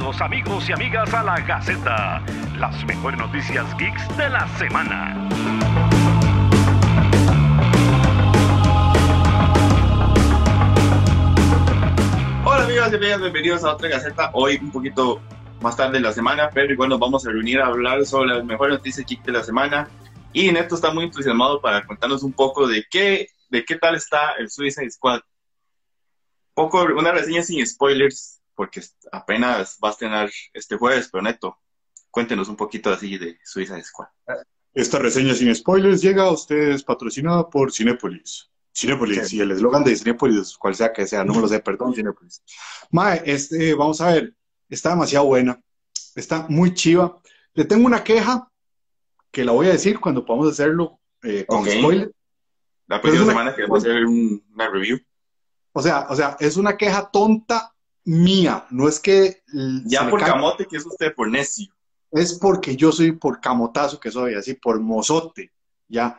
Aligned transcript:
Bienvenidos 0.00 0.22
amigos 0.22 0.68
y 0.70 0.72
amigas 0.72 1.12
a 1.12 1.22
la 1.22 1.38
Gaceta, 1.40 2.24
las 2.56 2.84
mejores 2.86 3.20
noticias 3.20 3.66
geeks 3.76 4.16
de 4.16 4.30
la 4.30 4.48
semana. 4.56 5.28
Hola 12.46 12.64
amigos 12.64 12.88
y 12.92 12.96
amigas, 12.96 13.20
bienvenidos 13.20 13.62
a 13.62 13.74
otra 13.74 13.90
Gaceta. 13.90 14.30
Hoy 14.32 14.56
un 14.62 14.72
poquito 14.72 15.20
más 15.60 15.76
tarde 15.76 15.98
de 15.98 16.00
la 16.00 16.12
semana, 16.12 16.48
pero 16.48 16.72
igual 16.72 16.88
nos 16.88 16.98
vamos 16.98 17.26
a 17.26 17.30
reunir 17.30 17.60
a 17.60 17.66
hablar 17.66 18.06
sobre 18.06 18.30
las 18.36 18.44
mejores 18.46 18.78
noticias 18.78 19.06
geeks 19.06 19.26
de 19.26 19.32
la 19.32 19.44
semana. 19.44 19.86
Y 20.32 20.50
Neto 20.50 20.76
está 20.76 20.94
muy 20.94 21.04
entusiasmado 21.04 21.60
para 21.60 21.86
contarnos 21.86 22.22
un 22.22 22.32
poco 22.32 22.66
de 22.66 22.86
qué, 22.90 23.28
de 23.50 23.66
qué 23.66 23.76
tal 23.76 23.96
está 23.96 24.32
el 24.38 24.50
Suicide 24.50 24.90
Squad. 24.90 25.20
Poco, 26.54 26.84
una 26.84 27.12
reseña 27.12 27.42
sin 27.42 27.64
spoilers, 27.66 28.39
porque 28.60 28.82
apenas 29.10 29.78
va 29.82 29.88
a 29.88 29.92
estrenar 29.92 30.30
este 30.52 30.76
jueves, 30.76 31.08
pero 31.10 31.22
Neto, 31.22 31.56
cuéntenos 32.10 32.46
un 32.50 32.56
poquito 32.56 32.90
así 32.92 33.16
de 33.16 33.38
Suicide 33.42 33.82
Squad. 33.82 34.08
Esta 34.74 34.98
reseña 34.98 35.32
sin 35.32 35.54
spoilers 35.54 36.02
llega 36.02 36.24
a 36.24 36.30
ustedes 36.30 36.84
patrocinada 36.84 37.48
por 37.48 37.72
Cinepolis. 37.72 38.50
Cinepolis, 38.76 39.32
y 39.32 39.40
el 39.40 39.52
eslogan 39.52 39.82
de 39.82 39.96
Cinepolis, 39.96 40.58
cual 40.58 40.74
sea 40.74 40.92
que 40.92 41.06
sea, 41.06 41.24
no 41.24 41.32
me 41.32 41.40
lo 41.40 41.48
sé, 41.48 41.60
perdón, 41.60 41.94
Cinepolis. 41.94 42.42
Mae, 42.90 43.22
este, 43.24 43.72
vamos 43.72 43.98
a 44.02 44.10
ver, 44.12 44.34
está 44.68 44.90
demasiado 44.90 45.24
buena, 45.24 45.58
está 46.14 46.44
muy 46.50 46.74
chiva. 46.74 47.18
Le 47.54 47.64
tengo 47.64 47.86
una 47.86 48.04
queja 48.04 48.46
que 49.30 49.42
la 49.42 49.52
voy 49.52 49.68
a 49.68 49.72
decir 49.72 49.98
cuando 49.98 50.22
podamos 50.26 50.52
hacerlo 50.52 51.00
eh, 51.22 51.46
con 51.46 51.60
Ok. 51.60 51.68
spoiler. 51.78 52.12
La 52.88 53.00
próxima 53.00 53.24
semana 53.24 53.54
queremos 53.54 53.78
hacer 53.78 54.04
un- 54.04 54.44
una 54.52 54.68
review. 54.68 54.98
O 55.72 55.80
sea, 55.80 56.08
o 56.10 56.14
sea, 56.14 56.36
es 56.40 56.58
una 56.58 56.76
queja 56.76 57.10
tonta 57.10 57.72
mía, 58.04 58.66
no 58.70 58.88
es 58.88 59.00
que 59.00 59.42
l- 59.52 59.82
Ya 59.84 60.08
por 60.08 60.20
camote, 60.20 60.66
que 60.66 60.76
es 60.76 60.86
usted 60.86 61.14
por 61.14 61.28
necio. 61.30 61.68
es 62.12 62.34
porque 62.38 62.74
yo 62.76 62.90
soy 62.92 63.12
por 63.12 63.40
camotazo 63.40 64.00
que 64.00 64.10
soy, 64.10 64.34
así 64.34 64.54
por 64.54 64.80
mozote, 64.80 65.52
ya. 65.88 66.18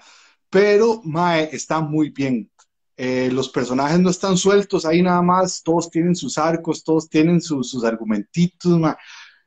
Pero, 0.50 1.02
mae, 1.03 1.50
está 1.53 1.80
muy 1.81 2.09
bien. 2.09 2.50
Eh, 2.97 3.30
los 3.31 3.50
personajes 3.50 4.00
no 4.00 4.09
están 4.09 4.38
sueltos 4.38 4.86
ahí 4.86 5.02
nada 5.02 5.22
más, 5.22 5.64
todos 5.64 5.89
tienen 5.89 6.16
sus 6.16 6.38
arcos, 6.38 6.83
todos 6.83 7.09
tienen 7.09 7.41
sus, 7.41 7.69
sus 7.72 7.84
argumentitos, 7.84 8.78
mae. 8.80 8.95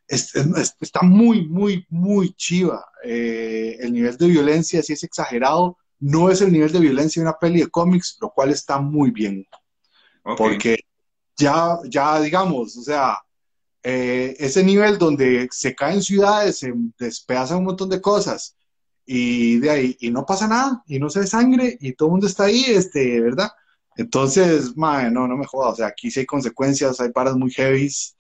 Es- 0.09 0.35
es- 0.35 0.77
está 0.81 1.03
muy, 1.03 1.47
muy, 1.49 1.87
muy 1.89 2.33
chiva. 2.35 2.85
Eh, 3.05 3.77
el 3.81 3.93
nivel 3.93 4.17
de 4.19 4.27
violencia 4.29 4.83
sí 4.83 4.93
es 4.93 5.03
exagerado. 5.05 5.79
No 6.01 6.29
es 6.31 6.41
el 6.43 6.53
nivel 6.53 6.73
de 6.73 6.81
violencia 6.81 7.23
de 7.23 7.29
una 7.29 7.39
peli 7.39 7.61
de 7.61 7.69
cómics, 7.69 8.19
lo 8.21 8.31
cual 8.31 8.51
está 8.51 8.81
muy 8.81 9.11
bien 9.11 9.47
porque 10.37 10.79
ya, 11.37 11.79
ya 11.89 12.21
digamos, 12.21 12.77
o 12.77 12.83
sea, 12.83 13.19
eh, 13.83 14.37
ese 14.39 14.65
nivel 14.65 14.99
donde 14.99 15.49
se 15.53 15.75
caen 15.75 16.03
ciudades, 16.03 16.59
se 16.59 16.73
despedazan 16.99 17.59
un 17.59 17.65
montón 17.67 17.91
de 17.91 18.01
cosas 18.01 18.57
y 19.07 19.59
de 19.61 19.71
ahí, 19.71 19.97
y 20.01 20.11
no 20.11 20.25
pasa 20.27 20.49
nada, 20.49 20.83
y 20.87 20.99
no 20.99 21.11
se 21.11 21.21
ve 21.21 21.27
sangre, 21.27 21.77
y 21.81 21.93
todo 21.95 22.09
el 22.09 22.13
mundo 22.13 22.27
está 22.27 22.45
ahí, 22.45 22.65
este, 22.69 23.21
¿verdad? 23.21 23.51
Entonces, 23.97 24.77
mae, 24.77 25.11
no, 25.11 25.29
no 25.29 25.37
me 25.37 25.47
jodas, 25.47 25.75
o 25.75 25.77
sea, 25.77 25.89
aquí 25.89 26.11
sí 26.11 26.21
hay 26.21 26.27
consecuencias, 26.27 27.01
hay 27.01 27.11
paras 27.13 27.37
muy 27.37 27.51
heavies, 27.53 28.17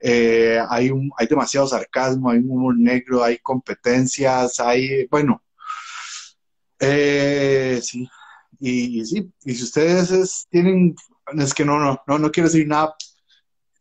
eh, 0.00 0.60
hay, 0.68 0.90
un, 0.90 1.10
hay 1.18 1.26
demasiado 1.28 1.66
sarcasmo, 1.68 2.30
hay 2.30 2.38
un 2.38 2.50
humor 2.50 2.78
negro, 2.78 3.22
hay 3.24 3.38
competencias, 3.38 4.60
hay, 4.60 5.06
bueno, 5.08 5.42
eh, 6.80 7.80
sí, 7.82 8.08
y, 8.60 9.04
sí, 9.06 9.32
y 9.44 9.54
si 9.54 9.62
ustedes 9.64 10.10
es- 10.10 10.46
tienen, 10.50 10.94
es 11.36 11.54
que 11.54 11.64
no, 11.64 11.78
no, 11.78 12.02
no, 12.06 12.18
no 12.18 12.30
quiero 12.30 12.48
decir 12.48 12.66
nada, 12.66 12.94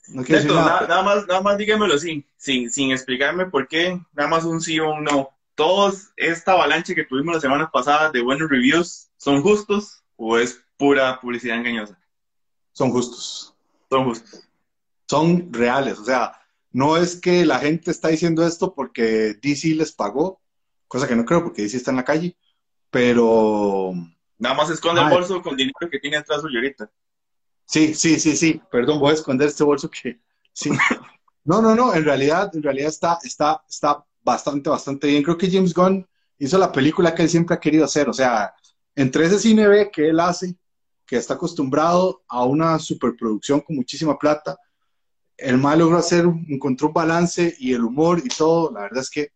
no 0.10 0.24
quiero 0.24 0.42
Neto, 0.42 0.54
decir 0.54 0.56
nada, 0.56 0.82
nada. 0.82 0.88
nada 0.88 1.04
más, 1.04 1.28
nada 1.28 1.42
más 1.42 1.58
dígamelo 1.58 1.98
sin, 1.98 2.26
sin, 2.38 2.72
sin 2.72 2.92
explicarme 2.92 3.46
por 3.48 3.68
qué, 3.68 4.00
nada 4.14 4.30
más 4.30 4.46
un 4.46 4.62
sí 4.62 4.80
o 4.80 4.90
un 4.92 5.04
no. 5.04 5.30
¿Todos 5.56 6.12
esta 6.16 6.54
avalancha 6.54 6.94
que 6.96 7.06
tuvimos 7.06 7.36
la 7.36 7.42
semana 7.42 7.70
pasada 7.72 8.12
de 8.12 8.22
buenos 8.22 8.50
reviews 8.50 9.10
son 9.18 9.42
justos 9.42 10.04
o 10.16 10.38
es 10.38 10.62
pura 10.78 11.20
publicidad 11.20 11.58
engañosa? 11.58 12.00
Son 12.74 12.92
justos, 12.92 13.56
Son 13.90 14.04
justos. 14.06 14.48
son 15.08 15.52
reales, 15.52 15.98
o 16.00 16.06
sea, 16.06 16.34
no 16.72 16.98
es 16.98 17.16
que 17.20 17.46
la 17.46 17.60
gente 17.60 17.92
está 17.92 18.10
diciendo 18.10 18.46
esto 18.46 18.74
porque 18.76 19.34
DC 19.42 19.70
les 19.76 19.92
pagó, 19.94 20.42
cosa 20.88 21.08
que 21.08 21.16
no 21.16 21.26
creo 21.26 21.44
porque 21.44 21.64
DC 21.64 21.78
está 21.78 21.92
en 21.92 21.98
la 21.98 22.06
calle, 22.06 22.38
pero 22.92 23.94
Nada 24.40 24.56
más 24.56 24.70
esconde 24.70 25.02
el 25.02 25.08
Ay. 25.08 25.14
bolso 25.14 25.42
con 25.42 25.56
dinero 25.58 25.90
que 25.90 26.00
tiene 26.00 26.18
atrás 26.18 26.42
suyo 26.42 26.60
ahorita. 26.60 26.92
Sí, 27.68 27.94
sí, 27.94 28.20
sí, 28.20 28.36
sí, 28.36 28.62
perdón, 28.72 29.00
voy 29.00 29.12
a 29.12 29.14
esconder 29.14 29.50
este 29.50 29.64
bolso 29.64 29.90
que, 29.92 30.20
sí. 30.54 30.72
No, 31.46 31.62
no, 31.62 31.74
no, 31.74 31.96
en 31.96 32.04
realidad, 32.04 32.54
en 32.54 32.62
realidad 32.62 32.90
está, 32.90 33.20
está, 33.24 33.64
está 33.70 34.04
bastante, 34.22 34.70
bastante 34.70 35.08
bien. 35.08 35.24
Creo 35.24 35.38
que 35.38 35.50
James 35.50 35.74
Gunn 35.74 36.06
hizo 36.40 36.58
la 36.58 36.74
película 36.74 37.16
que 37.16 37.22
él 37.22 37.30
siempre 37.30 37.56
ha 37.56 37.60
querido 37.60 37.86
hacer, 37.86 38.10
o 38.10 38.14
sea, 38.14 38.54
entre 38.94 39.26
ese 39.26 39.40
cine 39.40 39.66
B 39.66 39.90
que 39.90 40.10
él 40.10 40.20
hace, 40.20 40.56
que 41.06 41.16
está 41.16 41.36
acostumbrado 41.36 42.22
a 42.28 42.44
una 42.44 42.78
superproducción 42.80 43.62
con 43.62 43.78
muchísima 43.78 44.20
plata, 44.20 44.58
el 45.38 45.58
mal 45.58 45.80
logró 45.80 45.98
hacer, 45.98 46.26
encontró 46.50 46.88
un 46.88 46.94
balance 46.94 47.56
y 47.60 47.74
el 47.74 47.86
humor 47.86 48.22
y 48.22 48.28
todo, 48.28 48.70
la 48.74 48.82
verdad 48.82 49.00
es 49.00 49.10
que, 49.10 49.32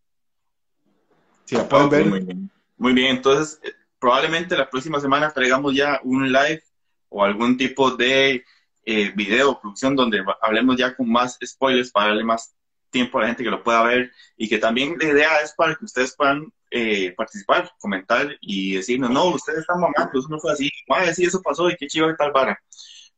si 1.46 1.56
la 1.56 1.70
pueden 1.70 1.90
ver, 1.90 2.06
Muy 2.08 2.20
bien. 2.20 2.52
Muy 2.78 2.94
bien, 2.94 3.16
entonces 3.16 3.59
eh, 3.64 3.72
probablemente 4.00 4.58
la 4.58 4.70
próxima 4.70 5.00
semana 5.00 5.31
traigamos 5.31 5.74
ya 5.75 6.02
un 6.03 6.30
live 6.30 6.62
o 7.11 7.23
algún 7.23 7.57
tipo 7.57 7.91
de 7.91 8.44
eh, 8.85 9.11
video 9.16 9.59
producción 9.59 9.95
donde 9.95 10.23
hablemos 10.41 10.77
ya 10.77 10.95
con 10.95 11.11
más 11.11 11.38
spoilers 11.45 11.91
para 11.91 12.07
darle 12.07 12.23
más 12.23 12.55
tiempo 12.89 13.17
a 13.17 13.22
la 13.22 13.27
gente 13.27 13.44
que 13.44 13.49
lo 13.49 13.63
pueda 13.63 13.83
ver 13.83 14.11
y 14.38 14.49
que 14.49 14.57
también 14.57 14.97
la 14.97 15.05
idea 15.05 15.38
es 15.38 15.53
para 15.53 15.75
que 15.75 15.85
ustedes 15.85 16.16
puedan 16.16 16.51
eh, 16.72 17.13
participar, 17.16 17.72
comentar 17.79 18.27
y 18.39 18.75
decirnos, 18.75 19.09
no, 19.11 19.25
ustedes 19.25 19.59
están 19.59 19.79
mamando, 19.79 20.19
eso 20.19 20.27
no 20.29 20.39
fue 20.39 20.53
así, 20.53 20.69
madre, 20.88 21.13
sí, 21.13 21.25
eso 21.25 21.41
pasó 21.41 21.69
y 21.69 21.75
qué 21.75 21.88
chido 21.88 22.07
que 22.07 22.16
tal 22.16 22.31
vara. 22.31 22.59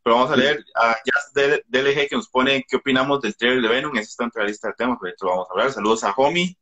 Pero 0.03 0.15
vamos 0.17 0.31
a 0.31 0.35
leer 0.35 0.63
a 0.75 0.97
Jazz 1.05 1.63
DLG 1.67 2.09
que 2.09 2.15
nos 2.15 2.27
pone 2.27 2.65
qué 2.67 2.77
opinamos 2.77 3.21
del 3.21 3.35
trailer 3.37 3.61
de 3.61 3.69
Venom, 3.69 3.95
eso 3.95 4.09
está 4.09 4.23
entre 4.25 4.41
la 4.41 4.49
lista 4.49 4.67
de 4.69 4.73
temas, 4.73 4.97
pero 4.99 5.13
esto 5.13 5.27
vamos 5.27 5.47
a 5.47 5.53
hablar. 5.53 5.71
Saludos 5.71 6.03
a 6.03 6.11
Homie, 6.11 6.57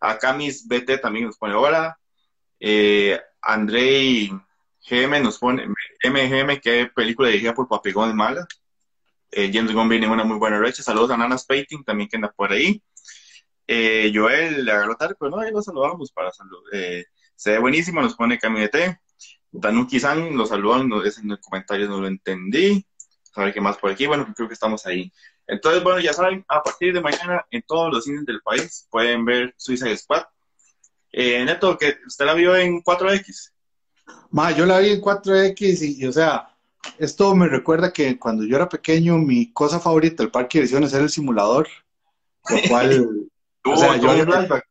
a 0.00 0.18
Camis 0.18 0.66
BT 0.66 1.00
también 1.00 1.26
nos 1.26 1.38
pone 1.38 1.54
hola, 1.54 1.98
eh, 2.60 3.18
Andrei 3.40 4.30
GM 4.88 5.20
nos 5.20 5.38
pone, 5.38 5.66
MGM, 6.04 6.60
que 6.60 6.86
película 6.94 7.28
dirigida 7.28 7.54
por 7.54 7.68
Papigón 7.68 8.10
es 8.10 8.14
mala. 8.14 8.46
Eh, 9.30 9.50
James 9.52 9.72
Gunn 9.72 9.88
viene 9.88 10.06
en 10.06 10.12
una 10.12 10.24
muy 10.24 10.38
buena 10.38 10.58
racha. 10.58 10.82
Saludos 10.82 11.10
a 11.10 11.16
Nanas 11.16 11.44
Painting, 11.44 11.82
también 11.84 12.08
que 12.08 12.16
anda 12.16 12.32
por 12.32 12.52
ahí. 12.52 12.80
Eh, 13.66 14.12
Joel 14.14 14.64
le 14.64 14.72
agarró 14.72 14.96
tarde, 14.96 15.16
pero 15.18 15.30
no, 15.30 15.40
ahí 15.40 15.50
lo 15.50 15.60
saludamos 15.60 16.12
para 16.12 16.32
salud. 16.32 16.62
Eh, 16.72 17.04
se 17.34 17.52
ve 17.52 17.58
buenísimo, 17.58 18.00
nos 18.00 18.14
pone 18.14 18.38
Caminete. 18.38 19.00
Danuki-san, 19.50 20.36
lo 20.36 20.46
saludan, 20.46 20.88
no, 20.88 21.02
es 21.02 21.18
en 21.18 21.28
los 21.28 21.40
comentarios 21.40 21.88
no 21.88 22.00
lo 22.00 22.06
entendí. 22.06 22.86
A 23.34 23.44
ver 23.44 23.52
qué 23.52 23.60
más 23.60 23.76
por 23.78 23.90
aquí. 23.90 24.06
Bueno, 24.06 24.32
creo 24.34 24.48
que 24.48 24.54
estamos 24.54 24.86
ahí. 24.86 25.12
Entonces, 25.46 25.82
bueno, 25.82 26.00
ya 26.00 26.12
saben, 26.12 26.44
a 26.48 26.62
partir 26.62 26.92
de 26.94 27.00
mañana 27.00 27.44
en 27.50 27.62
todos 27.62 27.92
los 27.92 28.04
cines 28.04 28.24
del 28.24 28.40
país 28.40 28.86
pueden 28.90 29.24
ver 29.24 29.54
Suicide 29.56 29.96
Squad. 29.96 30.24
Eh, 31.12 31.44
Neto, 31.44 31.76
que 31.76 31.98
usted 32.06 32.24
la 32.24 32.34
vio 32.34 32.56
en 32.56 32.82
4X. 32.82 33.52
Ma, 34.30 34.50
yo 34.52 34.66
la 34.66 34.78
vi 34.80 34.90
en 34.90 35.00
4X 35.00 35.82
y, 35.82 36.02
y, 36.02 36.06
o 36.06 36.12
sea, 36.12 36.48
esto 36.98 37.34
me 37.34 37.48
recuerda 37.48 37.92
que 37.92 38.18
cuando 38.18 38.44
yo 38.44 38.56
era 38.56 38.68
pequeño, 38.68 39.18
mi 39.18 39.52
cosa 39.52 39.80
favorita 39.80 40.22
del 40.22 40.30
parque 40.30 40.58
de 40.58 40.62
diversiones 40.62 40.92
era 40.92 41.02
el 41.02 41.10
simulador, 41.10 41.68
lo 42.48 42.56
cual, 42.68 43.30
O 43.68 43.76
sea, 43.76 43.96
yo- 43.96 44.24
flashback. 44.24 44.64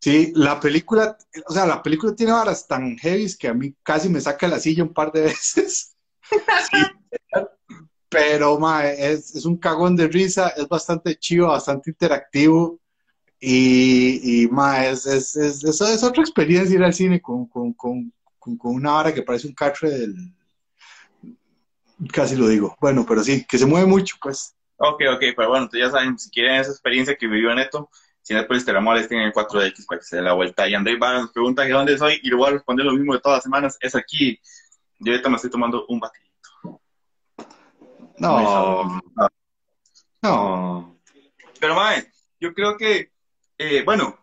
sí, 0.00 0.32
la 0.34 0.58
película, 0.58 1.16
o 1.46 1.52
sea, 1.52 1.66
la 1.66 1.82
película 1.82 2.14
tiene 2.14 2.32
varas 2.32 2.66
tan 2.66 2.96
heavy 2.96 3.26
que 3.38 3.48
a 3.48 3.54
mí 3.54 3.74
casi 3.82 4.08
me 4.08 4.20
saca 4.20 4.48
la 4.48 4.58
silla 4.58 4.82
un 4.82 4.94
par 4.94 5.12
de 5.12 5.20
veces. 5.28 5.94
Sí. 6.70 6.82
Pero, 8.08 8.58
ma, 8.58 8.86
es, 8.86 9.34
es 9.34 9.44
un 9.44 9.58
cagón 9.58 9.94
de 9.94 10.08
risa, 10.08 10.48
es 10.56 10.66
bastante 10.66 11.16
chivo, 11.18 11.48
bastante 11.48 11.90
interactivo. 11.90 12.80
Y, 13.38 14.42
y 14.44 14.48
ma, 14.48 14.86
es, 14.86 15.04
es, 15.06 15.36
es, 15.36 16.02
otra 16.02 16.22
experiencia 16.22 16.74
ir 16.74 16.82
al 16.82 16.94
cine 16.94 17.20
con, 17.20 17.46
con, 17.46 17.72
con, 17.74 18.12
con, 18.48 18.56
con 18.56 18.74
una 18.74 18.92
vara 18.92 19.14
que 19.14 19.22
parece 19.22 19.46
un 19.46 19.54
catre 19.54 19.90
del. 19.90 20.32
Casi 22.12 22.36
lo 22.36 22.48
digo. 22.48 22.76
Bueno, 22.80 23.04
pero 23.06 23.22
sí, 23.22 23.44
que 23.44 23.58
se 23.58 23.66
mueve 23.66 23.86
mucho, 23.86 24.16
pues. 24.22 24.54
Ok, 24.76 25.02
ok, 25.12 25.20
pero 25.36 25.48
bueno, 25.48 25.64
entonces 25.64 25.80
ya 25.80 25.90
saben, 25.90 26.18
si 26.18 26.30
quieren 26.30 26.54
esa 26.54 26.70
experiencia 26.70 27.16
que 27.16 27.26
vivió 27.26 27.52
Neto, 27.54 27.90
si 28.22 28.32
no, 28.34 28.46
pues 28.46 28.64
te 28.64 28.72
la 28.72 28.80
molesten 28.80 29.18
en 29.18 29.26
el 29.26 29.32
4X 29.32 29.86
para 29.86 29.98
que 29.98 30.06
se 30.06 30.16
dé 30.16 30.22
la 30.22 30.34
vuelta. 30.34 30.68
Y 30.68 30.74
Andrés 30.74 30.98
Vara 30.98 31.20
nos 31.20 31.32
pregunta 31.32 31.66
que 31.66 31.72
dónde 31.72 31.98
soy 31.98 32.20
y 32.22 32.28
le 32.28 32.36
voy 32.36 32.48
a 32.48 32.52
responder 32.52 32.86
lo 32.86 32.92
mismo 32.92 33.14
de 33.14 33.20
todas 33.20 33.38
las 33.38 33.42
semanas. 33.42 33.76
Es 33.80 33.96
aquí. 33.96 34.38
Yo 35.00 35.12
ahorita 35.12 35.28
me 35.28 35.36
estoy 35.36 35.50
tomando 35.50 35.84
un 35.88 35.98
batidito. 35.98 36.80
No, 38.18 39.00
no. 40.22 40.98
Pero, 41.60 41.74
mae, 41.74 42.12
yo 42.40 42.54
creo 42.54 42.76
que, 42.76 43.10
eh, 43.58 43.82
bueno, 43.84 44.16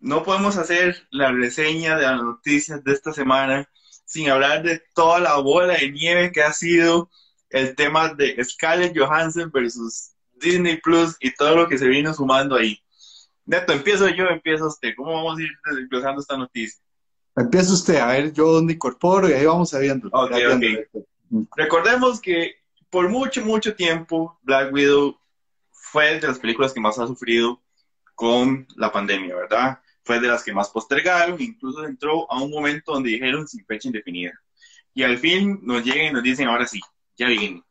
no 0.00 0.22
podemos 0.22 0.56
hacer 0.56 1.06
la 1.10 1.30
reseña 1.30 1.96
de 1.96 2.02
las 2.02 2.22
noticias 2.22 2.82
de 2.82 2.92
esta 2.92 3.12
semana 3.12 3.68
sin 4.04 4.28
hablar 4.30 4.62
de 4.62 4.82
toda 4.94 5.20
la 5.20 5.36
bola 5.36 5.74
de 5.74 5.90
nieve 5.90 6.32
que 6.32 6.42
ha 6.42 6.52
sido 6.52 7.10
el 7.50 7.76
tema 7.76 8.12
de 8.14 8.42
Scarlett 8.42 8.96
Johansson 8.96 9.50
versus 9.52 10.12
Disney 10.32 10.80
Plus 10.80 11.16
y 11.20 11.32
todo 11.34 11.54
lo 11.54 11.68
que 11.68 11.78
se 11.78 11.86
vino 11.86 12.12
sumando 12.14 12.56
ahí. 12.56 12.80
Neto, 13.44 13.72
empiezo 13.72 14.08
yo, 14.08 14.26
empiezo 14.26 14.68
usted. 14.68 14.94
¿Cómo 14.96 15.12
vamos 15.12 15.38
a 15.38 15.42
ir 15.42 15.50
desglosando 15.76 16.20
esta 16.20 16.36
noticia? 16.36 16.80
Empieza 17.36 17.72
usted, 17.72 17.96
a 17.96 18.06
ver, 18.06 18.32
yo 18.32 18.46
dónde 18.52 18.74
incorporo 18.74 19.28
y 19.28 19.32
ahí 19.32 19.46
vamos 19.46 19.70
sabiendo. 19.70 20.08
Ok, 20.12 20.32
ok. 20.54 21.46
Recordemos 21.56 22.20
que 22.20 22.56
por 22.90 23.08
mucho, 23.08 23.44
mucho 23.44 23.74
tiempo 23.74 24.38
Black 24.42 24.72
Widow 24.72 25.18
fue 25.70 26.20
de 26.20 26.26
las 26.26 26.38
películas 26.38 26.72
que 26.72 26.80
más 26.80 26.98
ha 26.98 27.06
sufrido 27.06 27.60
con 28.14 28.66
la 28.76 28.92
pandemia, 28.92 29.34
¿verdad? 29.34 29.80
Fue 30.10 30.18
de 30.18 30.26
las 30.26 30.42
que 30.42 30.52
más 30.52 30.70
postergaron, 30.70 31.40
incluso 31.40 31.84
entró 31.84 32.28
a 32.32 32.42
un 32.42 32.50
momento 32.50 32.94
donde 32.94 33.10
dijeron 33.10 33.46
sin 33.46 33.64
fecha 33.64 33.86
indefinida. 33.86 34.32
Y 34.92 35.04
al 35.04 35.18
fin 35.18 35.60
nos 35.62 35.84
llegan 35.84 36.06
y 36.06 36.10
nos 36.10 36.24
dicen, 36.24 36.48
ahora 36.48 36.66
sí, 36.66 36.80
ya 37.16 37.28
viene. 37.28 37.62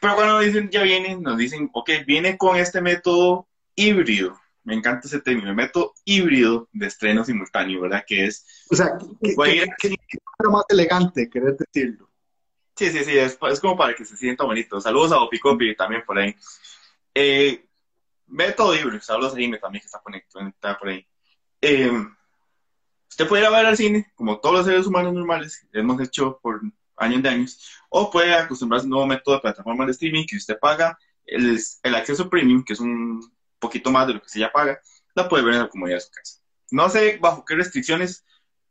Pero 0.00 0.14
cuando 0.14 0.34
nos 0.34 0.44
dicen 0.44 0.70
ya 0.70 0.84
viene, 0.84 1.16
nos 1.16 1.36
dicen, 1.36 1.68
ok, 1.72 1.90
viene 2.06 2.38
con 2.38 2.56
este 2.56 2.80
método 2.80 3.48
híbrido. 3.74 4.40
Me 4.62 4.76
encanta 4.76 5.08
ese 5.08 5.20
término, 5.20 5.48
el 5.48 5.56
método 5.56 5.92
híbrido 6.04 6.68
de 6.70 6.86
estreno 6.86 7.24
simultáneo, 7.24 7.80
¿verdad? 7.80 8.04
Que 8.06 8.26
es... 8.26 8.46
O 8.70 8.76
sea, 8.76 8.96
que, 9.20 9.34
que, 9.80 9.96
más 10.48 10.64
elegante, 10.68 11.28
querés 11.28 11.56
decirlo. 11.58 12.08
Sí, 12.76 12.92
sí, 12.92 13.02
sí, 13.02 13.18
es, 13.18 13.36
como 13.60 13.76
para 13.76 13.92
que 13.96 14.04
se 14.04 14.16
sienta 14.16 14.44
bonito. 14.44 14.80
Saludos 14.80 15.10
a 15.10 15.20
Opicopi 15.20 15.74
también 15.74 16.04
por 16.06 16.16
ahí. 16.16 16.36
Eh, 17.12 17.66
método 18.26 18.74
híbrido, 18.74 19.00
saludos 19.00 19.34
a 19.34 19.36
Jimmy 19.36 19.58
también 19.58 19.80
que 19.80 19.86
está 19.86 20.00
conectado 20.00 20.78
por 20.78 20.88
ahí. 20.88 21.06
Eh, 21.60 21.90
usted 23.08 23.28
puede 23.28 23.42
ir 23.42 23.46
a 23.46 23.50
ver 23.50 23.66
al 23.66 23.76
cine, 23.76 24.12
como 24.14 24.40
todos 24.40 24.56
los 24.56 24.66
seres 24.66 24.86
humanos 24.86 25.12
normales, 25.12 25.66
hemos 25.72 26.00
hecho 26.00 26.38
por 26.42 26.60
años 26.96 27.22
de 27.22 27.28
años, 27.28 27.78
o 27.88 28.10
puede 28.10 28.34
acostumbrarse 28.34 28.84
a 28.84 28.86
un 28.86 28.90
nuevo 28.90 29.06
método 29.06 29.36
de 29.36 29.40
plataforma 29.42 29.86
de 29.86 29.92
streaming 29.92 30.26
que 30.26 30.36
usted 30.36 30.58
paga 30.58 30.98
el, 31.26 31.58
el 31.82 31.94
acceso 31.94 32.28
premium, 32.28 32.64
que 32.64 32.72
es 32.72 32.80
un 32.80 33.20
poquito 33.58 33.90
más 33.90 34.06
de 34.06 34.14
lo 34.14 34.22
que 34.22 34.28
se 34.28 34.40
ya 34.40 34.50
paga, 34.50 34.80
la 35.14 35.28
puede 35.28 35.44
ver 35.44 35.54
en 35.54 35.60
la 35.60 35.68
comodidad 35.68 35.96
de 35.96 36.00
su 36.00 36.10
casa. 36.10 36.40
No 36.70 36.88
sé 36.88 37.18
bajo 37.20 37.44
qué 37.44 37.54
restricciones, 37.54 38.24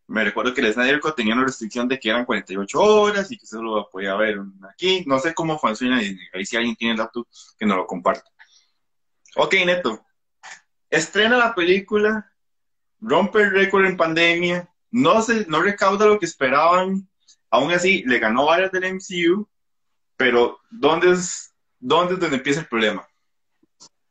me 0.08 0.26
recuerdo 0.26 0.54
que 0.54 0.62
el 0.62 0.74
Snyder 0.74 1.00
tenía 1.16 1.34
una 1.34 1.46
restricción 1.46 1.88
de 1.88 2.00
que 2.00 2.10
eran 2.10 2.26
48 2.26 2.82
horas 2.82 3.32
y 3.32 3.38
que 3.38 3.46
eso 3.46 3.62
lo 3.62 3.90
podía 3.90 4.16
ver 4.16 4.40
aquí, 4.70 5.04
no 5.08 5.20
sé 5.20 5.34
cómo 5.34 5.58
funciona 5.58 6.04
y 6.04 6.18
ahí 6.34 6.46
si 6.46 6.58
alguien 6.58 6.76
tiene 6.76 6.94
el 6.94 6.98
dato 6.98 7.28
que 7.58 7.66
nos 7.66 7.78
lo 7.78 7.86
comparta. 7.86 8.30
Ok, 9.36 9.56
Neto, 9.66 10.06
estrena 10.90 11.38
la 11.38 11.56
película, 11.56 12.32
rompe 13.00 13.42
el 13.42 13.52
récord 13.52 13.86
en 13.86 13.96
pandemia, 13.96 14.70
no, 14.92 15.22
se, 15.22 15.46
no 15.48 15.62
recauda 15.62 16.06
lo 16.06 16.20
que 16.20 16.26
esperaban, 16.26 17.08
aún 17.50 17.72
así 17.72 18.04
le 18.06 18.20
ganó 18.20 18.46
varias 18.46 18.72
del 18.72 18.96
MCU, 18.96 19.48
pero 20.18 20.60
¿dónde 20.70 21.12
es, 21.12 21.54
dónde 21.80 22.16
es 22.16 22.20
donde 22.20 22.38
empieza 22.38 22.60
el 22.60 22.68
problema? 22.68 23.08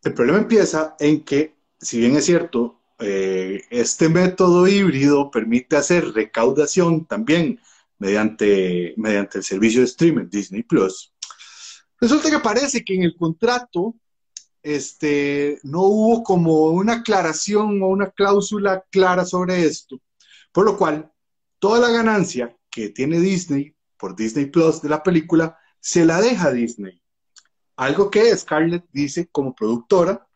El 0.03 0.15
problema 0.15 0.39
empieza 0.39 0.97
en 0.99 1.23
que, 1.23 1.55
si 1.79 1.99
bien 1.99 2.17
es 2.17 2.25
cierto, 2.25 2.81
eh, 2.99 3.63
este 3.71 4.09
método 4.09 4.67
híbrido 4.67 5.31
permite 5.31 5.77
hacer 5.77 6.13
recaudación 6.13 7.07
también 7.07 7.61
mediante, 7.99 8.95
mediante 8.97 9.39
el 9.39 9.45
servicio 9.45 9.81
de 9.81 9.87
streaming 9.87 10.29
Disney 10.31 10.63
Plus. 10.63 11.13
Resulta 12.01 12.31
que 12.31 12.39
parece 12.39 12.83
que 12.83 12.95
en 12.95 13.03
el 13.03 13.15
contrato 13.17 13.95
este, 14.62 15.59
no 15.62 15.83
hubo 15.83 16.23
como 16.23 16.67
una 16.69 16.95
aclaración 16.95 17.83
o 17.83 17.89
una 17.89 18.11
cláusula 18.11 18.85
clara 18.91 19.25
sobre 19.25 19.65
esto, 19.65 20.01
por 20.53 20.65
lo 20.65 20.77
cual 20.77 21.11
toda 21.59 21.81
la 21.81 21.91
ganancia 21.91 22.57
que 22.71 22.91
tiene 22.91 23.21
Disney 23.21 23.75
por 23.97 24.17
Disney 24.17 24.47
Plus 24.47 24.81
de 24.83 24.89
la 24.89 25.03
película 25.03 25.59
se 25.79 26.05
la 26.05 26.21
deja 26.21 26.51
Disney. 26.51 27.01
Algo 27.77 28.11
que 28.11 28.37
Scarlett 28.37 28.85
dice 28.93 29.29
como 29.31 29.55
productora, 29.55 30.27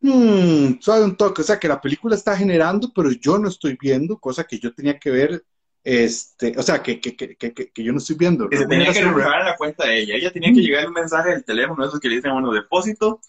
mmm, 0.00 0.80
sabe 0.80 1.04
un 1.04 1.16
toque, 1.16 1.42
o 1.42 1.44
sea 1.44 1.58
que 1.58 1.68
la 1.68 1.80
película 1.80 2.14
está 2.14 2.36
generando, 2.36 2.92
pero 2.94 3.10
yo 3.12 3.38
no 3.38 3.48
estoy 3.48 3.76
viendo, 3.80 4.18
cosa 4.18 4.44
que 4.44 4.58
yo 4.58 4.74
tenía 4.74 4.98
que 4.98 5.10
ver, 5.10 5.44
este, 5.84 6.54
o 6.56 6.62
sea, 6.62 6.82
que, 6.82 7.00
que, 7.00 7.16
que, 7.16 7.36
que 7.36 7.84
yo 7.84 7.92
no 7.92 7.98
estoy 7.98 8.16
viendo. 8.16 8.48
Que 8.48 8.56
se 8.56 8.66
tenía 8.66 8.92
que 8.92 9.02
reflejar 9.02 9.40
en 9.40 9.46
la 9.46 9.56
cuenta 9.56 9.86
de 9.86 10.00
ella, 10.00 10.14
ella 10.14 10.32
tenía 10.32 10.52
que 10.52 10.60
llegar 10.60 10.86
un 10.86 10.94
mensaje 10.94 11.30
del 11.30 11.44
teléfono, 11.44 11.84
esos 11.84 11.98
que 11.98 12.08
le 12.08 12.16
dicen, 12.16 12.32
bueno, 12.32 12.52
depósito. 12.52 13.20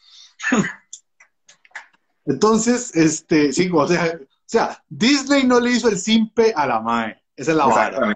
Entonces, 2.25 2.95
este, 2.95 3.51
sí, 3.51 3.69
o 3.73 3.87
sea, 3.87 4.19
o 4.19 4.25
sea, 4.45 4.83
Disney 4.87 5.43
no 5.43 5.59
le 5.59 5.71
hizo 5.71 5.89
el 5.89 5.97
simpe 5.97 6.53
a 6.55 6.67
la 6.67 6.79
MAE, 6.79 7.21
esa 7.35 7.51
es 7.51 7.57
la 7.57 7.65
vara. 7.65 8.15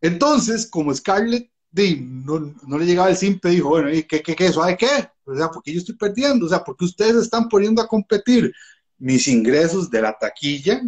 Entonces, 0.00 0.66
como 0.66 0.94
Scarlett 0.94 1.50
no, 1.72 2.54
no, 2.66 2.78
le 2.78 2.86
llegaba 2.86 3.10
el 3.10 3.16
simple, 3.16 3.50
dijo, 3.50 3.68
bueno, 3.68 3.90
¿y 3.90 4.02
qué, 4.02 4.22
qué, 4.22 4.34
qué, 4.34 4.46
eso 4.46 4.62
hay 4.62 4.76
qué? 4.76 5.08
O 5.24 5.36
sea, 5.36 5.48
porque 5.50 5.72
yo 5.72 5.78
estoy 5.78 5.94
perdiendo, 5.94 6.46
o 6.46 6.48
sea, 6.48 6.64
porque 6.64 6.84
ustedes 6.84 7.16
están 7.16 7.48
poniendo 7.48 7.80
a 7.80 7.86
competir 7.86 8.52
mis 8.98 9.28
ingresos 9.28 9.88
de 9.88 10.02
la 10.02 10.16
taquilla 10.18 10.82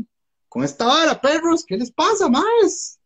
con 0.53 0.65
esta 0.65 0.85
vara, 0.85 1.19
perros, 1.19 1.65
¿qué 1.67 1.79
les 1.79 1.91
pasa, 1.91 2.29
más? 2.29 3.01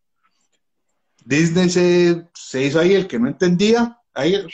Disney 1.25 1.70
se, 1.70 2.26
se 2.34 2.64
hizo 2.64 2.81
ahí 2.81 2.93
el 2.93 3.06
que 3.06 3.20
no 3.20 3.28
entendía, 3.28 3.96
ahí, 4.14 4.44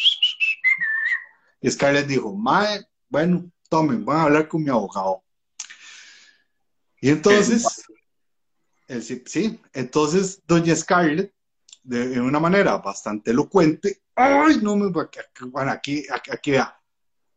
y 1.63 1.71
Scarlett 1.71 2.07
dijo, 2.07 2.35
mae, 2.35 2.87
bueno, 3.09 3.51
tomen, 3.71 4.05
van 4.05 4.19
a 4.19 4.23
hablar 4.25 4.47
con 4.47 4.63
mi 4.63 4.69
abogado. 4.69 5.25
Y 7.01 7.09
entonces, 7.09 7.83
el, 8.89 9.03
sí, 9.03 9.59
entonces 9.73 10.43
doña 10.47 10.77
Scarlett 10.77 11.33
de, 11.83 12.21
una 12.21 12.41
manera 12.41 12.77
bastante 12.77 13.31
elocuente. 13.31 14.03
Ay, 14.15 14.59
no 14.61 14.77
me 14.77 14.93
va 14.93 15.05
a 15.05 15.47
bueno, 15.47 15.71
aquí, 15.71 16.05
aquí, 16.13 16.31
aquí 16.31 16.51
vea. 16.51 16.79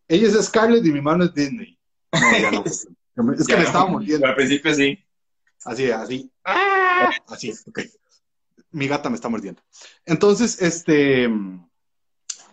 Ella 0.05 0.27
es 0.27 0.45
Scarlett 0.47 0.85
y 0.85 0.91
mi 0.91 0.99
mano 0.99 1.23
es 1.23 1.33
Disney. 1.33 1.79
Es 3.37 3.47
que 3.47 3.55
me 3.55 3.63
estaba 3.63 3.87
mordiendo. 3.87 4.27
Al 4.27 4.35
principio 4.35 4.73
sí. 4.73 5.04
Así, 5.65 5.91
así. 5.91 6.31
Así, 7.27 7.51
ok. 7.67 7.79
Mi 8.71 8.87
gata 8.87 9.09
me 9.09 9.15
está 9.15 9.29
mordiendo. 9.29 9.61
Entonces, 10.05 10.61
este, 10.61 11.23
en 11.23 11.67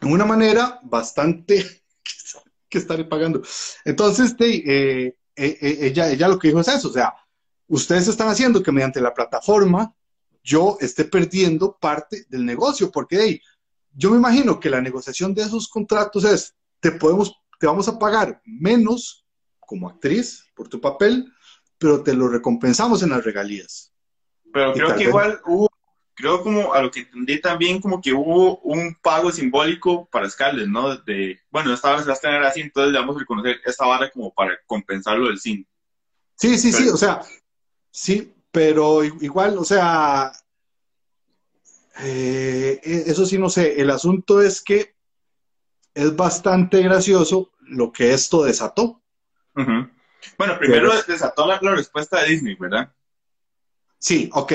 una 0.01 0.25
manera 0.25 0.81
bastante 0.83 1.85
que 2.69 2.79
estaré 2.79 3.05
pagando. 3.05 3.43
Entonces, 3.85 4.31
este, 4.31 4.47
eh, 4.47 5.17
eh, 5.37 5.59
eh, 5.61 5.79
ella, 5.83 6.11
ella 6.11 6.29
lo 6.29 6.39
que 6.39 6.49
dijo 6.49 6.61
es 6.61 6.69
eso, 6.69 6.89
o 6.89 6.93
sea, 6.93 7.15
ustedes 7.69 8.09
están 8.09 8.29
haciendo 8.29 8.63
que 8.63 8.73
mediante 8.73 9.01
la 9.01 9.15
plataforma 9.15 9.95
yo 10.43 10.77
esté 10.81 11.05
perdiendo 11.05 11.79
parte 11.79 12.27
del 12.29 12.45
negocio, 12.45 12.91
porque 12.91 13.41
yo 13.95 14.11
me 14.11 14.17
imagino 14.17 14.59
que 14.59 14.71
la 14.71 14.81
negociación 14.81 15.35
de 15.35 15.43
esos 15.43 15.69
contratos 15.69 16.25
es, 16.25 16.55
te 16.81 16.93
podemos, 16.93 17.33
te 17.61 17.67
vamos 17.67 17.89
a 17.89 17.99
pagar 17.99 18.43
menos 18.45 19.25
como 19.61 19.89
actriz 19.89 20.45
por 20.55 20.69
tu 20.69 20.81
papel, 20.81 21.32
pero 21.83 22.05
te 22.05 22.15
lo 22.15 22.29
recompensamos 22.29 23.03
en 23.03 23.11
las 23.11 23.25
regalías. 23.25 23.93
Pero 24.53 24.73
creo 24.73 24.95
que 24.95 25.03
igual 25.03 25.41
hubo, 25.47 25.69
creo 26.15 26.41
como 26.45 26.73
a 26.73 26.81
lo 26.81 26.93
que 26.93 27.01
entendí 27.01 27.41
también, 27.41 27.81
como 27.81 28.01
que 28.01 28.13
hubo 28.13 28.59
un 28.59 28.95
pago 29.03 29.33
simbólico 29.33 30.09
para 30.13 30.31
Scarlett, 30.31 30.69
¿no? 30.69 30.97
De, 30.99 31.41
bueno, 31.51 31.75
esta 31.75 31.91
vara 31.91 32.03
se 32.03 32.09
va 32.09 32.15
a 32.15 32.19
tener 32.19 32.43
así, 32.45 32.61
entonces 32.61 32.93
le 32.93 33.01
vamos 33.01 33.17
a 33.17 33.19
reconocer 33.19 33.61
esta 33.65 33.85
vara 33.85 34.11
como 34.13 34.33
para 34.33 34.57
compensarlo 34.65 35.27
del 35.27 35.41
cine. 35.41 35.67
Sí, 36.37 36.57
sí, 36.57 36.73
sí, 36.73 36.89
o 36.89 36.97
sea, 36.97 37.21
sí, 37.91 38.33
pero 38.53 39.03
igual, 39.03 39.59
o 39.59 39.65
sea, 39.65 40.31
eh, 41.99 42.81
e, 42.81 43.11
eso 43.11 43.27
sí 43.27 43.39
no 43.39 43.51
sé, 43.51 43.81
el 43.81 43.91
asunto 43.91 44.41
es 44.41 44.63
que 44.63 44.95
es 45.95 46.15
bastante 46.15 46.81
gracioso 46.81 47.51
lo 47.61 47.91
que 47.91 48.13
esto 48.13 48.45
desató. 48.45 49.03
Bueno, 50.39 50.59
primero 50.59 50.91
desató 51.07 51.47
la, 51.47 51.59
respuesta 51.59 52.21
de 52.21 52.31
Disney, 52.31 52.55
¿verdad? 52.55 52.93
Sí, 53.99 54.31
ok. 54.33 54.53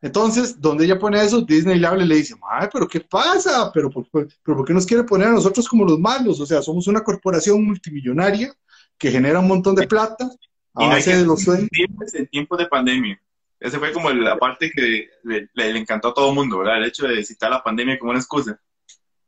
Entonces, 0.00 0.60
donde 0.60 0.84
ella 0.84 0.98
pone 0.98 1.22
eso, 1.22 1.40
Disney 1.42 1.78
le 1.78 1.86
habla 1.86 2.04
y 2.04 2.08
le 2.08 2.16
dice, 2.16 2.34
ay, 2.50 2.68
pero 2.72 2.88
¿qué 2.88 3.00
pasa? 3.00 3.70
¿Pero 3.72 3.88
por, 3.88 4.06
pero 4.10 4.26
¿por 4.42 4.66
qué 4.66 4.74
nos 4.74 4.84
quiere 4.84 5.04
poner 5.04 5.28
a 5.28 5.32
nosotros 5.32 5.68
como 5.68 5.84
los 5.84 5.98
malos? 5.98 6.40
O 6.40 6.46
sea, 6.46 6.60
somos 6.60 6.88
una 6.88 7.04
corporación 7.04 7.64
multimillonaria 7.64 8.52
que 8.98 9.10
genera 9.10 9.38
un 9.38 9.48
montón 9.48 9.74
de 9.76 9.86
plata 9.86 10.28
a 10.74 10.88
base 10.88 11.16
de 11.16 11.24
los 11.24 11.42
sueños. 11.42 11.68
En 12.14 12.26
tiempos 12.26 12.58
de 12.58 12.66
pandemia. 12.66 13.20
Esa 13.60 13.78
fue 13.78 13.92
como 13.92 14.10
la 14.10 14.36
parte 14.38 14.72
que 14.74 15.08
le, 15.22 15.78
encantó 15.78 16.08
a 16.08 16.14
todo 16.14 16.30
el 16.30 16.34
mundo, 16.34 16.58
¿verdad? 16.58 16.78
El 16.78 16.86
hecho 16.86 17.06
de 17.06 17.24
citar 17.24 17.50
la 17.50 17.62
pandemia 17.62 17.96
como 17.96 18.10
una 18.10 18.18
excusa. 18.18 18.60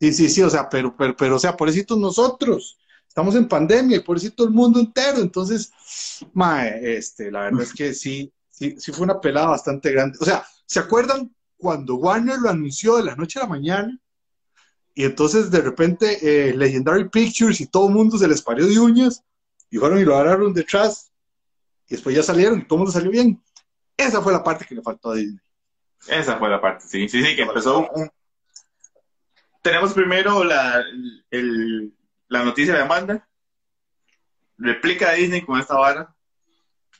Sí, 0.00 0.12
sí, 0.12 0.28
sí, 0.28 0.42
o 0.42 0.50
sea, 0.50 0.68
pero, 0.68 0.96
pero, 0.96 1.16
pero 1.16 1.36
o 1.36 1.38
sea, 1.38 1.56
pobrecitos 1.56 1.96
nosotros. 1.96 2.78
Estamos 3.14 3.36
en 3.36 3.46
pandemia 3.46 3.98
y 3.98 4.00
pobrecito 4.00 4.42
el 4.42 4.50
mundo 4.50 4.80
entero. 4.80 5.18
Entonces, 5.18 5.72
mae, 6.32 6.96
este, 6.96 7.30
la 7.30 7.42
verdad 7.42 7.62
es 7.62 7.72
que 7.72 7.94
sí, 7.94 8.32
sí, 8.50 8.74
sí 8.76 8.90
fue 8.90 9.04
una 9.04 9.20
pelada 9.20 9.50
bastante 9.50 9.92
grande. 9.92 10.18
O 10.20 10.24
sea, 10.24 10.44
¿se 10.66 10.80
acuerdan 10.80 11.32
cuando 11.56 11.94
Warner 11.94 12.40
lo 12.40 12.50
anunció 12.50 12.96
de 12.96 13.04
la 13.04 13.14
noche 13.14 13.38
a 13.38 13.42
la 13.42 13.48
mañana? 13.48 13.96
Y 14.94 15.04
entonces 15.04 15.48
de 15.48 15.60
repente 15.60 16.48
eh, 16.48 16.54
Legendary 16.54 17.08
Pictures 17.08 17.60
y 17.60 17.68
todo 17.68 17.86
el 17.86 17.94
mundo 17.94 18.18
se 18.18 18.26
les 18.26 18.42
parió 18.42 18.66
de 18.66 18.80
uñas 18.80 19.22
y 19.70 19.78
fueron 19.78 20.00
y 20.00 20.04
lo 20.04 20.16
agarraron 20.16 20.52
detrás. 20.52 21.12
Y 21.86 21.94
después 21.94 22.16
ya 22.16 22.24
salieron 22.24 22.58
y 22.58 22.64
todo 22.64 22.78
el 22.78 22.80
mundo 22.80 22.90
salió 22.90 23.12
bien. 23.12 23.40
Esa 23.96 24.20
fue 24.22 24.32
la 24.32 24.42
parte 24.42 24.64
que 24.64 24.74
le 24.74 24.82
faltó 24.82 25.12
a 25.12 25.14
Disney. 25.14 25.38
Esa 26.08 26.36
fue 26.36 26.48
la 26.48 26.60
parte, 26.60 26.84
sí, 26.88 27.08
sí, 27.08 27.24
sí, 27.24 27.36
que 27.36 27.42
empezó 27.42 27.88
un... 27.90 28.10
Tenemos 29.62 29.92
primero 29.92 30.42
la, 30.42 30.82
el, 31.30 31.94
la 32.34 32.44
noticia 32.44 32.74
de 32.74 32.82
Amanda, 32.82 33.28
replica 34.58 35.10
a 35.10 35.12
Disney 35.12 35.42
con 35.42 35.60
esta 35.60 35.76
vara, 35.76 36.12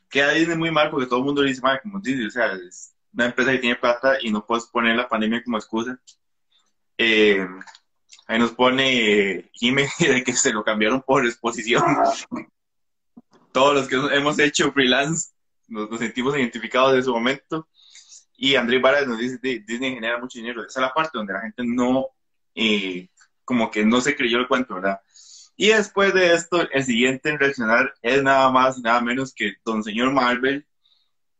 queda 0.09 0.33
Disney 0.33 0.57
muy 0.57 0.71
mal 0.71 0.91
porque 0.91 1.07
todo 1.07 1.19
el 1.19 1.25
mundo 1.25 1.43
le 1.43 1.49
dice, 1.49 1.61
mal 1.61 1.81
como 1.83 1.99
Disney, 1.99 2.27
o 2.27 2.31
sea, 2.31 2.53
es 2.53 2.95
una 3.13 3.27
empresa 3.27 3.51
que 3.51 3.59
tiene 3.59 3.75
plata 3.75 4.17
y 4.21 4.31
no 4.31 4.47
puedes 4.47 4.67
poner 4.67 4.95
la 4.95 5.09
pandemia 5.09 5.43
como 5.43 5.59
excusa. 5.59 5.99
Eh, 6.97 7.45
ahí 8.29 8.39
nos 8.39 8.53
pone 8.53 9.51
Jimmy 9.53 9.87
de 9.99 10.23
que 10.23 10.33
se 10.35 10.53
lo 10.53 10.63
cambiaron 10.63 11.03
por 11.03 11.27
exposición. 11.27 11.83
Todos 13.51 13.75
los 13.75 13.89
que 13.89 13.97
hemos 14.17 14.39
hecho 14.39 14.71
freelance 14.71 15.33
nos, 15.67 15.99
sentimos 15.99 16.37
identificados 16.37 16.93
en 16.93 17.01
ese 17.01 17.11
momento. 17.11 17.69
Y 18.37 18.55
Andrés 18.55 18.81
Varas 18.81 19.07
nos 19.09 19.19
dice, 19.19 19.39
Disney 19.43 19.95
genera 19.95 20.19
mucho 20.19 20.39
dinero. 20.39 20.65
Esa 20.65 20.79
es 20.79 20.87
la 20.87 20.95
parte 20.95 21.19
donde 21.19 21.33
la 21.33 21.41
gente 21.41 21.65
no, 21.65 22.07
eh, 22.55 23.09
como 23.45 23.69
que 23.69 23.85
no 23.85 24.01
se 24.01 24.15
creyó 24.15 24.39
el 24.39 24.47
cuento, 24.47 24.75
¿verdad? 24.75 25.01
Y 25.57 25.69
después 25.69 26.13
de 26.15 26.35
esto, 26.35 26.69
el 26.71 26.85
siguiente 26.85 27.31
en 27.31 27.39
reaccionar 27.39 27.95
es 28.03 28.23
nada 28.23 28.51
más 28.51 28.79
nada 28.79 29.01
menos 29.01 29.33
que 29.33 29.55
Don 29.65 29.85
Señor 29.85 30.13
Marvel, 30.13 30.67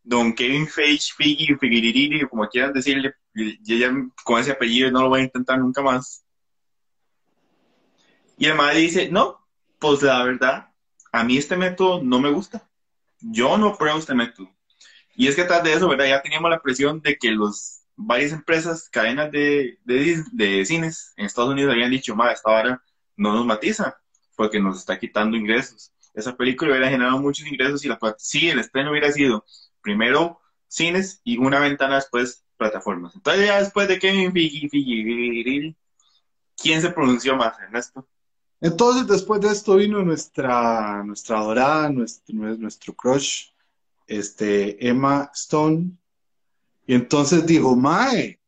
Don 0.05 0.35
Kevin 0.35 0.69
Feige, 0.69 1.13
Figgy, 1.17 1.57
Figuiriri, 1.57 2.27
como 2.29 2.49
quieran 2.49 2.73
decirle, 2.73 3.15
ya 3.63 3.93
con 4.25 4.41
ese 4.41 4.53
apellido 4.53 4.91
no 4.91 5.03
lo 5.03 5.09
voy 5.09 5.21
a 5.21 5.25
intentar 5.25 5.59
nunca 5.59 5.83
más. 5.83 6.25
Y 8.39 8.47
el 8.47 8.55
madre 8.55 8.81
dice, 8.81 9.09
no, 9.11 9.45
pues 9.79 10.03
la 10.03 10.23
verdad, 10.25 10.71
a 11.13 11.25
mí 11.25 11.37
este 11.37 11.57
método 11.57 12.03
no 12.03 12.21
me 12.21 12.31
gusta. 12.31 12.69
Yo 13.21 13.57
no 13.59 13.77
pruebo 13.77 13.99
este 13.99 14.15
método. 14.15 14.51
Y 15.17 15.29
es 15.29 15.37
que 15.37 15.45
tras 15.45 15.63
de 15.63 15.73
eso, 15.73 15.89
¿verdad? 15.89 16.07
Ya 16.07 16.23
teníamos 16.23 16.51
la 16.51 16.61
presión 16.61 17.01
de 17.01 17.17
que 17.17 17.31
los 17.31 17.83
varias 17.97 18.33
empresas, 18.33 18.89
cadenas 18.91 19.31
de, 19.31 19.79
de, 19.85 20.65
cines 20.67 21.13
en 21.17 21.27
Estados 21.27 21.51
Unidos 21.51 21.73
habían 21.73 21.91
dicho, 21.91 22.17
ma, 22.17 22.33
esta 22.33 22.51
hora 22.51 22.83
no 23.17 23.33
nos 23.33 23.47
matiza 23.47 23.97
porque 24.37 24.61
nos 24.61 24.79
está 24.79 24.99
quitando 24.99 25.37
ingresos. 25.37 25.93
Esa 26.15 26.37
película 26.37 26.71
hubiera 26.71 26.91
generado 26.91 27.19
muchos 27.21 27.47
ingresos 27.47 27.85
y 27.85 27.89
la 27.89 27.99
sí, 28.19 28.49
el 28.49 28.61
estreno 28.61 28.91
hubiera 28.91 29.11
sido 29.11 29.45
primero 29.81 30.41
cines 30.69 31.21
y 31.25 31.39
una 31.39 31.59
ventana 31.61 31.97
después 31.97 32.45
plataformas. 32.57 33.15
Entonces 33.15 33.47
ya 33.47 33.59
después 33.59 33.89
de 33.89 33.99
Kevin 33.99 34.33
Feige, 34.33 35.77
¿quién 36.57 36.81
se 36.81 36.91
pronunció 36.91 37.37
más, 37.37 37.59
Ernesto? 37.59 38.07
Entonces 38.61 39.07
después 39.07 39.41
de 39.41 39.49
esto 39.49 39.77
vino 39.77 40.03
nuestra, 40.03 41.03
nuestra 41.05 41.39
adorada, 41.39 41.91
nuestro, 41.91 42.35
nuestro 42.35 42.95
crush, 42.95 43.49
este, 44.07 44.89
Emma 44.89 45.31
Stone, 45.35 45.91
y 46.87 46.95
entonces 46.95 47.47
dijo, 47.47 47.75
Mae, 47.75 48.39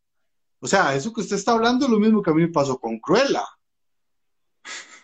o 0.59 0.67
sea, 0.67 0.95
eso 0.95 1.13
que 1.13 1.21
usted 1.21 1.35
está 1.35 1.53
hablando 1.53 1.85
es 1.85 1.91
lo 1.91 1.99
mismo 1.99 2.21
que 2.21 2.29
a 2.29 2.33
mí 2.33 2.41
me 2.41 2.47
pasó 2.49 2.77
con 2.79 2.99
Cruella. 2.99 3.43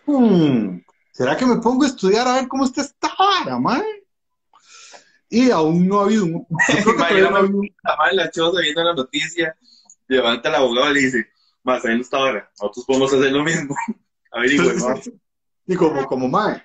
Hmm, 0.06 0.80
¿Será 1.12 1.36
que 1.36 1.46
me 1.46 1.56
pongo 1.56 1.84
a 1.84 1.88
estudiar 1.88 2.26
a 2.26 2.34
ver 2.34 2.48
cómo 2.48 2.64
está 2.64 2.82
esta 2.82 3.12
vara, 3.18 3.58
Mae? 3.58 4.04
Y 5.28 5.50
aún 5.50 5.88
no 5.88 6.00
ha 6.00 6.04
habido 6.04 6.24
un... 6.24 6.46
la 8.12 8.30
choza 8.30 8.60
viendo 8.60 8.84
la 8.84 8.94
noticia, 8.94 9.56
levanta 10.06 10.48
el 10.48 10.54
abogado 10.56 10.90
y 10.90 10.94
le 10.94 11.00
dice, 11.00 11.26
más 11.62 11.84
ahí 11.84 11.96
no 11.96 12.02
está 12.02 12.18
ahora, 12.18 12.50
nosotros 12.60 12.84
podemos 12.86 13.12
hacer 13.12 13.32
lo 13.32 13.42
mismo. 13.42 13.74
A 14.32 14.40
ver, 14.40 14.50
y 15.66 15.76
como, 15.76 16.06
como 16.06 16.28
mae, 16.28 16.62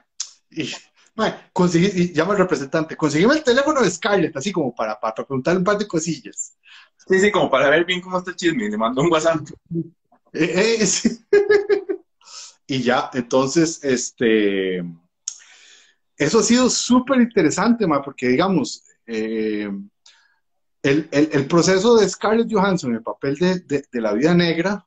y, 0.49 0.69
mae, 1.15 1.49
conseguí, 1.53 1.87
y 1.93 2.13
llama 2.13 2.33
al 2.33 2.39
representante, 2.39 2.97
conseguime 2.97 3.35
el 3.35 3.43
teléfono 3.43 3.81
de 3.81 3.91
Scarlett, 3.91 4.35
así 4.35 4.51
como 4.51 4.73
para, 4.73 4.99
para, 4.99 5.13
preguntarle 5.13 5.59
un 5.59 5.63
par 5.63 5.77
de 5.77 5.87
cosillas. 5.87 6.57
Sí, 7.07 7.19
sí, 7.19 7.31
como 7.31 7.49
para 7.49 7.69
ver 7.69 7.85
bien 7.85 8.01
cómo 8.01 8.17
está 8.17 8.31
el 8.31 8.35
chisme, 8.35 8.67
le 8.67 8.77
mando 8.77 9.01
un 9.01 9.11
WhatsApp. 9.11 9.47
Eh, 10.33 10.79
eh, 10.81 10.87
y 12.69 12.81
ya, 12.81 13.09
entonces, 13.13 13.83
este 13.83 14.83
eso 16.19 16.39
ha 16.39 16.43
sido 16.43 16.69
súper 16.69 17.21
interesante, 17.21 17.87
porque 18.03 18.27
digamos, 18.27 18.83
eh, 19.07 19.69
el, 20.83 21.47
proceso 21.47 21.95
de 21.95 22.09
Scarlett 22.09 22.51
Johansson, 22.51 22.93
el 22.93 23.01
papel 23.01 23.37
de, 23.37 24.01
la 24.01 24.13
vida 24.13 24.33
negra, 24.33 24.85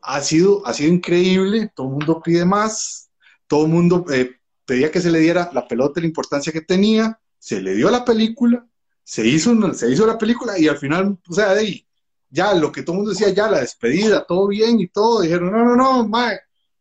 ha 0.00 0.20
sido, 0.20 0.64
ha 0.66 0.72
sido 0.72 0.94
increíble, 0.94 1.72
todo 1.74 1.88
el 1.88 1.92
mundo 1.94 2.22
pide 2.22 2.44
más, 2.44 3.10
todo 3.48 3.66
el 3.66 3.72
mundo 3.72 4.06
eh, 4.12 4.30
pedía 4.64 4.92
que 4.92 5.00
se 5.00 5.10
le 5.10 5.18
diera 5.18 5.50
la 5.52 5.66
pelota, 5.66 6.00
la 6.00 6.06
importancia 6.06 6.52
que 6.52 6.60
tenía, 6.60 7.20
se 7.36 7.60
le 7.60 7.74
dio 7.74 7.90
la 7.90 8.04
película, 8.04 8.64
se 9.02 9.26
hizo, 9.26 9.74
se 9.74 9.90
hizo 9.90 10.06
la 10.06 10.16
película 10.16 10.56
y 10.56 10.68
al 10.68 10.78
final, 10.78 11.18
o 11.28 11.34
sea, 11.34 11.50
ahí, 11.50 11.84
ya 12.28 12.54
lo 12.54 12.70
que 12.70 12.82
todo 12.82 12.92
el 12.92 12.98
mundo 12.98 13.10
decía, 13.10 13.30
ya 13.30 13.50
la 13.50 13.60
despedida, 13.60 14.24
todo 14.24 14.46
bien 14.46 14.78
y 14.78 14.86
todo, 14.86 15.22
dijeron, 15.22 15.50
no, 15.50 15.64
no, 15.64 15.76
no, 15.76 16.08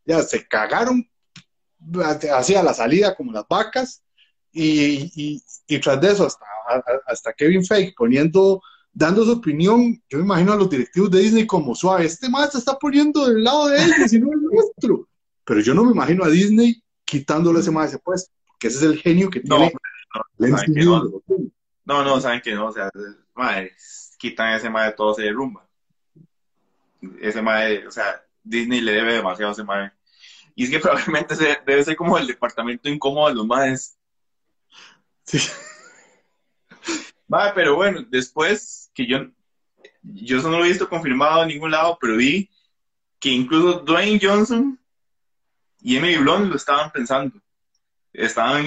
ya 0.10 0.24
se 0.24 0.48
cagaron 0.48 1.08
hacía 2.34 2.64
la 2.64 2.74
salida 2.74 3.16
como 3.16 3.32
las 3.32 3.46
vacas 3.48 4.04
y, 4.52 5.42
tras 5.82 6.02
de 6.02 6.12
eso 6.12 6.26
hasta, 6.26 6.46
hasta 7.06 7.34
Kevin 7.34 7.64
Feige 7.64 7.94
poniendo, 7.96 8.62
dando 8.92 9.24
su 9.24 9.34
opinión, 9.34 10.02
yo 10.10 10.18
me 10.18 10.24
imagino 10.24 10.54
a 10.54 10.56
los 10.56 10.70
directivos 10.70 11.12
de 11.12 11.20
Disney 11.20 11.46
como 11.46 11.76
suave, 11.76 12.06
este 12.06 12.30
más 12.30 12.52
se 12.52 12.58
está 12.58 12.78
poniendo 12.78 13.28
del 13.28 13.44
lado 13.44 13.68
de 13.68 13.84
ellos 13.84 14.12
y 14.12 14.20
no 14.20 14.34
el 14.34 14.42
nuestro, 14.42 15.08
pero 15.46 15.60
yo 15.62 15.74
no 15.76 15.86
me 15.86 15.92
imagino 15.92 16.26
a 16.26 16.30
Disney 16.30 16.82
quitándole 17.06 17.60
ese 17.60 17.72
más 17.72 17.90
ese 17.90 18.00
puesto, 18.00 18.32
porque 18.48 18.68
ese 18.68 18.78
es 18.78 18.84
el 18.84 19.00
genio 19.00 19.30
que 19.30 19.40
tiene. 19.40 19.72
No, 21.86 22.04
no, 22.04 22.20
saben 22.20 22.42
que 22.42 22.54
no, 22.54 22.68
o 22.68 22.72
sea, 22.72 22.90
madre, 23.36 23.74
quitan 24.18 24.54
ese 24.54 24.70
más 24.70 24.88
de 24.88 24.94
todo 24.94 25.14
se 25.14 25.24
derrumba. 25.24 25.68
Ese 27.22 27.42
más, 27.42 27.64
o 27.88 27.92
sea, 27.92 28.22
Disney 28.44 28.82
le 28.82 28.92
debe 28.92 29.14
demasiado 29.14 29.52
a 29.52 29.54
ese 29.54 29.64
más 29.64 29.92
y 30.60 30.64
es 30.66 30.70
que 30.70 30.80
probablemente 30.82 31.36
debe 31.66 31.84
ser 31.86 31.96
como 31.96 32.18
el 32.18 32.28
departamento 32.28 32.90
incómodo 32.90 33.30
de 33.30 33.36
los 33.36 33.48
maes. 33.48 33.98
Sí. 35.24 35.40
Va, 37.34 37.54
pero 37.54 37.78
bueno, 37.78 38.02
después 38.10 38.92
que 38.94 39.08
yo, 39.08 39.20
yo 40.04 40.38
eso 40.38 40.50
no 40.50 40.58
lo 40.58 40.66
he 40.66 40.70
visto 40.70 40.90
confirmado 40.90 41.44
en 41.44 41.48
ningún 41.48 41.72
lado, 41.72 41.98
pero 42.02 42.18
vi 42.18 42.50
que 43.22 43.30
incluso 43.30 43.80
Dwayne 43.80 44.20
Johnson 44.22 44.78
y 45.80 45.96
Emily 45.96 46.18
Blunt 46.18 46.50
lo 46.50 46.58
estaban 46.58 46.92
pensando. 46.92 47.40
Estaban 48.12 48.66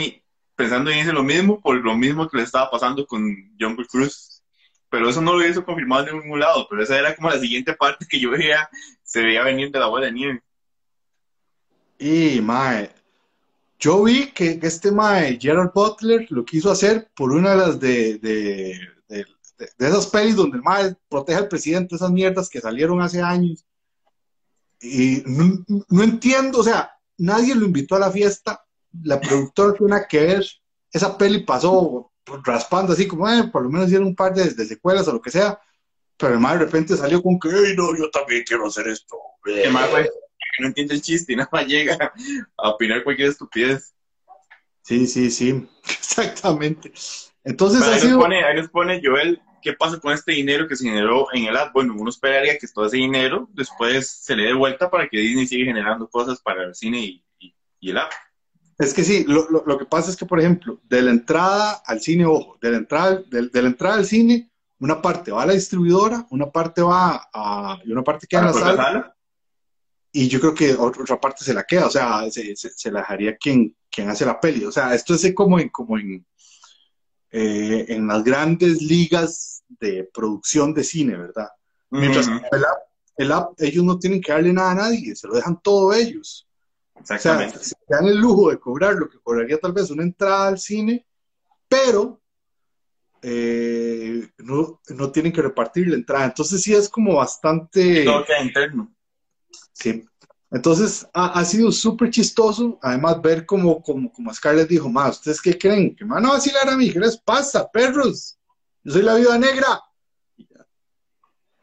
pensando 0.56 0.90
en 0.90 1.00
hacer 1.00 1.12
lo 1.12 1.22
mismo 1.22 1.60
por 1.60 1.76
lo 1.76 1.94
mismo 1.94 2.26
que 2.26 2.38
le 2.38 2.44
estaba 2.44 2.70
pasando 2.70 3.06
con 3.06 3.22
John 3.60 3.76
Cruz. 3.76 4.42
Pero 4.88 5.10
eso 5.10 5.20
no 5.20 5.34
lo 5.34 5.42
he 5.42 5.48
visto 5.48 5.62
confirmado 5.62 6.08
en 6.08 6.20
ningún 6.20 6.40
lado, 6.40 6.66
pero 6.70 6.82
esa 6.82 6.98
era 6.98 7.14
como 7.14 7.28
la 7.28 7.38
siguiente 7.38 7.74
parte 7.74 8.06
que 8.08 8.18
yo 8.18 8.30
veía, 8.30 8.70
se 9.02 9.22
veía 9.22 9.42
venir 9.42 9.70
de 9.70 9.78
la 9.78 9.88
bola 9.88 10.06
de 10.06 10.12
nieve. 10.12 10.42
Y, 12.02 12.40
mae, 12.40 12.90
yo 13.78 14.02
vi 14.02 14.32
que 14.32 14.58
este 14.60 14.90
mae, 14.90 15.38
Gerald 15.40 15.70
Butler, 15.72 16.26
lo 16.30 16.44
quiso 16.44 16.68
hacer 16.72 17.08
por 17.14 17.30
una 17.30 17.50
de 17.50 17.56
las 17.56 17.78
de, 17.78 18.18
de, 18.18 18.80
de, 19.08 19.26
esas 19.78 20.08
pelis 20.08 20.34
donde 20.34 20.56
el 20.56 20.64
mae 20.64 20.96
protege 21.08 21.38
al 21.38 21.46
presidente, 21.46 21.94
esas 21.94 22.10
mierdas 22.10 22.48
que 22.48 22.60
salieron 22.60 23.00
hace 23.00 23.22
años. 23.22 23.64
Y 24.80 25.22
no, 25.26 26.02
entiendo, 26.02 26.58
o 26.58 26.64
sea, 26.64 26.90
nadie 27.18 27.54
lo 27.54 27.66
invitó 27.66 27.94
a 27.94 28.00
la 28.00 28.10
fiesta, 28.10 28.64
la 29.04 29.20
productora 29.20 29.74
tiene 29.74 30.04
que 30.08 30.26
ver, 30.26 30.46
esa 30.90 31.16
peli 31.16 31.44
pasó 31.44 32.10
raspando 32.44 32.94
así 32.94 33.06
como, 33.06 33.30
eh, 33.30 33.44
por 33.44 33.62
lo 33.62 33.70
menos 33.70 33.86
hicieron 33.86 34.08
un 34.08 34.16
par 34.16 34.34
de, 34.34 34.50
secuelas 34.66 35.06
o 35.06 35.12
lo 35.12 35.22
que 35.22 35.30
sea, 35.30 35.56
pero 36.16 36.34
el 36.34 36.40
mae 36.40 36.58
de 36.58 36.64
repente 36.64 36.96
salió 36.96 37.22
con 37.22 37.38
que, 37.38 37.48
no, 37.76 37.96
yo 37.96 38.10
también 38.10 38.42
quiero 38.44 38.66
hacer 38.66 38.88
esto. 38.88 39.16
¿Qué 40.52 40.62
no 40.62 40.68
entiende 40.68 40.94
el 40.94 41.02
chiste 41.02 41.32
y 41.32 41.36
nada 41.36 41.48
más 41.50 41.66
llega 41.66 42.12
a 42.58 42.68
opinar 42.70 43.02
cualquier 43.02 43.30
estupidez. 43.30 43.94
Sí, 44.82 45.06
sí, 45.06 45.30
sí, 45.30 45.68
exactamente. 45.88 46.92
Entonces, 47.44 47.82
ahí, 47.82 48.08
nos 48.08 48.22
pone, 48.22 48.44
ahí 48.44 48.56
nos 48.56 48.68
pone 48.68 49.00
Joel, 49.02 49.40
¿qué 49.62 49.72
pasa 49.72 49.98
con 49.98 50.12
este 50.12 50.32
dinero 50.32 50.68
que 50.68 50.76
se 50.76 50.84
generó 50.84 51.26
en 51.32 51.46
el 51.46 51.56
ad? 51.56 51.72
Bueno, 51.72 51.94
uno 51.96 52.10
esperaría 52.10 52.58
que 52.58 52.68
todo 52.68 52.86
ese 52.86 52.98
dinero 52.98 53.48
después 53.52 54.10
se 54.10 54.36
le 54.36 54.44
dé 54.44 54.54
vuelta 54.54 54.90
para 54.90 55.08
que 55.08 55.18
Disney 55.18 55.46
siga 55.46 55.66
generando 55.66 56.08
cosas 56.08 56.40
para 56.40 56.64
el 56.64 56.74
cine 56.74 56.98
y, 56.98 57.24
el 57.80 57.98
app. 57.98 58.12
Es 58.78 58.94
que 58.94 59.02
sí, 59.04 59.24
lo, 59.26 59.48
lo, 59.50 59.78
que 59.78 59.84
pasa 59.84 60.10
es 60.10 60.16
que, 60.16 60.26
por 60.26 60.40
ejemplo, 60.40 60.80
de 60.84 61.02
la 61.02 61.10
entrada 61.10 61.82
al 61.84 62.00
cine, 62.00 62.26
ojo, 62.26 62.58
de 62.60 62.70
la 62.70 62.76
entrada, 62.78 63.22
de, 63.28 63.62
la 63.62 63.68
entrada 63.68 63.96
al 63.96 64.04
cine, 64.04 64.50
una 64.78 65.00
parte 65.00 65.30
va 65.30 65.42
a 65.42 65.46
la 65.46 65.52
distribuidora, 65.52 66.26
una 66.30 66.50
parte 66.50 66.82
va 66.82 67.28
a, 67.32 67.78
y 67.84 67.92
una 67.92 68.02
parte 68.02 68.26
queda 68.26 68.40
en 68.40 68.46
la 68.46 68.52
sala, 68.52 69.11
y 70.12 70.28
yo 70.28 70.40
creo 70.40 70.54
que 70.54 70.74
otra 70.74 71.18
parte 71.18 71.42
se 71.42 71.54
la 71.54 71.64
queda, 71.64 71.86
o 71.86 71.90
sea, 71.90 72.30
se, 72.30 72.54
se, 72.54 72.90
la 72.90 73.00
dejaría 73.00 73.36
quien, 73.36 73.74
quien 73.90 74.10
hace 74.10 74.26
la 74.26 74.38
peli. 74.38 74.64
O 74.66 74.72
sea, 74.72 74.94
esto 74.94 75.14
es 75.14 75.32
como 75.34 75.58
en, 75.58 75.70
como 75.70 75.98
en, 75.98 76.26
eh, 77.30 77.86
en 77.88 78.06
las 78.06 78.22
grandes 78.22 78.82
ligas 78.82 79.64
de 79.80 80.04
producción 80.12 80.74
de 80.74 80.84
cine, 80.84 81.16
¿verdad? 81.16 81.48
Mientras 81.88 82.28
que 82.28 82.40
el 83.16 83.32
app, 83.32 83.54
ellos 83.58 83.84
no 83.84 83.98
tienen 83.98 84.20
que 84.20 84.32
darle 84.32 84.52
nada 84.52 84.72
a 84.72 84.74
nadie, 84.74 85.16
se 85.16 85.26
lo 85.26 85.34
dejan 85.34 85.60
todo 85.62 85.94
ellos. 85.94 86.46
Exactamente. 86.94 87.56
O 87.56 87.62
sea, 87.62 87.68
se 87.68 87.76
dan 87.88 88.06
el 88.06 88.18
lujo 88.18 88.50
de 88.50 88.58
cobrar 88.58 88.94
lo 88.94 89.08
que 89.08 89.18
cobraría 89.18 89.58
tal 89.58 89.72
vez 89.72 89.90
una 89.90 90.02
entrada 90.02 90.48
al 90.48 90.58
cine, 90.58 91.06
pero 91.68 92.20
eh, 93.22 94.28
no, 94.38 94.80
no, 94.88 95.10
tienen 95.10 95.32
que 95.32 95.42
repartir 95.42 95.88
la 95.88 95.96
entrada. 95.96 96.26
Entonces 96.26 96.62
sí 96.62 96.74
es 96.74 96.88
como 96.88 97.16
bastante... 97.16 98.04
Todo 98.04 98.24
queda 98.24 98.42
interno. 98.42 98.94
Sí. 99.72 100.04
Entonces 100.50 101.08
ha, 101.14 101.38
ha 101.38 101.44
sido 101.44 101.72
súper 101.72 102.10
chistoso, 102.10 102.78
además 102.82 103.22
ver 103.22 103.46
como, 103.46 103.82
como, 103.82 104.12
como 104.12 104.34
Scarlett 104.34 104.68
dijo, 104.68 104.88
más, 104.88 105.18
¿ustedes 105.18 105.40
qué 105.40 105.58
creen? 105.58 105.96
¿Que 105.96 106.04
me 106.04 106.14
van 106.14 106.26
a 106.26 106.32
vacilar 106.32 106.68
a 106.68 106.76
mí? 106.76 106.92
¿Qué 106.92 106.98
les 106.98 107.16
pasa, 107.16 107.70
perros? 107.70 108.38
Yo 108.84 108.92
soy 108.92 109.02
la 109.02 109.14
viuda 109.14 109.38
negra. 109.38 109.80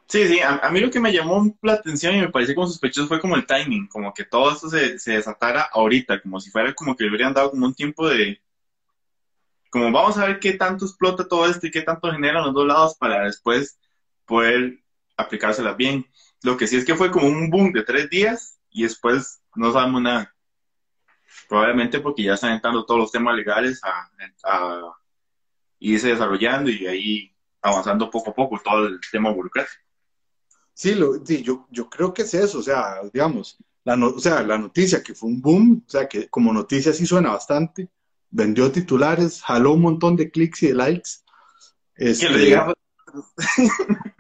Sí, 0.08 0.28
sí, 0.28 0.40
a, 0.40 0.56
a, 0.56 0.72
mí 0.72 0.80
lo 0.80 0.90
que 0.90 1.00
me 1.00 1.14
llamó 1.14 1.56
la 1.62 1.74
atención 1.74 2.16
y 2.16 2.22
me 2.22 2.30
pareció 2.30 2.56
como 2.56 2.66
sospechoso 2.66 3.08
fue 3.08 3.22
como 3.22 3.36
el 3.36 3.46
timing, 3.46 3.88
como 3.88 4.12
que 4.12 4.26
todo 4.26 4.52
esto 4.52 4.68
se, 4.68 4.98
se 4.98 5.12
desatara 5.12 5.70
ahorita, 5.72 6.20
como 6.20 6.40
si 6.40 6.50
fuera 6.50 6.74
como 6.74 6.96
que 6.96 7.04
le 7.04 7.12
hubieran 7.12 7.34
dado 7.34 7.52
como 7.52 7.68
un 7.68 7.76
tiempo 7.76 8.08
de, 8.08 8.42
como 9.70 9.92
vamos 9.92 10.18
a 10.18 10.26
ver 10.26 10.40
qué 10.40 10.54
tanto 10.54 10.86
explota 10.86 11.28
todo 11.28 11.46
esto 11.46 11.68
y 11.68 11.72
qué 11.72 11.82
tanto 11.82 12.12
genera 12.12 12.42
los 12.42 12.54
dos 12.54 12.66
lados 12.66 12.96
para 12.98 13.26
después 13.26 13.80
poder 14.26 14.80
aplicárselas 15.16 15.78
bien. 15.78 16.06
Lo 16.44 16.58
que 16.58 16.68
sí 16.68 16.78
es 16.78 16.86
que 16.86 16.96
fue 16.96 17.12
como 17.12 17.28
un 17.28 17.50
boom 17.50 17.72
de 17.72 17.84
tres 17.84 18.10
días 18.10 18.60
y 18.70 18.84
después 18.84 19.42
no 19.56 19.72
sabemos 19.72 20.02
nada. 20.02 20.36
Probablemente 21.48 22.00
porque 22.00 22.24
ya 22.24 22.36
están 22.36 22.54
entrando 22.54 22.86
todos 22.86 23.00
los 23.00 23.12
temas 23.12 23.36
legales 23.36 23.82
a, 23.84 24.10
a 24.44 24.94
irse 25.80 26.10
desarrollando 26.10 26.70
y 26.70 26.86
ahí 26.88 27.36
avanzando 27.62 28.10
poco 28.10 28.32
a 28.32 28.36
poco 28.36 28.60
todo 28.64 28.88
el 28.88 29.00
tema 29.12 29.32
burocrático. 29.32 29.84
Sí, 30.74 30.96
lo, 30.96 31.26
sí 31.26 31.44
yo, 31.44 31.68
yo 31.70 31.90
creo 31.90 32.14
que 32.14 32.22
es 32.22 32.34
eso, 32.34 32.60
o 32.60 32.64
sea, 32.64 33.02
digamos, 33.12 33.58
la, 33.84 33.98
no, 33.98 34.08
o 34.08 34.20
sea, 34.20 34.44
la 34.44 34.58
noticia 34.58 35.04
que 35.04 35.14
fue 35.14 35.30
un 35.30 35.42
boom, 35.42 35.84
o 35.86 35.90
sea, 35.90 36.08
que 36.08 36.30
como 36.30 36.54
noticia 36.54 36.94
sí 36.94 37.06
suena 37.06 37.32
bastante, 37.32 37.90
vendió 38.30 38.72
titulares, 38.72 39.42
jaló 39.42 39.74
un 39.74 39.82
montón 39.82 40.16
de 40.16 40.32
clics 40.32 40.64
y 40.64 40.68
de 40.68 40.74
likes. 40.76 41.10
Este, 41.96 42.58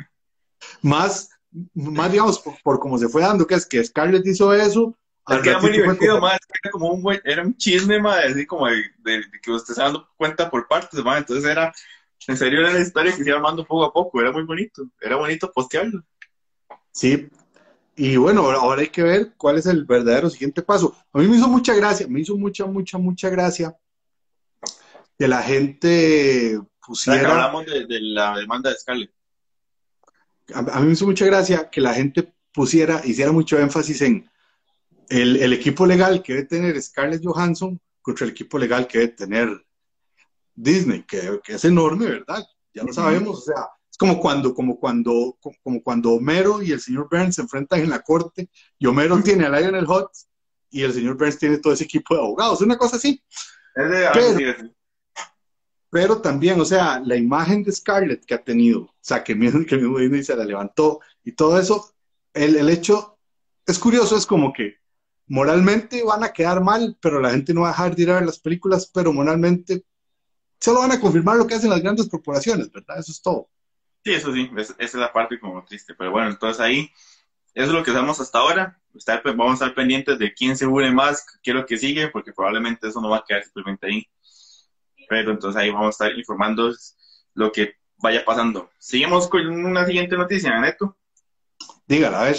más, 0.81 1.29
más, 1.73 2.11
digamos, 2.11 2.39
por, 2.39 2.61
por 2.61 2.79
cómo 2.79 2.97
se 2.97 3.09
fue 3.09 3.21
dando, 3.21 3.47
que 3.47 3.55
es 3.55 3.65
que 3.65 3.83
Scarlett 3.83 4.25
hizo 4.25 4.53
eso. 4.53 4.95
Es 5.27 5.41
que 5.41 5.49
era 5.49 5.59
muy 5.59 5.71
divertido, 5.71 6.19
más, 6.19 6.39
era 6.63 6.71
como 6.71 6.91
un 6.91 7.01
buen, 7.03 7.21
era 7.23 7.43
un 7.43 7.55
chisme, 7.55 7.99
más, 7.99 8.25
así 8.25 8.45
como 8.45 8.67
de, 8.67 8.83
de, 8.99 9.17
de, 9.17 9.41
que 9.41 9.51
usted 9.51 9.73
se 9.75 9.81
dando 9.81 10.07
cuenta 10.17 10.49
por 10.49 10.67
partes, 10.67 11.03
más, 11.03 11.19
entonces 11.19 11.45
era, 11.45 11.71
en 12.27 12.37
serio 12.37 12.61
era 12.61 12.73
la 12.73 12.79
historia 12.79 13.15
que 13.15 13.23
se 13.23 13.29
iba 13.29 13.37
armando 13.37 13.65
poco 13.65 13.85
a 13.85 13.93
poco, 13.93 14.19
era 14.19 14.31
muy 14.31 14.43
bonito, 14.43 14.87
era 14.99 15.17
bonito 15.17 15.51
postearlo. 15.51 16.03
Sí, 16.91 17.29
y 17.95 18.15
bueno, 18.15 18.49
ahora 18.49 18.81
hay 18.81 18.87
que 18.87 19.03
ver 19.03 19.33
cuál 19.35 19.57
es 19.57 19.65
el 19.65 19.83
verdadero 19.83 20.29
siguiente 20.29 20.61
paso. 20.61 20.95
A 21.11 21.19
mí 21.19 21.27
me 21.27 21.35
hizo 21.35 21.49
mucha 21.49 21.75
gracia, 21.75 22.07
me 22.07 22.21
hizo 22.21 22.37
mucha, 22.37 22.65
mucha, 22.65 22.97
mucha 22.97 23.29
gracia 23.29 23.75
que 25.17 25.27
la 25.27 25.43
gente 25.43 26.59
pusiera... 26.85 27.19
que 27.19 27.25
hablamos 27.25 27.65
de, 27.65 27.85
de, 27.85 27.99
la 27.99 28.37
demanda 28.37 28.69
de 28.69 28.77
Scarlett. 28.77 29.11
A, 30.53 30.59
a, 30.59 30.79
mí 30.79 30.87
me 30.87 30.93
hizo 30.93 31.05
mucha 31.05 31.25
gracia 31.25 31.69
que 31.69 31.81
la 31.81 31.93
gente 31.93 32.33
pusiera, 32.53 33.01
hiciera 33.05 33.31
mucho 33.31 33.59
énfasis 33.59 34.01
en 34.01 34.29
el, 35.09 35.37
el, 35.37 35.53
equipo 35.53 35.85
legal 35.85 36.21
que 36.21 36.33
debe 36.33 36.45
tener 36.45 36.81
Scarlett 36.81 37.23
Johansson 37.23 37.79
contra 38.01 38.25
el 38.25 38.31
equipo 38.31 38.57
legal 38.57 38.87
que 38.87 38.99
debe 38.99 39.13
tener 39.13 39.65
Disney, 40.55 41.03
que, 41.03 41.39
que 41.43 41.53
es 41.53 41.65
enorme, 41.65 42.05
¿verdad? 42.05 42.45
Ya 42.73 42.83
lo 42.83 42.93
sabemos, 42.93 43.39
o 43.39 43.41
sea, 43.41 43.67
es 43.89 43.97
como 43.97 44.19
cuando, 44.19 44.53
como 44.53 44.79
cuando, 44.79 45.37
como 45.63 45.81
cuando 45.81 46.11
Homero 46.11 46.61
y 46.61 46.71
el 46.71 46.81
señor 46.81 47.07
Burns 47.09 47.35
se 47.35 47.41
enfrentan 47.41 47.81
en 47.81 47.89
la 47.89 48.01
corte 48.01 48.49
y 48.77 48.85
Homero 48.85 49.21
tiene 49.23 49.45
a 49.45 49.49
Lionel 49.49 49.87
Hutz 49.87 50.27
y 50.69 50.83
el 50.83 50.93
señor 50.93 51.17
Burns 51.17 51.39
tiene 51.39 51.57
todo 51.57 51.73
ese 51.73 51.85
equipo 51.85 52.13
de 52.15 52.21
abogados, 52.21 52.61
una 52.61 52.77
cosa 52.77 52.97
así. 52.97 53.23
Es 53.75 53.89
de, 53.89 54.07
Pero, 54.13 54.69
pero 55.89 56.21
también, 56.21 56.59
o 56.59 56.65
sea, 56.65 56.99
la 57.03 57.15
imagen 57.15 57.63
de 57.63 57.71
Scarlett 57.71 58.25
que 58.25 58.35
ha 58.35 58.43
tenido, 58.43 58.81
o 58.81 58.95
sea, 59.01 59.23
que 59.23 59.35
mismo, 59.35 59.65
que 59.65 59.77
mismo 59.77 59.97
Disney 59.97 60.23
se 60.23 60.35
la 60.35 60.45
levantó 60.45 60.99
y 61.23 61.31
todo 61.31 61.59
eso, 61.59 61.93
el, 62.33 62.55
el 62.55 62.69
hecho 62.69 63.17
es 63.65 63.79
curioso, 63.79 64.15
es 64.15 64.25
como 64.25 64.53
que 64.53 64.77
moralmente 65.27 66.03
van 66.03 66.23
a 66.23 66.33
quedar 66.33 66.61
mal, 66.61 66.97
pero 67.01 67.19
la 67.19 67.31
gente 67.31 67.53
no 67.53 67.61
va 67.61 67.69
a 67.69 67.71
dejar 67.71 67.95
de 67.95 68.01
ir 68.03 68.11
a 68.11 68.15
ver 68.15 68.25
las 68.25 68.39
películas, 68.39 68.89
pero 68.93 69.13
moralmente 69.13 69.83
solo 70.59 70.79
van 70.81 70.91
a 70.91 70.99
confirmar 70.99 71.37
lo 71.37 71.47
que 71.47 71.55
hacen 71.55 71.69
las 71.69 71.81
grandes 71.81 72.09
corporaciones, 72.09 72.71
¿verdad? 72.71 72.99
Eso 72.99 73.11
es 73.11 73.21
todo. 73.21 73.49
Sí, 74.03 74.13
eso 74.13 74.33
sí, 74.33 74.49
es, 74.57 74.69
esa 74.71 74.75
es 74.79 74.93
la 74.95 75.11
parte 75.11 75.39
como 75.39 75.63
triste, 75.65 75.93
pero 75.95 76.11
bueno, 76.11 76.29
entonces 76.29 76.59
ahí, 76.59 76.91
eso 77.53 77.67
es 77.67 77.71
lo 77.71 77.83
que 77.83 77.91
sabemos 77.91 78.19
hasta 78.19 78.39
ahora, 78.39 78.79
vamos 79.25 79.61
a 79.61 79.65
estar 79.65 79.75
pendientes 79.75 80.17
de 80.19 80.33
quién 80.33 80.55
se 80.55 80.65
une 80.65 80.91
más, 80.91 81.25
qué 81.43 81.51
es 81.51 81.55
lo 81.55 81.65
que 81.65 81.77
sigue, 81.77 82.07
porque 82.09 82.33
probablemente 82.33 82.87
eso 82.87 83.01
no 83.01 83.09
va 83.09 83.17
a 83.17 83.25
quedar 83.27 83.43
simplemente 83.43 83.87
ahí 83.87 84.07
pero 85.09 85.31
entonces 85.31 85.59
ahí 85.59 85.71
vamos 85.71 85.87
a 85.87 85.89
estar 85.89 86.17
informando 86.17 86.71
lo 87.33 87.51
que 87.51 87.75
vaya 87.97 88.23
pasando. 88.23 88.69
Seguimos 88.77 89.27
con 89.27 89.45
una 89.47 89.85
siguiente 89.85 90.15
noticia, 90.15 90.57
Neto. 90.61 90.95
Dígala, 91.87 92.21
a 92.21 92.23
ver. 92.25 92.37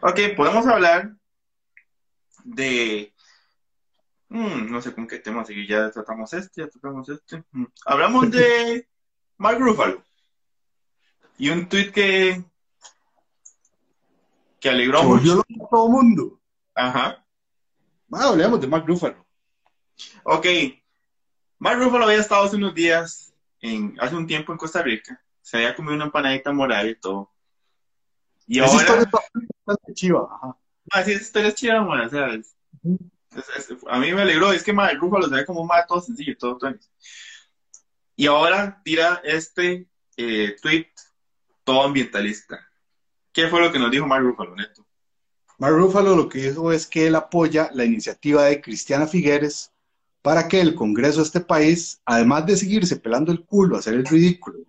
Ok, 0.00 0.36
podemos 0.36 0.66
hablar 0.66 1.12
de... 2.44 3.12
Hmm, 4.28 4.70
no 4.70 4.80
sé 4.80 4.94
con 4.94 5.06
qué 5.06 5.18
tema 5.18 5.44
seguir, 5.44 5.68
ya 5.68 5.90
tratamos 5.90 6.32
este, 6.32 6.62
ya 6.62 6.68
tratamos 6.68 7.08
este. 7.08 7.44
Hmm. 7.50 7.66
Hablamos 7.84 8.30
de 8.30 8.88
Mark 9.36 9.58
Ruffalo. 9.58 10.02
Y 11.36 11.50
un 11.50 11.68
tweet 11.68 11.90
que... 11.90 12.44
que 14.60 14.68
alegró 14.70 15.00
que 15.00 15.06
mucho. 15.06 15.40
a 15.40 15.68
todo 15.68 15.88
mundo. 15.88 16.40
Ajá. 16.74 17.26
Bueno, 18.06 18.28
hablemos 18.28 18.60
de 18.60 18.68
Mark 18.68 18.84
Ruffalo. 18.86 19.24
Ok, 20.24 20.46
Mark 21.58 21.78
Ruffalo 21.78 22.04
había 22.04 22.18
estado 22.18 22.44
hace 22.44 22.56
unos 22.56 22.74
días, 22.74 23.34
en, 23.60 23.96
hace 24.00 24.16
un 24.16 24.26
tiempo 24.26 24.52
en 24.52 24.58
Costa 24.58 24.82
Rica. 24.82 25.20
Se 25.40 25.58
había 25.58 25.74
comido 25.74 25.94
una 25.94 26.06
empanadita 26.06 26.52
morada 26.52 26.86
y 26.86 26.94
todo. 26.96 27.30
Y 28.46 28.60
esa 28.60 28.72
ahora... 28.72 29.02
historia 29.02 29.78
es 29.86 29.94
chiva. 29.94 30.28
Ajá. 30.30 30.56
Ah, 30.90 31.02
sí, 31.02 31.12
esa 31.12 31.22
historia 31.22 31.48
es 31.48 31.54
chiva, 31.54 31.80
man, 31.82 32.06
o 32.06 32.10
sea, 32.10 32.34
es, 32.34 32.54
es, 33.36 33.70
es, 33.70 33.78
a 33.88 33.98
mí 33.98 34.12
me 34.12 34.22
alegró. 34.22 34.52
Es 34.52 34.62
que 34.62 34.72
Mark 34.72 34.98
Ruffalo 34.98 35.28
se 35.28 35.34
ve 35.34 35.46
como 35.46 35.62
un 35.62 35.66
más 35.66 35.86
todo 35.86 36.00
sencillo, 36.00 36.36
todo, 36.38 36.58
todo. 36.58 36.74
Y 38.16 38.26
ahora 38.26 38.80
tira 38.84 39.20
este 39.24 39.88
eh, 40.16 40.56
tweet 40.60 40.88
todo 41.64 41.82
ambientalista. 41.82 42.60
¿Qué 43.32 43.48
fue 43.48 43.60
lo 43.60 43.72
que 43.72 43.78
nos 43.78 43.90
dijo 43.90 44.06
Mark 44.06 44.22
Ruffalo, 44.22 44.54
Neto? 44.54 44.86
Mark 45.58 45.74
Ruffalo 45.74 46.14
lo 46.14 46.28
que 46.28 46.50
dijo 46.50 46.72
es 46.72 46.86
que 46.86 47.06
él 47.06 47.14
apoya 47.14 47.70
la 47.72 47.84
iniciativa 47.84 48.44
de 48.44 48.60
Cristiana 48.60 49.06
Figueres 49.06 49.73
para 50.24 50.48
que 50.48 50.58
el 50.58 50.74
Congreso 50.74 51.18
de 51.18 51.24
este 51.24 51.40
país, 51.40 52.00
además 52.06 52.46
de 52.46 52.56
seguirse 52.56 52.96
pelando 52.96 53.30
el 53.30 53.44
culo, 53.44 53.76
hacer 53.76 53.92
el 53.92 54.06
ridículo 54.06 54.60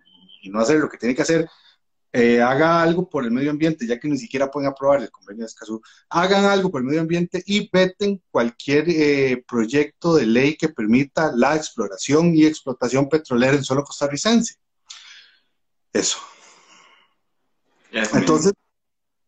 y 0.42 0.50
no 0.50 0.60
hacer 0.60 0.78
lo 0.78 0.90
que 0.90 0.98
tiene 0.98 1.14
que 1.14 1.22
hacer, 1.22 1.48
eh, 2.12 2.42
haga 2.42 2.82
algo 2.82 3.08
por 3.08 3.24
el 3.24 3.30
medio 3.30 3.52
ambiente, 3.52 3.86
ya 3.86 3.98
que 3.98 4.06
ni 4.06 4.18
siquiera 4.18 4.50
pueden 4.50 4.68
aprobar 4.68 5.00
el 5.00 5.10
convenio 5.10 5.44
de 5.44 5.46
Escazú, 5.46 5.80
hagan 6.10 6.44
algo 6.44 6.70
por 6.70 6.82
el 6.82 6.86
medio 6.86 7.00
ambiente 7.00 7.42
y 7.46 7.70
veten 7.72 8.22
cualquier 8.30 8.84
eh, 8.90 9.42
proyecto 9.48 10.14
de 10.16 10.26
ley 10.26 10.58
que 10.58 10.68
permita 10.68 11.32
la 11.34 11.56
exploración 11.56 12.36
y 12.36 12.44
explotación 12.44 13.08
petrolera 13.08 13.56
en 13.56 13.64
suelo 13.64 13.82
costarricense. 13.82 14.56
Eso. 15.90 16.18
Entonces, 17.90 18.52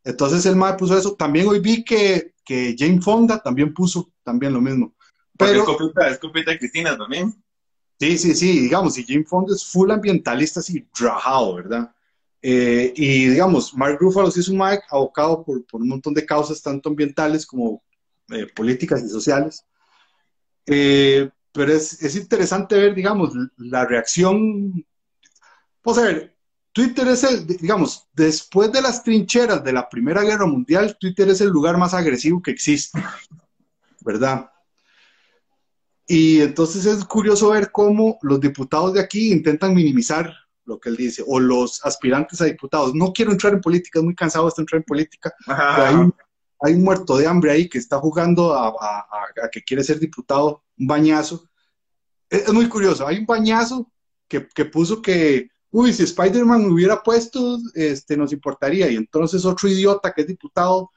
entonces 0.05 0.45
el 0.45 0.57
MAE 0.57 0.75
puso 0.75 0.99
eso. 0.99 1.14
También 1.14 1.49
hoy 1.49 1.61
vi 1.61 1.83
que, 1.83 2.35
que 2.45 2.77
Jane 2.79 3.01
Fonda 3.01 3.43
también 3.43 3.73
puso 3.73 4.12
también 4.23 4.53
lo 4.53 4.61
mismo. 4.61 4.95
Pero, 5.38 5.61
es 5.61 5.64
copita, 5.64 6.09
es 6.09 6.18
copita 6.18 6.51
de 6.51 6.59
Cristina 6.59 6.96
también. 6.96 7.35
Sí, 7.98 8.18
sí, 8.18 8.35
sí, 8.35 8.61
digamos, 8.61 8.96
y 8.98 9.05
Jane 9.05 9.24
Fonda 9.24 9.55
es 9.55 9.64
full 9.64 9.90
ambientalista, 9.90 10.61
así, 10.61 10.87
rajado, 10.98 11.55
¿verdad? 11.57 11.92
Eh, 12.40 12.92
y 12.94 13.29
digamos, 13.29 13.74
Mark 13.74 13.98
Ruffalo 13.98 14.31
sí 14.31 14.40
es 14.40 14.48
un 14.48 14.59
Mike 14.59 14.85
abocado 14.90 15.44
por, 15.44 15.64
por, 15.66 15.81
un 15.81 15.88
montón 15.88 16.14
de 16.14 16.24
causas, 16.24 16.62
tanto 16.62 16.88
ambientales 16.88 17.44
como 17.44 17.83
eh, 18.31 18.46
políticas 18.55 19.03
y 19.03 19.09
sociales. 19.09 19.64
Eh, 20.66 21.29
pero 21.51 21.72
es, 21.72 22.01
es, 22.03 22.14
interesante 22.14 22.77
ver, 22.77 22.94
digamos, 22.94 23.33
la 23.57 23.85
reacción. 23.85 24.87
Vamos 25.83 25.98
a 25.98 26.03
ver, 26.03 26.37
Twitter 26.72 27.09
es 27.09 27.24
el, 27.24 27.46
digamos, 27.46 28.07
después 28.12 28.70
de 28.70 28.83
las 28.83 29.03
trincheras 29.03 29.64
de 29.64 29.72
la 29.72 29.88
Primera 29.88 30.22
Guerra 30.22 30.46
Mundial, 30.46 30.96
Twitter 31.01 31.29
es 31.29 31.40
el 31.40 31.48
lugar 31.48 31.77
más 31.77 31.94
agresivo 31.94 32.40
que 32.40 32.53
existe, 32.53 33.03
¿verdad? 34.03 34.48
Y 36.11 36.40
entonces 36.40 36.87
es 36.87 37.05
curioso 37.05 37.51
ver 37.51 37.71
cómo 37.71 38.18
los 38.23 38.40
diputados 38.40 38.94
de 38.94 39.01
aquí 39.01 39.31
intentan 39.31 39.75
minimizar 39.75 40.35
lo 40.64 40.81
que 40.81 40.88
él 40.88 40.97
dice, 40.97 41.23
o 41.27 41.38
los 41.38 41.85
aspirantes 41.85 42.40
a 42.40 42.47
diputados. 42.47 42.94
No 42.94 43.12
quiero 43.12 43.31
entrar 43.31 43.53
en 43.53 43.61
política, 43.61 43.99
es 43.99 44.05
muy 44.05 44.14
cansado 44.14 44.47
de 44.47 44.62
entrar 44.62 44.79
en 44.79 44.85
política. 44.85 45.33
Hay 45.47 45.94
un, 45.94 46.14
hay, 46.61 46.75
un, 46.75 46.83
muerto 46.83 47.16
de 47.18 47.27
hambre 47.27 47.51
ahí 47.51 47.68
que 47.68 47.79
está 47.79 47.99
jugando 47.99 48.55
a, 48.55 48.68
a, 48.68 49.07
a, 49.44 49.49
que 49.51 49.62
quiere 49.62 49.85
ser 49.85 49.99
diputado, 49.99 50.64
un 50.79 50.87
bañazo. 50.87 51.44
Es, 52.29 52.49
es 52.49 52.53
muy 52.53 52.68
curioso, 52.68 53.07
hay 53.07 53.18
un 53.18 53.27
bañazo 53.27 53.90
que, 54.27 54.49
que 54.49 54.64
puso 54.64 55.03
que, 55.03 55.51
uy, 55.71 55.92
si 55.92 56.05
Spider-Man 56.05 56.71
hubiera 56.71 57.03
puesto, 57.03 57.59
este, 57.75 58.16
nos 58.16 58.33
importaría. 58.33 58.90
Y 58.90 58.97
entonces 58.97 59.44
otro 59.44 59.68
idiota 59.68 60.12
que 60.12 60.23
es 60.23 60.27
diputado 60.27 60.90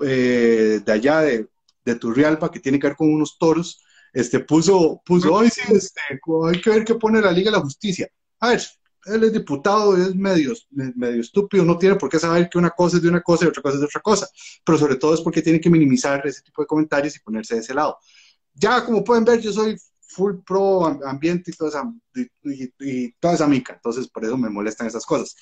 eh, 0.00 0.80
de 0.84 0.92
allá 0.92 1.20
de, 1.20 1.48
de 1.84 1.94
Turrialba, 1.96 2.50
que 2.50 2.60
tiene 2.60 2.78
que 2.78 2.88
ver 2.88 2.96
con 2.96 3.12
unos 3.12 3.38
toros, 3.38 3.82
este, 4.12 4.40
puso, 4.40 5.00
puso, 5.04 5.38
ay, 5.38 5.50
sí, 5.50 5.60
este, 5.72 6.00
hay 6.46 6.60
que 6.60 6.70
ver 6.70 6.84
qué 6.84 6.94
pone 6.96 7.20
la 7.20 7.32
Liga 7.32 7.50
de 7.50 7.56
la 7.56 7.62
Justicia. 7.62 8.08
A 8.40 8.50
ver, 8.50 8.62
él 9.06 9.24
es 9.24 9.32
diputado, 9.32 9.96
es 9.96 10.14
medio, 10.14 10.52
medio 10.70 11.20
estúpido, 11.20 11.64
no 11.64 11.78
tiene 11.78 11.96
por 11.96 12.08
qué 12.08 12.18
saber 12.18 12.48
que 12.48 12.58
una 12.58 12.70
cosa 12.70 12.96
es 12.96 13.02
de 13.02 13.08
una 13.08 13.22
cosa 13.22 13.44
y 13.44 13.48
otra 13.48 13.62
cosa 13.62 13.74
es 13.74 13.80
de 13.80 13.86
otra 13.86 14.00
cosa, 14.00 14.28
pero 14.64 14.78
sobre 14.78 14.96
todo 14.96 15.14
es 15.14 15.20
porque 15.20 15.42
tiene 15.42 15.60
que 15.60 15.70
minimizar 15.70 16.24
ese 16.26 16.42
tipo 16.42 16.62
de 16.62 16.66
comentarios 16.66 17.16
y 17.16 17.20
ponerse 17.20 17.54
de 17.54 17.60
ese 17.60 17.74
lado. 17.74 17.98
Ya 18.54 18.84
como 18.84 19.02
pueden 19.02 19.24
ver, 19.24 19.40
yo 19.40 19.52
soy 19.52 19.76
full 20.00 20.36
pro 20.46 20.86
ambiente 21.06 21.50
y 21.50 21.54
toda 21.54 21.70
esa, 21.70 21.92
y, 22.44 23.12
toda 23.12 23.34
esa 23.34 23.48
mica, 23.48 23.74
entonces 23.74 24.08
por 24.08 24.24
eso 24.24 24.36
me 24.36 24.50
molestan 24.50 24.86
esas 24.86 25.06
cosas. 25.06 25.34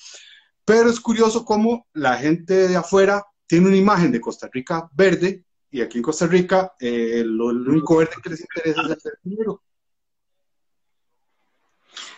Pero 0.63 0.89
es 0.89 0.99
curioso 0.99 1.43
cómo 1.43 1.87
la 1.93 2.17
gente 2.17 2.67
de 2.69 2.75
afuera 2.75 3.25
tiene 3.47 3.67
una 3.67 3.77
imagen 3.77 4.11
de 4.11 4.21
Costa 4.21 4.49
Rica 4.51 4.89
verde 4.93 5.43
y 5.71 5.81
aquí 5.81 5.97
en 5.97 6.03
Costa 6.03 6.27
Rica 6.27 6.73
eh, 6.79 7.23
lo, 7.25 7.47
único 7.47 7.97
verde 7.97 8.15
que 8.21 8.29
les 8.29 8.41
interesa 8.41 8.81
es 8.81 9.05
el 9.05 9.13
dinero. 9.23 9.63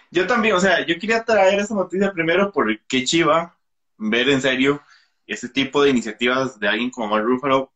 Yo 0.09 0.27
también, 0.27 0.55
o 0.55 0.59
sea, 0.59 0.85
yo 0.85 0.97
quería 0.99 1.23
traer 1.23 1.59
esa 1.59 1.75
noticia 1.75 2.11
primero 2.11 2.51
porque 2.51 3.03
chiva 3.03 3.57
ver 3.97 4.29
en 4.29 4.41
serio 4.41 4.81
ese 5.25 5.49
tipo 5.49 5.83
de 5.83 5.91
iniciativas 5.91 6.59
de 6.59 6.67
alguien 6.67 6.89
como 6.89 7.07
Mark 7.07 7.25
Ruffalo, 7.25 7.71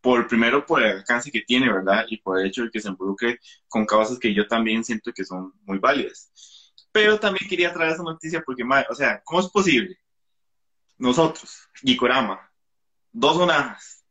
por 0.00 0.26
primero 0.26 0.66
por 0.66 0.82
el 0.82 0.98
alcance 0.98 1.30
que 1.30 1.42
tiene, 1.42 1.72
¿verdad? 1.72 2.04
Y 2.08 2.18
por 2.18 2.40
el 2.40 2.46
hecho 2.48 2.64
de 2.64 2.70
que 2.70 2.80
se 2.80 2.88
involucre 2.88 3.38
con 3.68 3.86
causas 3.86 4.18
que 4.18 4.34
yo 4.34 4.46
también 4.48 4.84
siento 4.84 5.12
que 5.12 5.24
son 5.24 5.52
muy 5.64 5.78
válidas. 5.78 6.32
Pero 6.90 7.18
también 7.18 7.48
quería 7.48 7.72
traer 7.72 7.92
esa 7.92 8.02
noticia 8.02 8.42
porque, 8.44 8.64
o 8.64 8.94
sea, 8.94 9.22
¿cómo 9.24 9.40
es 9.40 9.48
posible? 9.48 9.96
Nosotros, 10.98 11.68
Gikorama, 11.80 12.50
dos 13.12 13.36
sonajas, 13.36 14.01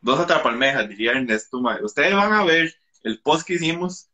dos 0.00 0.20
atrapalmejas, 0.20 0.88
diría 0.88 1.12
Ernesto, 1.12 1.62
ustedes 1.82 2.14
van 2.14 2.32
a 2.32 2.44
ver 2.44 2.74
el 3.02 3.20
post 3.20 3.46
que 3.46 3.54
hicimos 3.54 4.10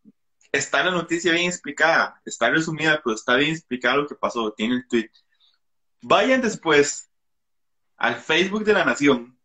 está 0.54 0.84
la 0.84 0.92
noticia 0.92 1.32
bien 1.32 1.46
explicada, 1.46 2.20
está 2.24 2.48
resumida, 2.50 3.00
pero 3.02 3.16
está 3.16 3.36
bien 3.36 3.50
explicado 3.50 4.02
lo 4.02 4.06
que 4.06 4.14
pasó, 4.14 4.52
tiene 4.52 4.76
el 4.76 4.88
tweet. 4.88 5.10
Vayan 6.00 6.40
después 6.40 7.10
al 7.96 8.16
Facebook 8.16 8.64
de 8.64 8.72
la 8.72 8.84
Nación 8.84 9.38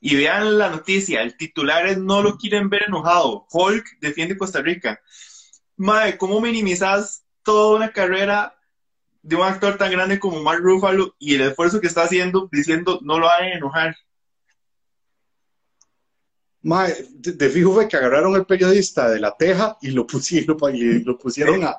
y 0.00 0.16
vean 0.16 0.58
la 0.58 0.70
noticia. 0.70 1.22
El 1.22 1.36
titular 1.36 1.86
es 1.86 1.98
no 1.98 2.22
lo 2.22 2.36
quieren 2.36 2.70
ver 2.70 2.84
enojado. 2.84 3.46
Hulk 3.50 3.98
defiende 4.00 4.38
Costa 4.38 4.62
Rica. 4.62 5.00
Madre, 5.76 6.16
¿cómo 6.16 6.40
minimizas 6.40 7.24
toda 7.42 7.76
una 7.76 7.92
carrera 7.92 8.56
de 9.22 9.36
un 9.36 9.42
actor 9.42 9.76
tan 9.76 9.90
grande 9.90 10.18
como 10.20 10.42
Mark 10.42 10.60
Ruffalo 10.62 11.14
y 11.18 11.34
el 11.34 11.42
esfuerzo 11.42 11.80
que 11.80 11.86
está 11.88 12.02
haciendo 12.02 12.48
diciendo 12.52 13.00
no 13.02 13.18
lo 13.18 13.28
hagan 13.28 13.48
enojar? 13.48 13.96
Mae, 16.62 16.94
de, 17.10 17.48
fijo 17.48 17.72
fue 17.72 17.88
que 17.88 17.96
agarraron 17.96 18.34
al 18.34 18.46
periodista 18.46 19.08
de 19.10 19.18
la 19.18 19.34
teja 19.36 19.78
y 19.80 19.90
lo 19.90 20.06
pusieron, 20.06 20.58
y 20.74 21.00
lo 21.00 21.18
pusieron 21.18 21.64
a... 21.64 21.76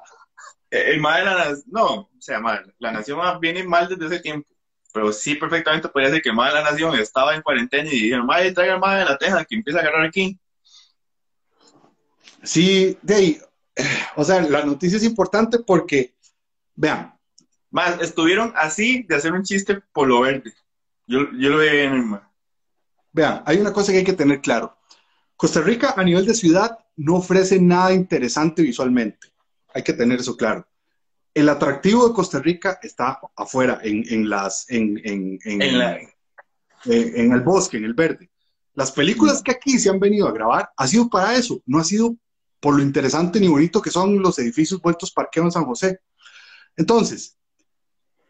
El 0.69 1.01
mae 1.01 1.19
de 1.19 1.25
la 1.25 1.35
nación, 1.35 1.63
no, 1.67 1.93
o 1.93 2.09
sea, 2.17 2.39
mae, 2.39 2.61
la 2.79 2.91
nación 2.91 3.19
viene 3.39 3.63
mal 3.63 3.89
desde 3.89 4.05
ese 4.05 4.19
tiempo, 4.23 4.47
pero 4.93 5.11
sí 5.11 5.35
perfectamente 5.35 5.89
podría 5.89 6.09
ser 6.09 6.21
que 6.21 6.29
el 6.29 6.35
de 6.35 6.41
la 6.41 6.63
nación 6.63 6.95
estaba 6.95 7.35
en 7.35 7.41
cuarentena 7.41 7.89
y 7.89 8.03
dijeron, 8.03 8.25
mae, 8.25 8.51
traiga 8.53 8.75
el 8.75 8.79
mae 8.79 8.99
de 8.99 9.05
la 9.05 9.17
teja 9.17 9.45
que 9.45 9.55
empieza 9.55 9.79
a 9.79 9.81
agarrar 9.81 10.05
aquí. 10.05 10.39
Sí, 12.43 12.97
de 13.01 13.15
ahí, 13.15 13.41
o 14.15 14.23
sea, 14.23 14.41
la 14.41 14.65
noticia 14.65 14.97
es 14.97 15.03
importante 15.03 15.59
porque, 15.59 16.15
vean. 16.75 17.13
Más, 17.69 18.01
estuvieron 18.01 18.53
así 18.55 19.03
de 19.03 19.15
hacer 19.15 19.31
un 19.31 19.43
chiste 19.43 19.81
por 19.93 20.07
lo 20.07 20.21
verde. 20.21 20.53
Yo, 21.07 21.19
yo 21.37 21.49
lo 21.49 21.57
veía 21.57 21.83
en 21.83 21.93
el. 21.93 22.19
Vean, 23.13 23.43
hay 23.45 23.57
una 23.57 23.73
cosa 23.73 23.91
que 23.91 23.99
hay 23.99 24.03
que 24.03 24.13
tener 24.13 24.41
claro. 24.41 24.77
Costa 25.35 25.61
Rica 25.61 25.95
a 25.97 26.03
nivel 26.03 26.25
de 26.25 26.33
ciudad 26.33 26.77
no 26.97 27.15
ofrece 27.15 27.59
nada 27.59 27.93
interesante 27.93 28.61
visualmente. 28.61 29.27
Hay 29.73 29.83
que 29.83 29.93
tener 29.93 30.19
eso 30.19 30.37
claro. 30.37 30.67
El 31.33 31.49
atractivo 31.49 32.07
de 32.07 32.13
Costa 32.13 32.39
Rica 32.39 32.79
está 32.83 33.19
afuera, 33.35 33.79
en, 33.83 34.29
las, 34.29 34.69
en, 34.69 35.01
en, 35.03 35.39
eh, 36.85 37.13
en, 37.15 37.31
el 37.31 37.41
bosque, 37.41 37.77
en 37.77 37.85
el 37.85 37.93
verde. 37.93 38.29
Las 38.73 38.91
películas 38.91 39.41
que 39.41 39.51
aquí 39.51 39.79
se 39.79 39.89
han 39.89 39.99
venido 39.99 40.27
a 40.27 40.31
grabar 40.31 40.71
ha 40.75 40.87
sido 40.87 41.09
para 41.09 41.35
eso, 41.35 41.61
no 41.65 41.79
ha 41.79 41.83
sido 41.83 42.15
por 42.59 42.75
lo 42.75 42.83
interesante 42.83 43.39
ni 43.39 43.47
bonito 43.47 43.81
que 43.81 43.89
son 43.89 44.21
los 44.21 44.37
edificios 44.39 44.81
vueltos 44.81 45.11
parqueo 45.11 45.43
en 45.43 45.51
San 45.51 45.65
José. 45.65 45.99
Entonces, 46.75 47.37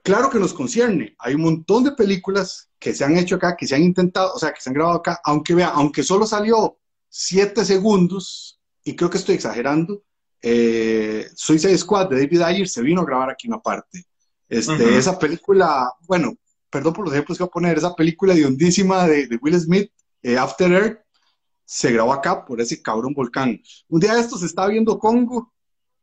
claro 0.03 0.29
que 0.29 0.39
nos 0.39 0.53
concierne. 0.53 1.15
Hay 1.19 1.35
un 1.35 1.41
montón 1.41 1.83
de 1.83 1.91
películas 1.91 2.69
que 2.79 2.93
se 2.93 3.03
han 3.03 3.17
hecho 3.17 3.35
acá, 3.35 3.55
que 3.55 3.67
se 3.67 3.75
han 3.75 3.83
intentado, 3.83 4.33
o 4.33 4.39
sea, 4.39 4.51
que 4.51 4.61
se 4.61 4.69
han 4.69 4.73
grabado 4.73 4.97
acá, 4.97 5.19
aunque 5.23 5.53
vea, 5.55 5.69
aunque 5.69 6.03
solo 6.03 6.25
salió 6.25 6.77
siete 7.09 7.65
segundos, 7.65 8.59
y 8.83 8.95
creo 8.95 9.09
que 9.09 9.17
estoy 9.17 9.35
exagerando, 9.35 10.03
eh, 10.41 11.29
Suicide 11.35 11.77
Squad 11.77 12.09
de 12.09 12.19
David 12.19 12.41
Ayer 12.41 12.67
se 12.67 12.81
vino 12.81 13.01
a 13.01 13.05
grabar 13.05 13.29
aquí 13.29 13.47
una 13.47 13.59
parte. 13.59 14.05
Este, 14.49 14.97
Esa 14.97 15.17
película, 15.17 15.93
bueno, 16.07 16.35
perdón 16.69 16.93
por 16.93 17.05
los 17.05 17.13
ejemplos 17.13 17.37
que 17.37 17.43
voy 17.43 17.49
a 17.49 17.51
poner, 17.51 17.77
esa 17.77 17.95
película 17.95 18.33
de 18.33 18.45
hondísima 18.45 19.07
de, 19.07 19.39
Will 19.41 19.59
Smith, 19.59 19.91
eh, 20.23 20.37
After 20.37 20.71
Earth, 20.71 20.99
se 21.63 21.91
grabó 21.91 22.11
acá 22.11 22.43
por 22.43 22.59
ese 22.59 22.81
cabrón 22.81 23.13
volcán. 23.13 23.61
Un 23.87 23.99
día 23.99 24.15
de 24.15 24.21
estos 24.21 24.41
se 24.41 24.47
estaba 24.47 24.67
viendo 24.67 24.99
Congo, 24.99 25.53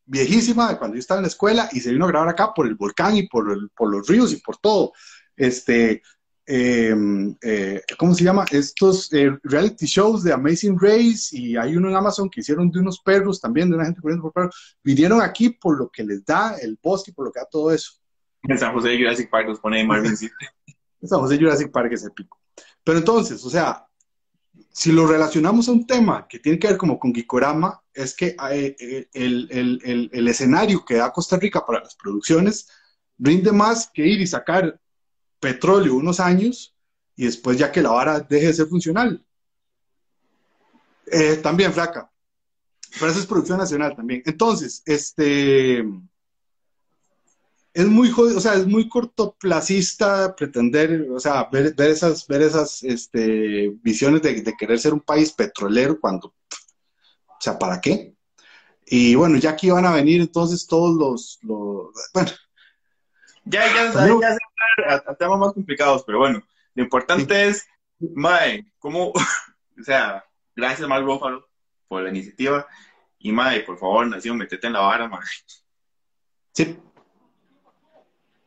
viejísima, 0.09 0.71
de 0.71 0.79
cuando 0.79 0.97
yo 0.97 1.01
estaba 1.01 1.19
en 1.19 1.25
la 1.25 1.29
escuela, 1.29 1.69
y 1.73 1.81
se 1.81 1.93
vino 1.93 2.05
a 2.05 2.09
grabar 2.09 2.29
acá 2.29 2.53
por 2.55 2.67
el 2.67 2.75
volcán 2.75 3.17
y 3.17 3.29
por, 3.29 3.71
por 3.73 3.91
los 3.91 4.07
ríos 4.09 4.33
y 4.33 4.37
por 4.37 4.57
todo. 4.57 4.93
Este, 5.37 6.03
Em, 6.51 7.37
eh, 7.43 7.83
¿cómo 7.99 8.15
se 8.15 8.25
llama? 8.25 8.47
Estos 8.51 9.13
eh, 9.13 9.39
reality 9.43 9.85
shows 9.85 10.23
de 10.23 10.33
Amazing 10.33 10.79
Race 10.81 11.37
y 11.37 11.59
hay 11.59 11.77
uno 11.77 11.91
en 11.91 11.97
Amazon 11.97 12.31
que 12.31 12.41
hicieron 12.41 12.71
de 12.71 12.81
unos 12.81 13.01
perros 13.01 13.39
también, 13.39 13.69
de 13.69 13.77
una 13.77 13.85
gente 13.85 14.01
corriendo 14.01 14.23
por 14.23 14.33
perros, 14.33 14.79
vinieron 14.83 15.21
aquí 15.21 15.51
por 15.51 15.79
lo 15.79 15.91
que 15.91 16.03
les 16.03 16.25
da 16.25 16.57
el 16.57 16.79
bosque, 16.83 17.13
por 17.13 17.27
lo 17.27 17.33
que 17.33 17.41
da 17.41 17.47
todo 17.51 17.71
eso. 17.71 18.01
En 18.45 18.57
San 18.57 18.73
José 18.73 18.89
de 18.89 18.99
Jurassic 18.99 19.29
Park 19.29 19.47
nos 19.47 19.61
pone 19.61 19.85
Marvin 19.85 20.17
San 21.03 21.21
José 21.21 21.35
de 21.35 21.41
Jurassic 21.41 21.71
Park 21.71 21.93
es 21.93 22.07
épico. 22.07 22.41
Pero 22.83 22.97
entonces, 22.97 23.45
o 23.45 23.51
sea, 23.51 23.87
si 24.79 24.93
lo 24.93 25.09
relacionamos 25.09 25.69
a 25.69 25.73
un 25.73 25.89
tema 25.89 26.29
que 26.29 26.39
tiene 26.39 26.57
que 26.57 26.69
ver 26.69 26.77
como 26.77 27.01
con 27.01 27.13
Gikorama, 27.13 27.83
es 27.93 28.15
que 28.15 28.37
eh, 28.53 29.09
el, 29.13 29.49
el, 29.51 29.81
el, 29.83 30.09
el 30.13 30.29
escenario 30.29 30.85
que 30.85 30.95
da 30.95 31.13
Costa 31.13 31.37
Rica 31.37 31.67
para 31.67 31.81
las 31.81 31.97
producciones 31.97 32.69
rinde 33.19 33.51
más 33.51 33.91
que 33.93 34.07
ir 34.07 34.21
y 34.21 34.27
sacar 34.29 34.81
petróleo 35.41 35.97
unos 35.97 36.21
años 36.21 36.77
y 37.17 37.25
después 37.25 37.59
ya 37.59 37.73
que 37.73 37.83
la 37.83 37.91
vara 37.91 38.21
deje 38.21 38.47
de 38.47 38.55
ser 38.55 38.69
funcional. 38.69 39.27
Eh, 41.07 41.39
también 41.39 41.73
flaca. 41.73 42.09
Pero 43.01 43.11
eso 43.11 43.19
es 43.19 43.27
producción 43.27 43.59
nacional 43.59 43.97
también. 43.97 44.23
Entonces, 44.27 44.85
este 44.87 45.85
es 47.79 47.87
muy 47.87 48.11
o 48.11 48.41
sea, 48.41 48.55
es 48.55 48.67
muy 48.67 48.89
cortoplacista 48.89 50.35
pretender, 50.35 51.07
o 51.13 51.21
sea, 51.21 51.45
ver, 51.45 51.73
esas, 51.79 52.27
ver 52.27 52.43
esas 52.43 52.83
este, 52.83 53.71
visiones 53.83 54.21
de, 54.23 54.43
querer 54.59 54.81
ser 54.81 54.95
un 54.95 55.01
país 55.01 55.33
petrolero 55.33 56.01
cuando, 56.01 56.27
o 56.27 57.37
sea, 57.39 57.57
¿para 57.57 57.81
qué? 57.81 58.17
Y 58.85 59.15
bueno, 59.15 59.39
ya 59.39 59.51
aquí 59.51 59.71
van 59.71 59.87
a 59.87 59.93
venir 59.93 60.21
entonces 60.21 60.67
todos 60.67 60.97
los, 60.97 61.39
los 61.43 61.93
bueno, 62.13 62.31
ya, 63.45 63.65
ya, 63.73 63.93
ya, 63.93 64.19
ya 64.19 65.03
a, 65.07 65.15
temas 65.15 65.39
más 65.39 65.53
complicados, 65.53 66.03
pero 66.05 66.19
bueno, 66.19 66.43
lo 66.75 66.83
importante 66.83 67.47
es, 67.47 67.65
Mae, 68.01 68.73
¿cómo? 68.81 69.13
o 69.81 69.85
sea, 69.85 70.25
gracias, 70.57 70.89
Mal 70.89 71.05
Rófalo, 71.05 71.49
por 71.87 72.03
la 72.03 72.11
iniciativa. 72.11 72.67
Y 73.21 73.31
Mae, 73.31 73.61
por 73.61 73.79
favor, 73.79 74.05
Nación, 74.09 74.37
metete 74.37 74.67
en 74.67 74.73
la 74.73 74.81
vara, 74.81 75.07
Mae. 75.07 75.23
Sí. 76.53 76.77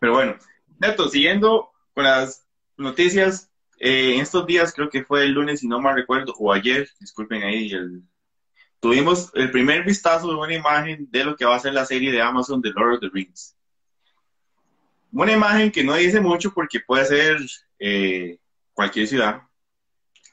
Pero 0.02 0.16
bueno, 0.16 0.36
Neto, 0.80 1.08
siguiendo 1.08 1.72
con 1.94 2.04
las 2.04 2.46
noticias, 2.76 3.50
eh, 3.80 4.16
en 4.16 4.22
estos 4.22 4.46
días, 4.46 4.74
creo 4.74 4.90
que 4.90 5.06
fue 5.06 5.24
el 5.24 5.32
lunes, 5.32 5.62
si 5.62 5.70
no 5.70 5.80
mal 5.80 5.96
recuerdo, 5.96 6.34
o 6.38 6.52
ayer, 6.52 6.90
disculpen 7.00 7.44
ahí, 7.44 7.72
el, 7.72 8.02
tuvimos 8.82 9.32
el 9.34 9.50
primer 9.50 9.86
vistazo 9.86 10.28
de 10.28 10.36
una 10.36 10.54
imagen 10.54 11.08
de 11.10 11.24
lo 11.24 11.38
que 11.38 11.46
va 11.46 11.56
a 11.56 11.60
ser 11.60 11.74
la 11.74 11.86
serie 11.86 12.12
de 12.12 12.22
Amazon 12.22 12.60
de 12.62 12.72
Lord 12.72 12.96
of 12.96 13.00
the 13.00 13.10
Rings 13.14 13.56
una 15.12 15.34
imagen 15.34 15.72
que 15.72 15.84
no 15.84 15.96
dice 15.96 16.20
mucho 16.22 16.54
porque 16.54 16.80
puede 16.80 17.06
ser 17.06 17.38
eh, 17.80 18.40
cualquier 18.74 19.08
ciudad. 19.08 19.42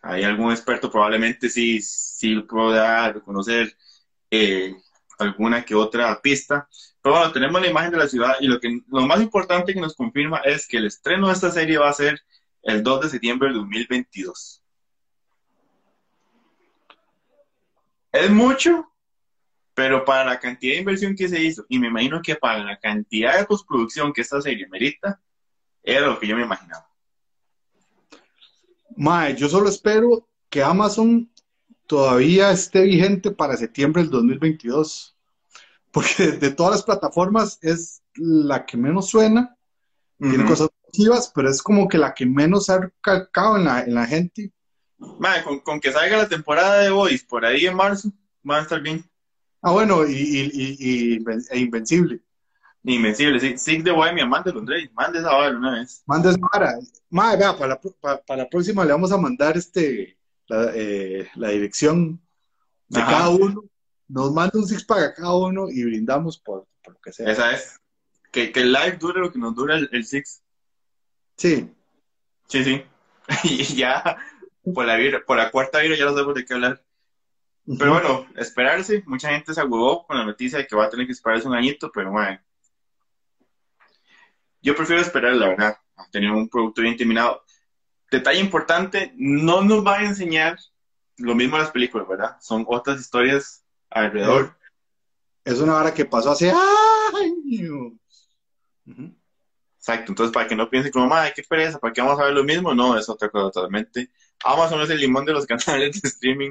Hay 0.02 0.22
algún 0.22 0.52
experto 0.52 0.90
probablemente 0.90 1.48
sí, 1.48 1.81
sí 1.83 2.40
pueda 2.40 3.12
reconocer 3.12 3.76
eh, 4.31 4.76
alguna 5.18 5.64
que 5.64 5.74
otra 5.74 6.20
pista. 6.20 6.68
Pero 7.02 7.16
bueno, 7.16 7.33
tenemos 7.33 7.61
la 7.61 7.68
imagen 7.68 7.92
de 7.92 7.98
la 7.98 8.09
ciudad 8.09 8.35
y 8.40 8.46
lo, 8.46 8.61
que, 8.61 8.81
lo 8.88 9.07
más 9.07 9.20
importante 9.20 9.74
que 9.74 9.81
nos 9.81 9.94
confirma 9.94 10.38
es 10.38 10.66
que 10.66 10.78
el 10.78 10.87
estreno 10.87 11.28
de 11.28 11.35
esta 11.35 11.50
serie 11.50 11.78
va 11.78 11.88
a 11.88 11.92
ser 11.92 12.20
el 12.62 12.83
2 12.83 13.02
de 13.02 13.09
septiembre 13.11 13.48
de 13.48 13.54
2022. 13.54 14.62
¿Es 18.12 18.31
mucho? 18.31 18.92
Pero 19.74 20.04
para 20.04 20.24
la 20.24 20.40
cantidad 20.40 20.74
de 20.74 20.81
inversión 20.81 21.14
que 21.14 21.28
se 21.28 21.40
hizo, 21.40 21.64
y 21.68 21.78
me 21.78 21.88
imagino 21.88 22.20
que 22.22 22.35
para 22.35 22.64
la 22.64 22.78
cantidad 22.78 23.38
de 23.38 23.44
postproducción 23.44 24.12
que 24.12 24.22
esta 24.22 24.40
serie 24.40 24.66
merita, 24.68 25.20
era 25.83 26.07
lo 26.07 26.18
que 26.18 26.26
yo 26.26 26.37
me 26.37 26.42
imaginaba. 26.42 26.88
Mae, 28.96 29.37
yo 29.37 29.48
solo 29.48 29.68
espero 29.68 30.28
que 30.50 30.62
Amazon 30.62 31.31
todavía 31.88 32.53
esté 32.53 32.83
vigente 32.83 33.33
para 33.33 33.57
septiembre 33.57 34.03
del 34.03 34.11
2022. 34.12 35.16
porque 35.90 36.29
de 36.33 36.51
todas 36.51 36.72
las 36.72 36.83
plataformas 36.85 37.59
es 37.62 38.03
la 38.14 38.66
que 38.66 38.77
menos 38.77 39.09
suena, 39.09 39.57
tiene 40.18 40.44
cosas 40.44 40.68
positivas, 40.68 41.33
pero 41.35 41.48
es 41.48 41.62
como 41.62 41.88
que 41.88 41.96
la 41.96 42.12
que 42.12 42.27
menos 42.27 42.68
ha 42.68 42.92
calcado 43.01 43.57
en 43.57 43.64
la, 43.64 43.83
en 43.83 43.94
la 43.94 44.07
gente. 44.07 44.53
Madre, 45.18 45.44
con, 45.64 45.81
que 45.81 45.90
salga 45.90 46.18
la 46.18 46.29
temporada 46.29 46.81
de 46.81 46.90
Boys 46.90 47.24
por 47.24 47.44
ahí 47.44 47.66
en 47.66 47.74
marzo, 47.74 48.11
va 48.48 48.59
a 48.59 48.62
estar 48.62 48.83
bien. 48.83 49.05
Ah, 49.62 49.72
bueno, 49.72 50.07
y, 50.07 50.12
y, 50.12 50.77
y, 50.79 51.24
e 51.51 51.59
Invencible. 51.59 52.20
Invencible, 52.83 53.40
sí. 53.40 53.57
Sig 53.57 53.83
de 53.83 53.92
Bohemia, 53.92 54.27
mándelo, 54.27 54.61
André. 54.61 54.90
Mande 54.94 55.20
esa 55.20 55.35
hora 55.35 55.57
una 55.57 55.81
vez. 55.81 56.03
Mande 56.07 56.31
esa 56.31 56.38
hora. 56.53 56.74
Madre, 57.11 57.38
vea, 57.38 57.57
para 57.57 57.81
para, 57.81 58.42
la 58.42 58.48
próxima 58.48 58.85
le 58.85 58.92
vamos 58.92 59.12
a 59.12 59.16
mandar 59.16 59.57
este 59.57 60.17
la, 60.49 60.73
eh, 60.75 61.31
la 61.37 61.51
dirección 61.51 62.21
de 62.89 63.01
cada 63.01 63.31
uno. 63.31 63.65
Nos 64.09 64.33
manda 64.33 64.59
un 64.59 64.67
six 64.67 64.85
pack 64.85 64.99
a 64.99 65.15
cada 65.15 65.35
uno 65.35 65.69
y 65.69 65.85
brindamos 65.85 66.39
por, 66.39 66.67
por 66.83 66.95
lo 66.95 67.01
que 67.01 67.13
sea. 67.13 67.31
Esa 67.31 67.53
es. 67.53 67.79
Que, 68.33 68.53
que, 68.53 68.61
el 68.61 68.73
live 68.73 68.97
dure 68.99 69.21
lo 69.21 69.31
que 69.31 69.39
nos 69.39 69.55
dura 69.55 69.77
el, 69.77 70.05
six. 70.05 70.43
Sí. 71.37 71.71
Sí, 72.47 72.65
sí. 72.65 72.83
y 73.45 73.63
ya 73.77 74.19
por 74.75 74.87
la, 74.87 74.99
por 75.27 75.37
la 75.37 75.51
cuarta 75.51 75.81
vida 75.81 75.97
ya 75.97 76.07
no 76.07 76.13
sabemos 76.13 76.35
de 76.35 76.45
qué 76.45 76.55
hablar. 76.55 76.83
Pero 77.79 77.93
bueno, 77.93 78.27
esperarse. 78.37 79.03
Mucha 79.07 79.31
gente 79.31 79.53
se 79.53 79.61
agudó 79.61 80.07
con 80.07 80.17
la 80.17 80.25
noticia 80.25 80.59
de 80.59 80.67
que 80.67 80.75
va 80.75 80.87
a 80.87 80.91
tener 80.91 81.07
que 81.07 81.13
esperarse 81.13 81.47
un 81.47 81.55
añito, 81.55 81.91
pero 81.93 82.11
bueno. 82.11 82.41
Yo 84.63 84.75
prefiero 84.75 85.03
esperar, 85.03 85.35
la 85.35 85.49
verdad, 85.49 85.79
a 85.97 86.11
tener 86.11 86.31
un 86.31 86.49
producto 86.49 86.81
bien 86.81 86.97
terminado. 86.97 87.45
Detalle 88.11 88.40
importante, 88.40 89.12
no 89.16 89.62
nos 89.62 89.87
va 89.87 89.99
a 89.99 90.05
enseñar 90.05 90.59
lo 91.18 91.35
mismo 91.35 91.59
las 91.59 91.71
películas, 91.71 92.09
¿verdad? 92.09 92.37
Son 92.40 92.64
otras 92.68 93.01
historias 93.01 93.64
alrededor. 93.90 94.57
Es 95.44 95.61
una 95.61 95.77
hora 95.77 95.92
que 95.92 96.05
pasó 96.05 96.31
hace 96.31 96.51
años. 96.51 97.92
Exacto, 99.79 100.12
entonces 100.12 100.33
para 100.33 100.47
que 100.47 100.57
no 100.57 100.68
piensen 100.68 100.92
como, 100.92 101.07
madre, 101.07 101.33
qué 101.35 101.42
pereza, 101.42 101.79
¿para 101.79 101.92
qué 101.92 102.01
vamos 102.01 102.21
a 102.21 102.25
ver 102.25 102.35
lo 102.35 102.44
mismo? 102.44 102.75
No, 102.75 102.97
es 102.99 103.09
otra 103.09 103.29
cosa 103.31 103.51
totalmente. 103.51 104.11
Amazon 104.44 104.83
es 104.83 104.90
el 104.90 104.99
limón 104.99 105.25
de 105.25 105.33
los 105.33 105.47
canales 105.47 106.01
de 106.01 106.09
streaming. 106.09 106.51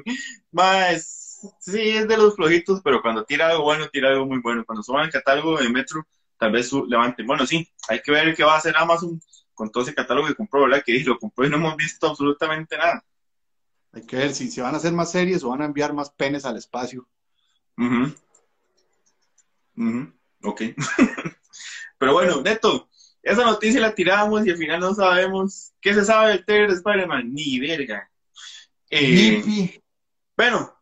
Más, 0.50 1.54
sí, 1.60 1.90
es 1.90 2.08
de 2.08 2.16
los 2.16 2.34
flojitos, 2.34 2.80
pero 2.82 3.00
cuando 3.00 3.24
tira 3.24 3.48
algo 3.48 3.62
bueno, 3.62 3.88
tira 3.88 4.10
algo 4.10 4.26
muy 4.26 4.40
bueno. 4.40 4.64
Cuando 4.64 4.82
suban 4.82 5.04
el 5.04 5.12
catálogo 5.12 5.58
de 5.58 5.68
Metro, 5.68 6.06
tal 6.38 6.52
vez 6.52 6.68
su, 6.68 6.84
levante. 6.86 7.22
Bueno, 7.22 7.46
sí, 7.46 7.68
hay 7.88 8.00
que 8.00 8.12
ver 8.12 8.34
qué 8.34 8.44
va 8.44 8.54
a 8.54 8.58
hacer 8.58 8.76
Amazon 8.76 9.20
con 9.58 9.72
todo 9.72 9.82
ese 9.82 9.94
catálogo 9.94 10.28
que 10.28 10.36
compró, 10.36 10.62
¿verdad? 10.62 10.84
Que 10.86 11.00
lo 11.04 11.18
compró 11.18 11.44
y 11.44 11.50
no 11.50 11.56
hemos 11.56 11.76
visto 11.76 12.06
absolutamente 12.06 12.78
nada. 12.78 13.04
Hay 13.92 14.06
que 14.06 14.16
ver 14.16 14.32
si 14.32 14.50
se 14.50 14.62
van 14.62 14.74
a 14.74 14.76
hacer 14.76 14.92
más 14.92 15.10
series 15.10 15.42
o 15.42 15.48
van 15.48 15.62
a 15.62 15.64
enviar 15.64 15.92
más 15.92 16.10
penes 16.10 16.44
al 16.44 16.56
espacio. 16.56 17.08
Ok. 20.44 20.62
Pero 21.98 22.12
bueno, 22.12 22.40
Neto, 22.40 22.88
esa 23.20 23.44
noticia 23.44 23.80
la 23.80 23.94
tiramos 23.94 24.46
y 24.46 24.50
al 24.50 24.56
final 24.56 24.78
no 24.78 24.94
sabemos 24.94 25.72
qué 25.80 25.92
se 25.92 26.04
sabe 26.04 26.30
del 26.30 26.44
trailer 26.44 26.70
de 26.70 26.76
Spider-Man. 26.76 27.34
Ni 27.34 27.58
verga. 27.58 28.08
Eh, 28.90 29.82
bueno, 30.36 30.72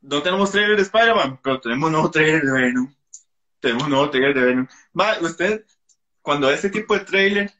no 0.00 0.22
tenemos 0.22 0.52
trailer 0.52 0.76
de 0.76 0.82
Spider-Man, 0.82 1.40
pero 1.42 1.60
tenemos 1.60 1.90
nuevo 1.90 2.10
trailer 2.10 2.42
de 2.42 2.52
Venom. 2.52 2.94
Tenemos 3.58 3.82
un 3.84 3.90
nuevo 3.90 4.10
trailer 4.10 4.34
de 4.34 4.42
Venom. 4.42 4.68
usted, 5.22 5.64
cuando 6.22 6.50
este 6.50 6.70
tipo 6.70 6.94
de 6.94 7.04
trailer, 7.04 7.59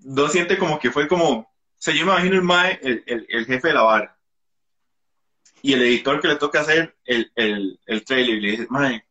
no 0.00 0.28
siente 0.28 0.58
como 0.58 0.78
que 0.78 0.90
fue 0.90 1.08
como. 1.08 1.30
O 1.30 1.80
sea, 1.80 1.94
yo 1.94 2.04
me 2.04 2.12
imagino 2.12 2.34
el, 2.36 2.42
mae, 2.42 2.80
el, 2.82 3.04
el, 3.28 3.46
jefe 3.46 3.68
de 3.68 3.74
la 3.74 3.82
vara. 3.82 4.18
Y 5.62 5.72
el 5.72 5.82
editor 5.82 6.20
que 6.20 6.28
le 6.28 6.36
toca 6.36 6.60
hacer 6.60 6.96
el, 7.04 7.30
el, 7.34 7.80
el 7.86 8.04
trailer 8.04 8.36
y 8.36 8.40
le 8.40 8.50
dice, 8.52 8.66
mae, 8.68 9.04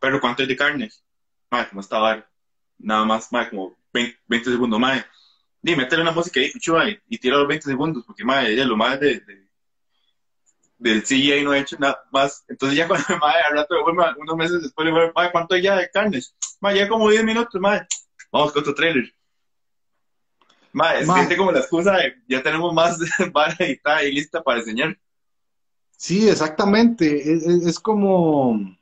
pero 0.00 0.20
¿cuánto 0.20 0.42
es 0.42 0.48
de 0.48 0.56
carne? 0.56 0.90
Mae, 1.50 1.68
¿cómo 1.68 1.80
está 1.80 1.98
vara? 1.98 2.28
Nada 2.78 3.04
más, 3.04 3.32
mae, 3.32 3.48
como 3.48 3.76
20, 3.92 4.44
segundos, 4.44 4.78
mae. 4.78 5.04
Dime, 5.60 5.82
métele 5.82 6.02
una 6.02 6.12
música 6.12 6.38
ahí, 6.38 6.52
pichu, 6.52 6.76
y 7.08 7.18
tira 7.18 7.36
los 7.36 7.48
20 7.48 7.64
segundos, 7.66 8.04
porque 8.06 8.24
mae, 8.24 8.52
ella 8.52 8.64
lo 8.64 8.76
más 8.76 9.00
de 9.00 9.22
del 10.78 11.02
CGI 11.02 11.42
no 11.42 11.52
he 11.52 11.60
hecho 11.60 11.76
nada 11.78 12.02
más. 12.10 12.44
Entonces 12.48 12.78
ya 12.78 12.86
cuando 12.88 13.06
madre, 13.20 13.42
al 13.50 13.56
rato 13.56 13.74
unos 13.84 14.36
meses 14.36 14.62
después 14.62 14.86
le 14.86 14.92
voy 14.92 15.10
a 15.14 15.32
¿cuánto 15.32 15.54
hay 15.54 15.62
ya 15.62 15.76
de 15.76 15.90
carnes? 15.90 16.34
Madre, 16.60 16.78
ya 16.78 16.88
como 16.88 17.10
10 17.10 17.24
minutos, 17.24 17.60
madre. 17.60 17.86
Vamos 18.32 18.52
con 18.52 18.62
otro 18.62 18.74
trailer. 18.74 19.12
Madre, 20.78 21.00
es 21.30 21.36
como 21.36 21.52
la 21.52 21.58
excusa 21.58 21.92
de 21.92 22.14
ya 22.28 22.42
tenemos 22.42 22.72
más 22.72 22.98
vara 23.32 24.04
y 24.04 24.12
lista 24.12 24.42
para 24.42 24.60
enseñar. 24.60 24.98
Sí, 25.96 26.28
exactamente. 26.28 27.32
Es, 27.66 27.80
como, 27.80 28.50
o 28.52 28.76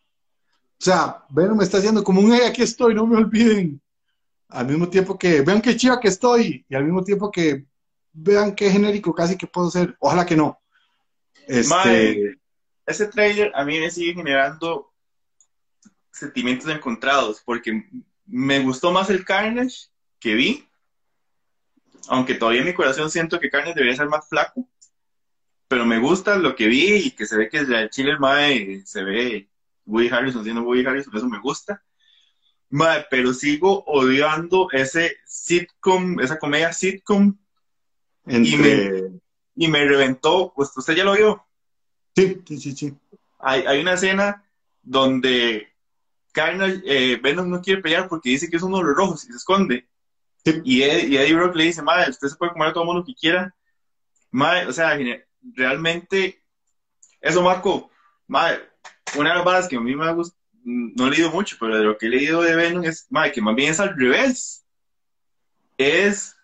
sea, 0.79 1.25
Venom 1.31 1.57
me 1.57 1.65
está 1.65 1.79
haciendo 1.79 2.05
como 2.05 2.21
un, 2.21 2.35
hey, 2.35 2.43
aquí 2.47 2.63
estoy, 2.63 2.95
no 2.95 3.07
me 3.07 3.17
olviden. 3.17 3.81
Al 4.49 4.67
mismo 4.67 4.89
tiempo 4.89 5.19
que, 5.19 5.41
vean 5.41 5.63
qué 5.63 5.77
chiva 5.77 5.99
que 5.99 6.09
estoy, 6.09 6.65
y 6.69 6.75
al 6.75 6.85
mismo 6.85 7.03
tiempo 7.03 7.31
que, 7.31 7.65
vean 8.13 8.55
qué 8.55 8.71
genérico 8.71 9.15
casi 9.15 9.37
que 9.37 9.47
puedo 9.47 9.71
ser. 9.71 9.97
Ojalá 9.99 10.27
que 10.27 10.37
no. 10.37 10.59
Este... 11.47 12.39
ese 12.85 13.07
trailer 13.07 13.53
a 13.55 13.65
mí 13.65 13.79
me 13.79 13.91
sigue 13.91 14.15
generando 14.15 14.93
sentimientos 16.11 16.69
encontrados, 16.69 17.43
porque 17.45 17.89
me 18.27 18.61
gustó 18.61 18.93
más 18.93 19.11
el 19.11 19.25
Carnage 19.25 19.89
que 20.19 20.35
vi, 20.35 20.69
aunque 22.09 22.35
todavía 22.35 22.61
en 22.61 22.67
mi 22.67 22.75
corazón 22.75 23.11
siento 23.11 23.41
que 23.41 23.51
Carnage 23.51 23.75
debería 23.75 23.97
ser 23.97 24.09
más 24.09 24.29
flaco, 24.29 24.69
pero 25.69 25.85
me 25.85 25.99
gusta 25.99 26.37
lo 26.37 26.55
que 26.55 26.67
vi 26.67 26.95
y 26.95 27.11
que 27.11 27.27
se 27.27 27.37
ve 27.37 27.49
que 27.49 27.59
el 27.59 27.91
Chile 27.91 28.19
Mae 28.19 28.83
se 28.85 29.03
ve 29.03 29.49
Woody 29.85 30.09
Harrison 30.09 30.45
siendo 30.45 30.63
Woody 30.63 30.85
Harrison, 30.87 31.17
eso 31.17 31.29
me 31.29 31.41
gusta. 31.41 31.83
Mae, 32.71 33.07
pero 33.11 33.33
sigo 33.33 33.85
odiando 33.85 34.69
ese 34.73 35.17
sitcom, 35.25 36.21
esa 36.21 36.39
comedia 36.39 36.73
sitcom. 36.73 37.37
Entre 38.27 39.13
y 39.57 39.69
me 39.69 39.85
reventó, 39.85 40.53
pues 40.55 40.71
usted 40.77 40.95
ya 40.95 41.05
lo 41.05 41.15
vio. 41.15 41.45
Sí, 42.15 42.43
sí, 42.47 42.59
sí, 42.59 42.73
sí. 42.73 42.95
Hay, 43.39 43.65
hay 43.67 43.81
una 43.81 43.95
escena 43.95 44.45
donde 44.83 45.73
Carnage, 46.33 46.83
eh, 46.85 47.17
Venom 47.17 47.49
no 47.49 47.63
quiere 47.63 47.81
pelear 47.81 48.09
porque 48.09 48.31
dice 48.31 48.51
que 48.51 48.57
es 48.57 48.63
uno 48.63 48.79
de 48.79 48.85
los 48.85 48.97
rojos 48.97 49.25
y 49.25 49.29
se 49.29 49.37
esconde. 49.37 49.89
Y, 50.65 50.83
Eddie, 50.83 51.35
Brock 51.35 51.57
le 51.57 51.65
dice, 51.65 51.83
madre, 51.83 52.11
usted 52.11 52.29
se 52.29 52.37
puede 52.37 52.53
comer 52.53 52.69
a 52.69 52.73
todo 52.73 52.85
mundo 52.85 53.05
que 53.05 53.15
quiera. 53.15 53.55
Madre, 54.31 54.67
o 54.67 54.73
sea, 54.73 54.97
realmente, 55.55 56.43
eso 57.21 57.43
Marco, 57.43 57.91
madre, 58.27 58.69
una 59.17 59.31
de 59.31 59.37
las 59.37 59.45
balas 59.45 59.69
que 59.69 59.77
a 59.77 59.81
mí 59.81 59.95
me 59.97 60.07
ha 60.07 60.13
gustado, 60.13 60.41
no 60.63 61.07
he 61.07 61.11
leído 61.11 61.31
mucho, 61.31 61.57
pero 61.61 61.77
de 61.77 61.85
lo 61.85 61.97
que 61.97 62.07
he 62.07 62.11
leído 62.11 62.43
de 62.43 62.57
Venom 62.57 62.85
es, 62.85 63.07
madre, 63.11 63.33
que 63.33 63.41
más 63.41 63.55
bien 63.55 63.71
es 63.71 63.81
al 63.81 63.97
revés. 63.97 64.65
Es 65.79 66.37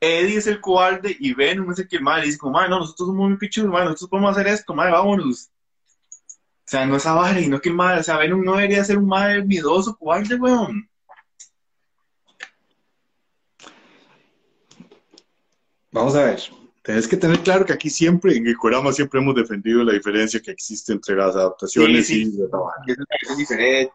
Eddie 0.00 0.36
es 0.36 0.46
el 0.46 0.60
cobarde 0.60 1.16
y 1.18 1.34
Venom 1.34 1.70
es 1.72 1.78
el 1.78 1.88
que 1.88 2.00
madre 2.00 2.26
dice 2.26 2.38
como, 2.38 2.52
madre, 2.52 2.70
no, 2.70 2.80
nosotros 2.80 3.08
somos 3.08 3.28
muy 3.28 3.38
pichudos, 3.38 3.70
madre, 3.70 3.86
nosotros 3.86 4.10
podemos 4.10 4.36
hacer 4.36 4.46
esto, 4.48 4.74
madre, 4.74 4.92
vámonos. 4.92 5.50
O 6.66 6.68
sea, 6.68 6.84
no 6.86 6.96
es 6.96 7.06
a 7.06 7.40
y 7.40 7.48
no 7.48 7.60
que 7.60 7.70
madre, 7.70 8.00
o 8.00 8.02
sea, 8.02 8.18
Venom 8.18 8.44
no 8.44 8.56
debería 8.56 8.84
ser 8.84 8.98
un 8.98 9.06
madre 9.06 9.44
miedoso, 9.44 9.96
cobarde, 9.96 10.34
weón. 10.36 10.88
Vamos 15.96 16.14
a 16.14 16.24
ver. 16.24 16.38
Tienes 16.82 17.08
que 17.08 17.16
tener 17.16 17.40
claro 17.40 17.64
que 17.64 17.72
aquí 17.72 17.88
siempre, 17.88 18.36
en 18.36 18.46
el 18.46 18.58
programa 18.60 18.92
siempre 18.92 19.18
hemos 19.18 19.34
defendido 19.34 19.82
la 19.82 19.94
diferencia 19.94 20.42
que 20.42 20.50
existe 20.50 20.92
entre 20.92 21.16
las 21.16 21.34
adaptaciones 21.34 22.10
y 22.10 22.30
Que 22.84 22.92
es 22.92 22.98
una 22.98 23.34
diferente 23.34 23.92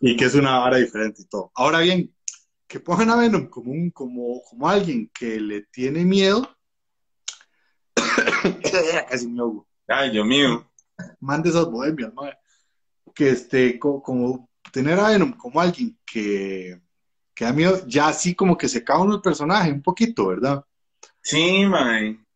y, 0.00 0.10
y 0.10 0.16
que 0.16 0.24
es 0.24 0.34
una 0.34 0.58
vara 0.58 0.78
diferente 0.78 1.20
y 1.20 1.26
todo. 1.26 1.52
Ahora 1.54 1.80
bien, 1.80 2.10
que 2.66 2.80
pongan 2.80 3.10
a 3.10 3.16
Venom 3.16 3.46
como, 3.48 3.70
un, 3.72 3.90
como, 3.90 4.42
como 4.42 4.68
alguien 4.70 5.10
que 5.12 5.38
le 5.38 5.66
tiene 5.70 6.02
miedo. 6.02 6.48
Casi 9.10 9.28
me 9.28 9.42
Ay, 9.86 10.10
Dios 10.10 10.26
mío. 10.26 10.66
Mande 11.20 11.50
esas 11.50 11.66
bohemias, 11.66 12.12
madre. 12.14 12.38
Que 13.14 13.28
este, 13.28 13.78
como, 13.78 14.48
tener 14.72 14.98
a 14.98 15.08
Venom 15.08 15.32
como 15.32 15.60
alguien 15.60 15.98
que, 16.10 16.80
que 17.34 17.44
da 17.44 17.52
miedo, 17.52 17.86
ya 17.86 18.08
así 18.08 18.34
como 18.34 18.56
que 18.56 18.66
se 18.66 18.82
cae 18.82 18.98
uno 18.98 19.16
el 19.16 19.20
personaje 19.20 19.70
un 19.70 19.82
poquito, 19.82 20.28
¿verdad? 20.28 20.64
Sí, 21.28 21.66
man. 21.66 22.26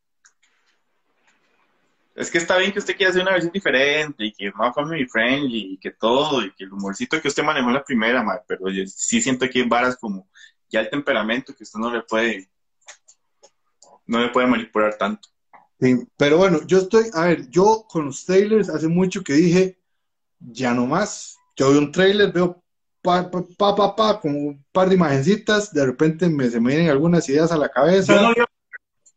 Es 2.15 2.31
que 2.31 2.37
está 2.37 2.59
bien 2.59 2.73
que 2.73 2.79
usted 2.79 2.95
quiera 2.95 3.09
hacer 3.09 3.23
una 3.23 3.33
versión 3.33 3.51
diferente 3.51 4.27
y 4.27 4.33
que 4.35 4.53
más 4.53 4.75
family 4.75 5.07
friendly 5.07 5.73
y 5.73 5.79
que 5.79 5.93
todo 5.93 6.45
y 6.45 6.53
que 6.53 6.65
el 6.65 6.73
humorcito 6.75 7.19
que 7.19 7.29
usted 7.29 7.43
manejó 7.43 7.69
en 7.69 7.75
la 7.75 7.85
primera, 7.85 8.23
madre, 8.23 8.43
pero 8.47 8.69
yo 8.69 8.85
sí 8.87 9.23
siento 9.23 9.49
que 9.49 9.61
hay 9.61 9.67
varas 9.67 9.97
como 9.97 10.29
ya 10.69 10.81
el 10.81 10.91
temperamento 10.91 11.55
que 11.57 11.65
usted 11.65 11.79
no 11.79 11.91
le 11.91 12.03
puede 12.03 12.51
no 14.05 14.21
le 14.21 14.29
puede 14.29 14.47
manipular 14.47 14.99
tanto. 14.99 15.31
Sí, 15.81 16.07
pero 16.19 16.37
bueno, 16.37 16.61
yo 16.67 16.81
estoy, 16.81 17.07
a 17.15 17.29
ver, 17.29 17.49
yo 17.49 17.87
con 17.89 18.05
los 18.05 18.27
trailers 18.27 18.69
hace 18.69 18.89
mucho 18.89 19.25
que 19.25 19.33
dije, 19.33 19.79
ya 20.39 20.75
no 20.75 20.85
más. 20.85 21.39
Yo 21.57 21.71
veo 21.71 21.79
un 21.79 21.93
trailer, 21.93 22.31
veo 22.31 22.63
pa, 23.01 23.31
pa, 23.31 23.43
pa, 23.57 23.75
pa, 23.75 23.97
pa, 23.97 24.21
con 24.21 24.37
un 24.37 24.65
par 24.71 24.91
de 24.91 24.97
imagencitas, 24.97 25.73
de 25.73 25.87
repente 25.87 26.29
me, 26.29 26.51
se 26.51 26.61
me 26.61 26.75
vienen 26.75 26.91
algunas 26.91 27.27
ideas 27.31 27.51
a 27.53 27.57
la 27.57 27.71
cabeza. 27.71 28.15
Yo 28.15 28.21
no, 28.21 28.52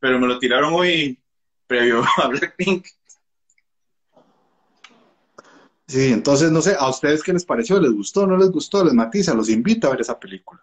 pero 0.05 0.19
me 0.19 0.27
lo 0.27 0.37
tiraron 0.37 0.71
hoy 0.71 1.19
previo 1.65 2.03
a 2.21 2.27
Blackpink. 2.27 2.85
Sí, 5.87 6.13
entonces 6.13 6.51
no 6.51 6.61
sé, 6.61 6.75
¿a 6.77 6.87
ustedes 6.91 7.23
qué 7.23 7.33
les 7.33 7.43
pareció? 7.43 7.81
¿Les 7.81 7.91
gustó? 7.91 8.27
¿No 8.27 8.37
les 8.37 8.51
gustó? 8.51 8.85
¿Les 8.85 8.93
matiza? 8.93 9.33
¿Los 9.33 9.49
invita 9.49 9.87
a 9.87 9.91
ver 9.91 10.01
esa 10.01 10.19
película? 10.19 10.61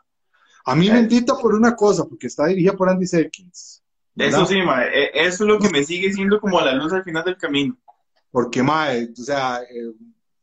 A 0.64 0.76
mí 0.76 0.88
me 0.88 1.00
invita 1.00 1.34
por 1.34 1.56
una 1.56 1.74
cosa, 1.74 2.04
porque 2.04 2.28
está 2.28 2.46
dirigida 2.46 2.74
por 2.74 2.88
Andy 2.88 3.04
Serkins. 3.04 3.82
¿verdad? 4.14 4.42
Eso 4.42 4.46
sí, 4.46 4.58
eh, 4.60 5.10
eso 5.12 5.42
es 5.42 5.48
lo 5.48 5.58
que 5.58 5.70
me 5.70 5.82
sigue 5.82 6.12
siendo 6.12 6.40
como 6.40 6.60
la 6.60 6.74
luz 6.74 6.92
al 6.92 7.02
final 7.02 7.24
del 7.24 7.36
camino. 7.36 7.76
Porque, 8.30 8.62
mae, 8.62 9.08
o 9.10 9.22
sea, 9.24 9.60
eh, 9.62 9.92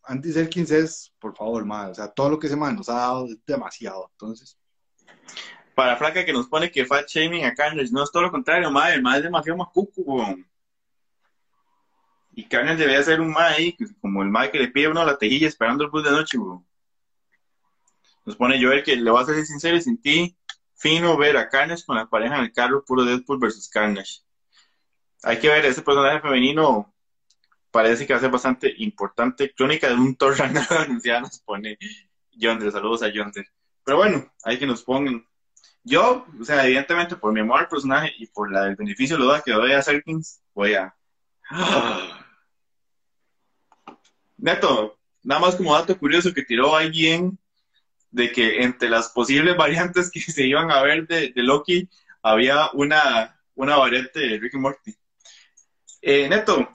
Andy 0.04 0.34
Serkins 0.34 0.72
es, 0.72 1.14
por 1.20 1.34
favor, 1.34 1.64
mae, 1.64 1.92
o 1.92 1.96
sea, 1.96 2.10
todo 2.10 2.32
lo 2.32 2.38
que 2.38 2.48
ese 2.48 2.58
mae 2.58 2.74
nos 2.74 2.90
ha 2.90 2.96
dado 2.96 3.28
es 3.28 3.38
demasiado. 3.46 4.10
Entonces, 4.12 4.58
Para 5.80 5.96
Flaca 5.96 6.26
que 6.26 6.34
nos 6.34 6.48
pone 6.50 6.70
que 6.70 6.86
fat 6.86 7.08
shaming 7.08 7.46
a 7.46 7.54
Carnage, 7.54 7.90
no 7.94 8.04
es 8.04 8.12
todo 8.12 8.24
lo 8.24 8.32
contrario, 8.32 8.70
mae, 8.70 8.96
el 8.96 9.02
mae 9.02 9.20
es 9.20 9.24
demasiado 9.24 9.58
macuco, 9.58 10.02
weón. 10.02 10.46
Y 12.34 12.44
Carnage 12.50 12.80
debería 12.80 13.02
ser 13.02 13.22
un 13.22 13.32
mae 13.32 13.56
ahí, 13.56 13.78
como 14.02 14.22
el 14.22 14.28
mae 14.28 14.52
que 14.52 14.60
le 14.60 14.68
pide 14.68 14.88
a 14.88 14.90
uno 14.90 15.06
la 15.06 15.18
tejilla 15.18 15.48
esperando 15.48 15.86
el 15.86 15.90
bus 15.90 16.04
de 16.04 16.12
noche, 16.12 16.38
weón. 16.38 16.68
Nos 18.26 18.36
pone 18.36 18.62
Joel 18.62 18.84
que 18.84 18.98
le 18.98 19.10
voy 19.10 19.24
a 19.24 19.26
ser 19.26 19.46
sincero 19.46 19.78
y 19.78 19.82
sin 19.82 20.02
ti, 20.02 20.36
fino 20.76 21.16
ver 21.16 21.38
a 21.38 21.48
Carnage 21.48 21.86
con 21.86 21.96
la 21.96 22.10
pareja 22.10 22.36
en 22.36 22.42
el 22.42 22.52
carro, 22.52 22.84
puro 22.84 23.06
Deadpool 23.06 23.40
versus 23.40 23.70
Carnage. 23.70 24.20
Hay 25.24 25.40
que 25.40 25.48
ver, 25.48 25.66
ese 25.66 25.82
personaje 25.82 26.20
femenino 26.20 26.94
parece 27.72 28.06
que 28.06 28.12
va 28.12 28.18
a 28.18 28.22
ser 28.22 28.32
bastante 28.32 28.74
importante. 28.80 29.54
Crónica 29.56 29.88
de 29.88 29.96
un 29.96 30.18
Thor 30.18 30.36
anunciada 30.78 31.22
nos 31.22 31.40
pone 31.40 31.78
Yonder, 32.32 32.70
saludos 32.70 33.02
a 33.02 33.08
Yonder. 33.08 33.46
Pero 33.86 33.96
bueno, 33.96 34.30
hay 34.44 34.60
que 34.60 34.68
nos 34.68 34.84
pongan. 34.84 35.26
Yo, 35.84 36.26
o 36.40 36.44
sea, 36.44 36.66
evidentemente 36.66 37.16
por 37.16 37.34
mi 37.34 37.40
amor 37.40 37.62
al 37.62 37.68
personaje 37.68 38.14
y 38.18 38.28
por 38.28 38.52
la, 38.52 38.68
el 38.68 38.76
beneficio 38.76 39.18
lo 39.18 39.28
da 39.28 39.42
que 39.42 39.52
doy 39.52 39.72
a 39.72 39.82
Serkins, 39.82 40.42
voy 40.54 40.74
a... 40.76 40.96
Neto, 44.38 45.00
nada 45.24 45.42
más 45.42 45.56
como 45.56 45.74
dato 45.74 45.98
curioso 45.98 46.34
que 46.34 46.44
tiró 46.44 46.76
alguien 46.76 47.38
de 48.12 48.32
que 48.32 48.64
entre 48.64 48.90
las 48.90 49.10
posibles 49.10 49.58
variantes 49.58 50.10
que 50.12 50.20
se 50.20 50.46
iban 50.46 50.72
a 50.72 50.82
ver 50.82 51.08
de, 51.08 51.32
de 51.32 51.44
Loki 51.44 51.90
había 52.22 52.70
una, 52.74 53.40
una 53.56 53.78
variante 53.78 54.20
de 54.20 54.40
Rick 54.40 54.54
y 54.54 54.58
Morty. 54.58 54.96
Eh, 56.02 56.30
Neto, 56.30 56.70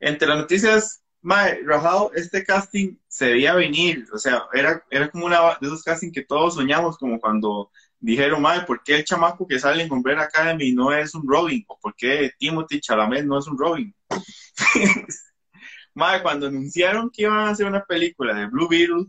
entre 0.00 0.28
las 0.28 0.38
noticias, 0.38 1.02
mae, 1.20 1.60
rajado, 1.64 2.12
este 2.14 2.44
casting 2.44 2.96
se 3.08 3.26
debía 3.26 3.54
venir, 3.54 4.06
o 4.12 4.18
sea, 4.18 4.44
era, 4.52 4.84
era 4.90 5.10
como 5.10 5.26
una 5.26 5.58
de 5.60 5.66
esos 5.66 5.82
castings 5.82 6.12
que 6.12 6.24
todos 6.24 6.54
soñamos, 6.54 6.96
como 6.96 7.18
cuando 7.18 7.70
dijeron, 8.00 8.40
mae, 8.42 8.62
¿por 8.62 8.82
qué 8.82 8.96
el 8.96 9.04
chamaco 9.04 9.46
que 9.46 9.58
sale 9.58 9.82
en 9.82 9.92
Umbrella 9.92 10.22
Academy 10.22 10.72
no 10.72 10.92
es 10.92 11.14
un 11.14 11.22
Robin? 11.26 11.64
¿O 11.68 11.78
por 11.78 11.94
qué 11.94 12.32
Timothy 12.38 12.80
Chalamet 12.80 13.24
no 13.24 13.38
es 13.38 13.46
un 13.46 13.58
Robin? 13.58 13.94
mae, 15.94 16.22
cuando 16.22 16.46
anunciaron 16.46 17.10
que 17.10 17.22
iban 17.22 17.38
a 17.40 17.50
hacer 17.50 17.66
una 17.66 17.84
película 17.84 18.34
de 18.34 18.46
Blue 18.46 18.68
Beetle 18.68 19.06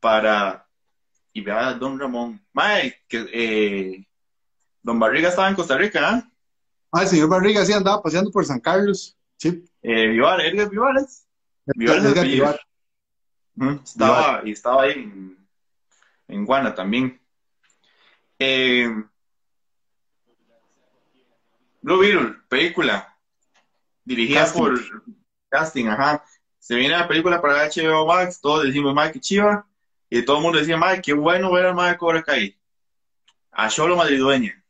para... 0.00 0.66
Y 1.32 1.42
vea 1.42 1.68
a 1.68 1.74
Don 1.74 1.98
Ramón. 1.98 2.42
Mae, 2.54 3.02
que 3.06 3.26
eh, 3.30 4.06
Don 4.82 4.98
Barriga 4.98 5.28
estaba 5.28 5.48
en 5.48 5.54
Costa 5.54 5.76
Rica, 5.76 6.00
¿ah? 6.08 6.32
ah, 6.92 7.02
el 7.02 7.08
señor 7.08 7.28
Barriga 7.28 7.62
sí 7.64 7.74
andaba 7.74 8.02
paseando 8.02 8.30
por 8.30 8.46
San 8.46 8.60
Carlos. 8.60 9.18
Sí, 9.36 9.64
Eh, 9.82 10.06
Vivar, 10.08 10.40
Edgar 10.40 10.70
Vivares. 10.70 11.26
Vivares 11.74 12.04
Edgar 12.04 12.18
apellido. 12.18 12.46
Vivar. 12.46 12.60
Ujú, 13.56 13.82
Estaba, 13.84 14.42
y 14.44 14.52
estaba 14.52 14.82
ahí 14.84 14.92
en, 14.92 15.48
en 16.28 16.44
Guana 16.46 16.74
también. 16.74 17.20
Eh, 18.38 18.88
Blue 21.80 21.98
Beetle, 22.00 22.34
película. 22.48 23.16
Dirigida 24.04 24.40
Casting. 24.40 24.60
por 24.60 24.80
casting, 25.48 25.86
ajá. 25.86 26.24
Se 26.58 26.74
viene 26.74 26.96
la 26.96 27.06
película 27.06 27.40
para 27.40 27.68
HBO 27.68 28.06
Max, 28.06 28.40
todos 28.40 28.64
decimos, 28.64 28.94
Mike, 28.94 29.12
qué 29.12 29.20
chiva. 29.20 29.66
Y 30.10 30.24
todo 30.24 30.38
el 30.38 30.42
mundo 30.42 30.58
decía, 30.58 30.76
Mike, 30.76 31.02
qué 31.02 31.12
bueno 31.12 31.52
ver 31.52 31.66
al 31.66 31.74
Mike 31.74 31.96
Cobra 31.96 32.22
Kai. 32.22 32.58
A 33.52 33.68
Cholo 33.68 33.96
Madridueña. 33.96 34.62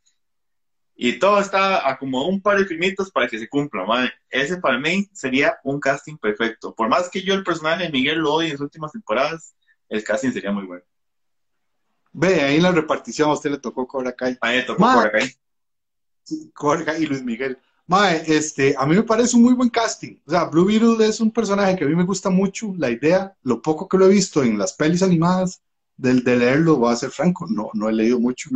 Y 0.95 1.19
todo 1.19 1.41
está 1.41 1.89
a 1.89 1.99
como 1.99 2.27
un 2.27 2.41
par 2.41 2.59
de 2.59 2.67
filmitos 2.67 3.11
para 3.11 3.29
que 3.29 3.39
se 3.39 3.49
cumpla, 3.49 3.85
madre. 3.85 4.13
Ese 4.31 4.59
para 4.59 4.79
mí 4.79 5.09
sería 5.13 5.59
un 5.65 5.81
casting 5.81 6.17
perfecto. 6.17 6.75
Por 6.75 6.89
más 6.89 7.11
que 7.11 7.23
yo 7.23 7.35
el 7.35 7.45
personaje 7.45 7.85
de 7.85 7.91
Miguel 7.91 8.19
lo 8.19 8.35
odie 8.35 8.51
en 8.51 8.59
sus 8.59 8.65
últimas 8.65 8.93
temporadas, 8.93 9.55
el 9.89 10.05
casting 10.05 10.33
sería 10.33 10.53
muy 10.53 10.65
bueno. 10.65 10.85
Ve, 12.19 12.41
ahí 12.41 12.57
en 12.57 12.63
la 12.63 12.73
repartición 12.73 13.29
a 13.29 13.35
usted 13.35 13.51
le 13.51 13.59
tocó 13.59 13.87
Cobra 13.87 14.13
Kai. 14.13 14.39
A 14.41 14.49
me 14.49 14.63
tocó 14.63 14.81
Ma- 14.81 14.95
por 14.95 15.07
acá. 15.07 15.19
Sí, 16.23 16.51
Cobra 16.55 16.83
Kai 16.85 17.03
y 17.03 17.07
Luis 17.07 17.23
Miguel. 17.23 17.59
Mae, 17.87 18.25
este, 18.27 18.75
a 18.77 18.87
mí 18.87 18.97
me 18.97 19.03
parece 19.03 19.37
un 19.37 19.43
muy 19.43 19.53
buen 19.53 19.69
casting. 19.69 20.17
O 20.27 20.31
sea, 20.31 20.45
Blue 20.45 20.65
Beetle 20.65 21.07
es 21.07 21.21
un 21.21 21.31
personaje 21.31 21.77
que 21.77 21.85
a 21.85 21.87
mí 21.87 21.95
me 21.95 22.05
gusta 22.05 22.31
mucho, 22.31 22.75
la 22.79 22.91
idea, 22.91 23.37
lo 23.43 23.61
poco 23.61 23.87
que 23.87 23.99
lo 23.99 24.07
he 24.07 24.09
visto 24.09 24.43
en 24.43 24.59
las 24.59 24.73
pelis 24.73 25.03
animadas, 25.03 25.61
del 25.95 26.25
de 26.25 26.37
leerlo, 26.37 26.77
voy 26.77 26.93
a 26.93 26.97
ser 26.97 27.11
franco, 27.11 27.47
no, 27.49 27.71
no 27.75 27.89
he 27.89 27.93
leído 27.93 28.19
mucho 28.19 28.51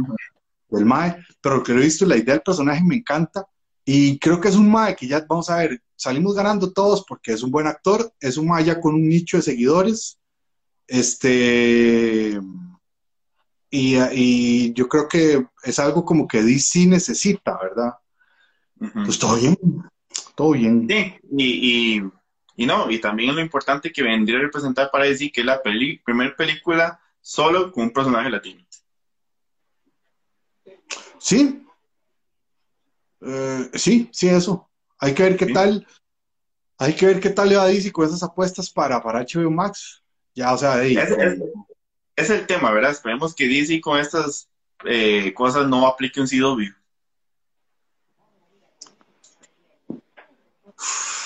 del 0.70 0.84
Mae, 0.86 1.16
pero 1.40 1.56
lo 1.56 1.62
que 1.62 1.72
lo 1.74 1.80
he 1.80 1.84
visto, 1.84 2.06
la 2.06 2.16
idea 2.16 2.34
del 2.34 2.42
personaje 2.42 2.82
me 2.82 2.96
encanta. 2.96 3.46
Y 3.84 4.18
creo 4.18 4.40
que 4.40 4.48
es 4.48 4.56
un 4.56 4.70
Mae 4.70 4.96
que 4.96 5.06
ya, 5.06 5.24
vamos 5.28 5.50
a 5.50 5.56
ver, 5.56 5.82
salimos 5.96 6.34
ganando 6.34 6.72
todos 6.72 7.04
porque 7.06 7.32
es 7.32 7.42
un 7.42 7.50
buen 7.50 7.66
actor, 7.66 8.10
es 8.20 8.38
un 8.38 8.48
Mae 8.48 8.64
ya 8.64 8.80
con 8.80 8.94
un 8.94 9.06
nicho 9.06 9.36
de 9.36 9.42
seguidores. 9.42 10.18
Este. 10.86 12.40
Y, 13.70 13.96
y 14.12 14.72
yo 14.72 14.88
creo 14.88 15.06
que 15.08 15.46
es 15.62 15.78
algo 15.78 16.04
como 16.04 16.26
que 16.26 16.42
DC 16.42 16.86
necesita, 16.86 17.56
¿verdad? 17.62 17.94
Pues 19.04 19.18
todo 19.18 19.36
bien, 19.36 19.56
todo 20.34 20.52
bien. 20.52 20.86
Sí, 20.88 21.14
y, 21.36 21.96
y, 21.98 22.02
y 22.56 22.66
no, 22.66 22.90
y 22.90 23.00
también 23.00 23.34
lo 23.34 23.40
importante 23.40 23.92
que 23.92 24.02
vendría 24.02 24.38
a 24.38 24.42
representar 24.42 24.90
para 24.90 25.04
decir 25.04 25.30
que 25.30 25.40
es 25.42 25.46
la 25.46 25.62
peli, 25.62 25.98
primera 25.98 26.34
película 26.34 27.00
solo 27.20 27.70
con 27.70 27.84
un 27.84 27.92
personaje 27.92 28.30
latino. 28.30 28.64
Sí, 31.18 31.66
Eh, 33.22 33.70
sí, 33.74 34.08
sí, 34.12 34.28
eso. 34.28 34.70
Hay 34.98 35.12
que 35.12 35.22
ver 35.22 35.36
qué 35.36 35.46
Sí. 35.46 35.52
tal, 35.52 35.86
hay 36.78 36.94
que 36.94 37.04
ver 37.06 37.20
qué 37.20 37.28
tal 37.28 37.50
le 37.50 37.56
va 37.56 37.64
a 37.64 37.66
DC 37.66 37.92
con 37.92 38.06
esas 38.06 38.22
apuestas 38.22 38.70
para, 38.70 39.02
para 39.02 39.20
HBO 39.20 39.50
Max. 39.50 40.02
Ya, 40.34 40.54
o 40.54 40.58
sea, 40.58 40.74
ahí, 40.76 40.96
Es, 40.96 41.10
es- 41.10 41.38
es 42.20 42.30
el 42.30 42.46
tema, 42.46 42.70
¿verdad? 42.70 42.90
Esperemos 42.90 43.34
que 43.34 43.48
DC 43.48 43.80
con 43.80 43.98
estas 43.98 44.50
eh, 44.84 45.32
cosas 45.34 45.66
no 45.66 45.86
aplique 45.86 46.20
un 46.20 46.26
CW. 46.26 46.72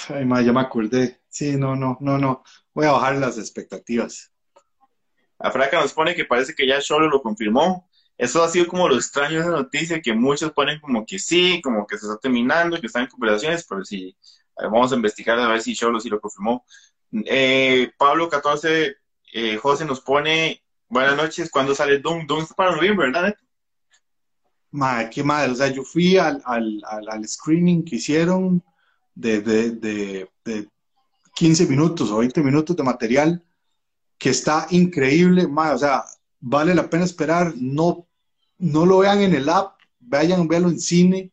Ay, 0.08 0.24
ma, 0.24 0.42
ya 0.42 0.52
me 0.52 0.60
acordé. 0.60 1.20
Sí, 1.28 1.56
no, 1.56 1.74
no, 1.74 1.96
no, 2.00 2.18
no. 2.18 2.44
Voy 2.72 2.86
a 2.86 2.92
bajar 2.92 3.16
las 3.16 3.38
expectativas. 3.38 4.32
A 5.38 5.50
Fraca 5.50 5.80
nos 5.80 5.92
pone 5.92 6.14
que 6.14 6.24
parece 6.24 6.54
que 6.54 6.66
ya 6.66 6.80
Solo 6.80 7.08
lo 7.08 7.22
confirmó. 7.22 7.88
Eso 8.16 8.42
ha 8.44 8.48
sido 8.48 8.66
como 8.68 8.88
lo 8.88 8.94
extraño 8.94 9.34
de 9.34 9.40
esa 9.40 9.50
noticia, 9.50 10.00
que 10.00 10.14
muchos 10.14 10.52
ponen 10.52 10.80
como 10.80 11.04
que 11.04 11.18
sí, 11.18 11.60
como 11.62 11.86
que 11.86 11.98
se 11.98 12.06
está 12.06 12.18
terminando, 12.18 12.80
que 12.80 12.86
están 12.86 13.02
en 13.02 13.08
conversaciones, 13.08 13.66
pero 13.68 13.84
sí, 13.84 14.16
vamos 14.56 14.92
a 14.92 14.94
investigar 14.94 15.38
a 15.40 15.48
ver 15.48 15.60
si 15.60 15.74
Solo 15.74 15.98
sí 15.98 16.08
lo 16.08 16.20
confirmó. 16.20 16.64
Eh, 17.26 17.90
Pablo 17.98 18.28
14, 18.28 18.96
eh, 19.32 19.56
José 19.56 19.84
nos 19.84 20.00
pone, 20.00 20.63
buenas 20.88 21.16
noches, 21.16 21.50
¿cuándo 21.50 21.74
sale 21.74 21.98
Doom? 21.98 22.26
Doom 22.26 22.42
está 22.42 22.54
para 22.54 22.76
noviembre, 22.76 23.10
¿verdad? 23.10 23.34
Madre, 24.70 25.10
qué 25.10 25.22
madre. 25.22 25.52
O 25.52 25.54
sea, 25.54 25.68
yo 25.68 25.84
fui 25.84 26.16
al, 26.16 26.42
al, 26.44 26.82
al, 26.86 27.08
al 27.08 27.28
screening 27.28 27.84
que 27.84 27.96
hicieron 27.96 28.62
de, 29.14 29.40
de, 29.40 29.70
de, 29.70 30.30
de 30.44 30.68
15 31.34 31.66
minutos 31.66 32.10
o 32.10 32.18
20 32.18 32.42
minutos 32.42 32.76
de 32.76 32.82
material 32.82 33.44
que 34.18 34.30
está 34.30 34.66
increíble. 34.70 35.46
Madre, 35.46 35.74
o 35.74 35.78
sea, 35.78 36.04
vale 36.40 36.74
la 36.74 36.88
pena 36.90 37.04
esperar. 37.04 37.54
No, 37.56 38.08
no 38.58 38.86
lo 38.86 38.98
vean 38.98 39.20
en 39.20 39.34
el 39.34 39.48
app, 39.48 39.78
vayan, 40.00 40.48
véanlo 40.48 40.68
en 40.68 40.80
cine. 40.80 41.32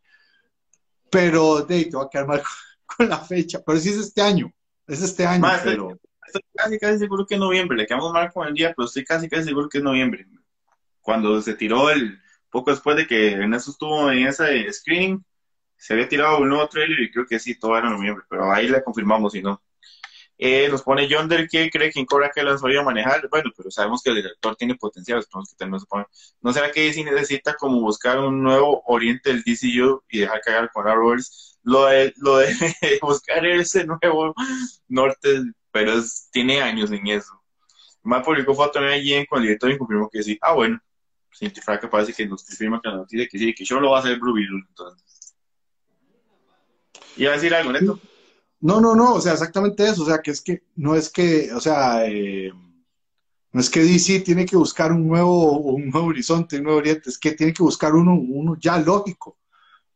Pero 1.09 1.63
de, 1.63 1.85
te 1.85 1.97
va 1.97 2.03
a 2.03 2.09
quedar 2.09 2.27
mal 2.27 2.41
con, 2.41 2.51
con 2.97 3.09
la 3.09 3.19
fecha. 3.19 3.61
Pero 3.65 3.79
sí 3.79 3.89
es 3.89 3.97
este 3.97 4.21
año. 4.21 4.53
Es 4.87 5.01
este 5.01 5.25
año, 5.25 5.47
pero. 5.63 5.99
Estoy 6.31 6.43
casi, 6.55 6.79
casi 6.79 6.99
seguro 6.99 7.25
que 7.25 7.33
es 7.35 7.39
noviembre, 7.39 7.77
le 7.77 7.85
quedamos 7.85 8.13
mal 8.13 8.31
con 8.31 8.47
el 8.47 8.53
día, 8.53 8.73
pero 8.75 8.85
estoy 8.85 9.03
casi, 9.03 9.27
casi 9.27 9.43
seguro 9.45 9.67
que 9.67 9.79
es 9.79 9.83
noviembre. 9.83 10.25
Cuando 11.01 11.41
se 11.41 11.55
tiró 11.55 11.89
el, 11.89 12.21
poco 12.49 12.71
después 12.71 12.95
de 12.95 13.07
que 13.07 13.33
Ernesto 13.33 13.71
estuvo 13.71 14.09
en 14.11 14.27
ese 14.27 14.71
screening, 14.71 15.23
se 15.75 15.93
había 15.93 16.07
tirado 16.07 16.39
un 16.39 16.49
nuevo 16.49 16.67
trailer 16.69 16.99
y 17.01 17.11
creo 17.11 17.25
que 17.25 17.39
sí, 17.39 17.59
todo 17.59 17.77
era 17.77 17.89
noviembre, 17.89 18.23
pero 18.29 18.51
ahí 18.51 18.67
le 18.69 18.83
confirmamos 18.83 19.33
si 19.33 19.41
no. 19.41 19.61
Eh, 20.43 20.69
nos 20.69 20.81
pone 20.81 21.07
Yonder 21.07 21.47
que 21.47 21.69
cree 21.69 21.91
que 21.91 21.99
en 21.99 22.07
Cobra 22.07 22.31
que 22.33 22.41
lo 22.41 22.57
sabido 22.57 22.83
manejar. 22.83 23.29
Bueno, 23.29 23.51
pero 23.55 23.69
sabemos 23.69 24.01
que 24.01 24.09
el 24.09 24.15
director 24.15 24.55
tiene 24.55 24.73
potencial, 24.73 25.23
que 25.23 25.55
también. 25.55 25.83
¿No 26.41 26.51
será 26.51 26.71
que 26.71 26.81
DC 26.81 27.03
necesita 27.03 27.53
como 27.53 27.79
buscar 27.79 28.17
un 28.17 28.41
nuevo 28.41 28.81
oriente 28.87 29.29
del 29.31 29.43
DCU 29.43 30.03
y 30.09 30.21
dejar 30.21 30.41
cagar 30.41 30.71
con 30.71 30.87
Arrowverse? 30.87 31.57
Lo 31.61 31.85
de, 31.85 32.11
lo 32.17 32.37
de 32.37 32.47
buscar 33.03 33.45
ese 33.45 33.85
nuevo 33.85 34.33
norte, 34.87 35.43
pero 35.71 35.93
es- 35.93 36.29
tiene 36.31 36.61
años 36.61 36.91
en 36.91 37.07
eso. 37.07 37.33
Más 38.03 38.23
publicó 38.25 38.53
foto 38.55 38.79
en 38.79 38.85
allí 38.85 39.25
con 39.27 39.39
el 39.39 39.47
director 39.47 39.71
y 39.71 39.77
confirmó 39.77 40.09
que 40.09 40.23
sí. 40.23 40.37
Ah, 40.41 40.53
bueno. 40.53 40.79
Cinti 41.33 41.61
Fraca 41.61 41.89
parece 41.89 42.13
que 42.13 42.25
nos 42.25 42.43
confirma 42.43 42.81
que 42.83 42.89
la 42.89 42.97
noticia 42.97 43.27
que 43.27 43.39
sí, 43.39 43.53
que 43.53 43.63
yo 43.63 43.79
lo 43.79 43.91
va 43.91 43.97
a 43.97 43.99
hacer 44.01 44.19
Blue 44.19 44.33
Beetle, 44.33 44.63
entonces. 44.67 45.35
¿Iba 47.15 47.31
a 47.31 47.35
decir 47.35 47.53
algo, 47.53 47.71
Neto? 47.71 47.99
No, 48.59 48.79
no, 48.79 48.95
no, 48.95 49.15
o 49.15 49.21
sea, 49.21 49.33
exactamente 49.33 49.83
eso, 49.87 50.03
o 50.03 50.05
sea, 50.05 50.21
que 50.21 50.31
es 50.31 50.41
que 50.41 50.63
no 50.75 50.95
es 50.95 51.09
que, 51.09 51.51
o 51.53 51.59
sea, 51.59 52.05
eh, 52.05 52.51
no 53.53 53.59
es 53.59 53.69
que 53.69 53.81
DC 53.81 54.19
tiene 54.21 54.45
que 54.45 54.55
buscar 54.55 54.91
un 54.91 55.07
nuevo, 55.07 55.57
un 55.57 55.89
nuevo 55.89 56.07
horizonte, 56.07 56.57
un 56.57 56.63
nuevo 56.63 56.79
oriente, 56.79 57.09
es 57.09 57.17
que 57.17 57.31
tiene 57.31 57.53
que 57.53 57.63
buscar 57.63 57.95
uno, 57.95 58.13
uno 58.13 58.57
ya 58.59 58.77
lógico, 58.77 59.37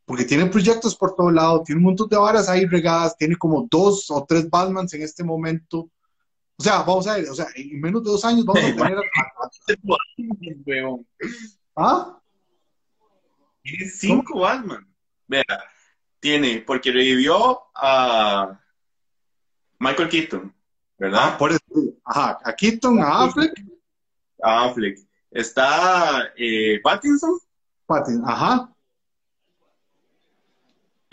porque 0.05 0.23
tiene 0.23 0.45
proyectos 0.45 0.95
por 0.95 1.15
todo 1.15 1.31
lado, 1.31 1.63
tiene 1.63 1.79
un 1.79 1.85
montón 1.85 2.07
de 2.07 2.17
varas 2.17 2.47
ahí 2.47 2.65
regadas, 2.65 3.17
tiene 3.17 3.35
como 3.35 3.67
dos 3.69 4.09
o 4.11 4.23
tres 4.23 4.49
Batmans 4.49 4.93
en 4.93 5.01
este 5.01 5.23
momento. 5.23 5.89
O 6.57 6.63
sea, 6.63 6.83
vamos 6.83 7.07
a 7.07 7.15
ver, 7.15 7.29
o 7.29 7.35
sea, 7.35 7.47
en 7.55 7.81
menos 7.81 8.03
de 8.03 8.11
dos 8.11 8.23
años 8.23 8.45
vamos 8.45 8.63
a 8.63 8.75
tener... 8.75 8.97
¿Ah? 11.75 12.21
Tiene 13.63 13.89
cinco 13.89 14.39
Batman. 14.39 14.87
Vea, 15.27 15.43
tiene, 16.19 16.63
porque 16.65 16.91
revivió 16.91 17.61
a 17.73 18.61
Michael 19.79 20.09
Keaton, 20.09 20.55
¿verdad? 20.99 21.31
Ah, 21.33 21.37
por 21.37 21.51
eso, 21.51 21.61
ajá, 22.05 22.39
a 22.43 22.55
Keaton, 22.55 23.01
a 23.01 23.23
Affleck. 23.23 23.53
A 24.41 24.65
Affleck. 24.65 24.99
Está 25.31 26.31
eh, 26.37 26.79
Pattinson. 26.83 27.39
Pattinson, 27.87 28.29
ajá. 28.29 28.74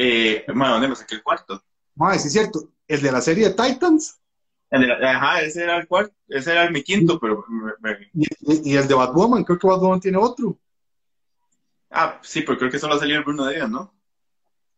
Eh, 0.05 0.44
bueno, 0.48 0.70
¿dónde 0.72 0.88
me 0.88 0.96
saqué 0.96 1.14
el 1.14 1.22
cuarto? 1.22 1.62
Ah, 2.00 2.18
sí 2.18 2.26
es 2.26 2.32
cierto. 2.32 2.72
El 2.88 3.00
de 3.03 3.12
la 3.12 3.20
serie 3.20 3.48
de 3.48 3.55
Titans. 3.55 4.18
El 4.68 4.80
de 4.80 4.86
la, 4.88 5.16
ajá, 5.16 5.42
ese 5.42 5.62
era 5.62 5.76
el 5.76 5.86
cuarto, 5.86 6.12
ese 6.26 6.50
era 6.50 6.68
mi 6.70 6.82
quinto, 6.82 7.20
pero... 7.20 7.44
Me, 7.48 7.72
me... 7.78 8.11
Y, 8.12 8.72
y, 8.72 8.76
el 8.76 8.88
de 8.88 8.94
Batwoman, 8.94 9.44
creo 9.44 9.61
que 9.61 9.66
Batwoman 9.68 10.00
tiene 10.00 10.18
otro. 10.18 10.59
Ah, 11.88 12.18
sí, 12.20 12.42
pero 12.42 12.59
creo 12.59 12.70
que 12.70 12.80
solo 12.80 12.98
salió 12.98 13.16
el 13.16 13.22
Bruno 13.22 13.46
Díaz, 13.46 13.70
¿no? 13.70 13.94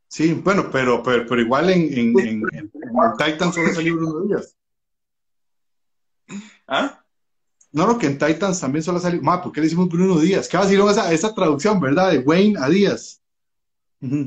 Sí, 0.08 0.34
bueno, 0.34 0.68
pero, 0.70 1.02
pero, 1.02 1.24
pero 1.26 1.40
igual 1.40 1.70
en, 1.70 1.80
en, 1.98 2.20
en, 2.20 2.42
en 2.52 2.72
Titan 3.16 3.50
solo 3.50 3.72
salió 3.72 3.96
Bruno 3.96 4.20
Díaz. 4.26 4.54
¿Ah? 6.66 7.02
No, 7.72 7.86
no, 7.86 7.98
que 7.98 8.08
en 8.08 8.18
Titans 8.18 8.60
también 8.60 8.82
solo 8.82 9.00
salió. 9.00 9.22
Ma, 9.22 9.40
¿por 9.42 9.52
qué 9.52 9.60
le 9.60 9.68
decimos 9.68 9.88
Bruno 9.88 10.20
Díaz? 10.20 10.48
¿Qué 10.48 10.58
va 10.58 10.64
a 10.64 10.66
decir 10.66 10.84
esa, 10.86 11.10
esa 11.14 11.34
traducción, 11.34 11.80
verdad? 11.80 12.10
De 12.10 12.18
Wayne 12.18 12.58
a 12.60 12.68
Díaz. 12.68 13.23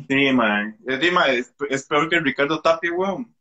Sí, 0.08 0.32
man. 0.34 0.78
Man. 1.14 1.30
Es, 1.30 1.54
es, 1.70 1.84
peor 1.86 2.10
que 2.10 2.20
Ricardo 2.20 2.62
Tapia, 2.62 2.92
weón. 2.92 3.34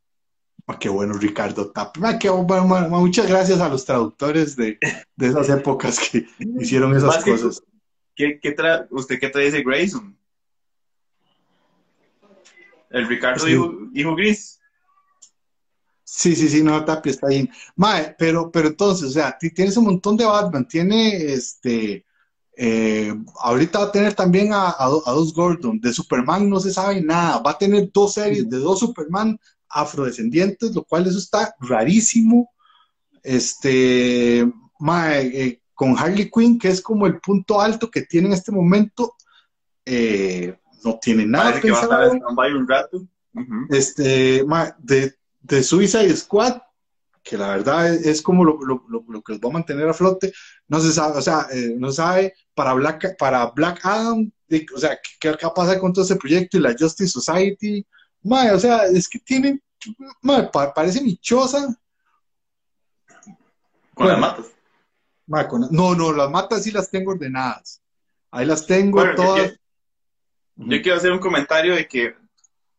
Ah, 0.66 0.78
qué 0.78 0.88
bueno, 0.88 1.14
Ricardo 1.14 1.70
Tapia. 1.70 2.18
Qué, 2.18 2.30
ma, 2.30 2.88
muchas 2.88 3.28
gracias 3.28 3.60
a 3.60 3.68
los 3.68 3.84
traductores 3.84 4.56
de, 4.56 4.78
de 5.16 5.26
esas 5.26 5.48
épocas 5.48 5.98
que 5.98 6.26
hicieron 6.60 6.94
esas 6.96 7.24
cosas. 7.24 7.62
¿Qué, 8.14 8.40
qué 8.40 8.52
tra 8.52 8.86
¿Usted 8.90 9.18
qué 9.18 9.28
trae 9.28 9.46
ese 9.46 9.62
Grayson? 9.62 10.16
El 12.90 13.08
Ricardo 13.08 13.44
sí. 13.44 13.52
hijo, 13.52 13.72
hijo, 13.94 14.14
gris. 14.14 14.60
Sí, 16.02 16.34
sí, 16.34 16.48
sí, 16.48 16.62
no, 16.62 16.84
Tapia 16.84 17.10
está 17.10 17.28
ahí. 17.28 17.48
Mae, 17.74 18.14
pero, 18.18 18.50
pero 18.50 18.68
entonces, 18.68 19.08
o 19.08 19.12
sea, 19.12 19.36
tienes 19.38 19.76
un 19.76 19.84
montón 19.84 20.16
de 20.16 20.24
Batman, 20.24 20.66
tiene 20.66 21.32
este. 21.32 22.06
Eh, 22.58 23.14
ahorita 23.40 23.80
va 23.80 23.84
a 23.86 23.92
tener 23.92 24.14
también 24.14 24.52
a, 24.52 24.70
a, 24.70 24.86
a, 24.86 25.12
dos 25.12 25.34
Gordon. 25.34 25.78
De 25.78 25.92
Superman 25.92 26.48
no 26.48 26.58
se 26.58 26.72
sabe 26.72 27.02
nada. 27.02 27.38
Va 27.38 27.50
a 27.52 27.58
tener 27.58 27.90
dos 27.92 28.14
series 28.14 28.48
de 28.48 28.58
dos 28.58 28.80
Superman 28.80 29.38
afrodescendientes, 29.68 30.74
lo 30.74 30.82
cual 30.84 31.06
eso 31.06 31.18
está 31.18 31.54
rarísimo. 31.60 32.50
Este, 33.22 34.40
eh, 34.40 35.60
con 35.74 35.98
Harley 35.98 36.30
Quinn, 36.30 36.58
que 36.58 36.68
es 36.68 36.80
como 36.80 37.06
el 37.06 37.20
punto 37.20 37.60
alto 37.60 37.90
que 37.90 38.02
tiene 38.02 38.28
en 38.28 38.32
este 38.32 38.52
momento. 38.52 39.14
Eh, 39.84 40.56
no 40.82 40.98
tiene 41.00 41.26
nada 41.26 41.50
Parece. 41.50 41.62
Que 41.62 41.72
va 41.72 41.80
a 41.80 41.82
estar 41.82 42.56
un 42.56 42.68
rato. 42.68 42.96
Uh 43.34 43.40
-huh. 43.40 43.66
Este, 43.70 44.44
de, 44.78 45.14
de 45.42 45.62
Suicide 45.62 46.16
Squad, 46.16 46.58
que 47.26 47.36
la 47.36 47.48
verdad 47.48 47.92
es, 47.92 48.06
es 48.06 48.22
como 48.22 48.44
lo, 48.44 48.58
lo, 48.64 48.84
lo, 48.88 49.04
lo, 49.08 49.22
que 49.22 49.32
los 49.32 49.40
va 49.40 49.48
a 49.50 49.54
mantener 49.54 49.88
a 49.88 49.94
flote, 49.94 50.32
no 50.68 50.78
se 50.80 50.92
sabe, 50.92 51.18
o 51.18 51.22
sea, 51.22 51.48
eh, 51.52 51.74
no 51.76 51.90
sabe 51.90 52.34
para 52.54 52.72
Black, 52.74 53.16
para 53.18 53.46
Black 53.46 53.80
Adam, 53.82 54.30
de, 54.46 54.64
o 54.72 54.78
sea, 54.78 54.96
qué, 55.18 55.36
qué 55.36 55.48
pasa 55.54 55.78
con 55.80 55.92
todo 55.92 56.04
ese 56.04 56.14
proyecto 56.14 56.56
y 56.56 56.60
la 56.60 56.76
Justice 56.78 57.10
Society, 57.10 57.84
mae, 58.22 58.52
o 58.52 58.60
sea, 58.60 58.84
es 58.86 59.08
que 59.08 59.18
tiene, 59.18 59.60
mae, 60.22 60.44
pa, 60.44 60.72
parece 60.72 61.00
michosa. 61.00 61.76
Con 63.92 64.06
bueno, 64.06 64.12
las 64.12 64.20
matas. 64.20 65.48
Con, 65.48 65.68
no, 65.72 65.96
no, 65.96 66.12
las 66.12 66.30
matas 66.30 66.62
sí 66.62 66.70
las 66.70 66.88
tengo 66.88 67.10
ordenadas. 67.10 67.82
Ahí 68.30 68.46
las 68.46 68.64
tengo 68.66 68.98
bueno, 68.98 69.14
todas. 69.16 69.50
Yo, 70.54 70.66
yo 70.76 70.82
quiero 70.82 70.96
hacer 70.96 71.10
un 71.10 71.18
comentario 71.18 71.74
de 71.74 71.88
que 71.88 72.14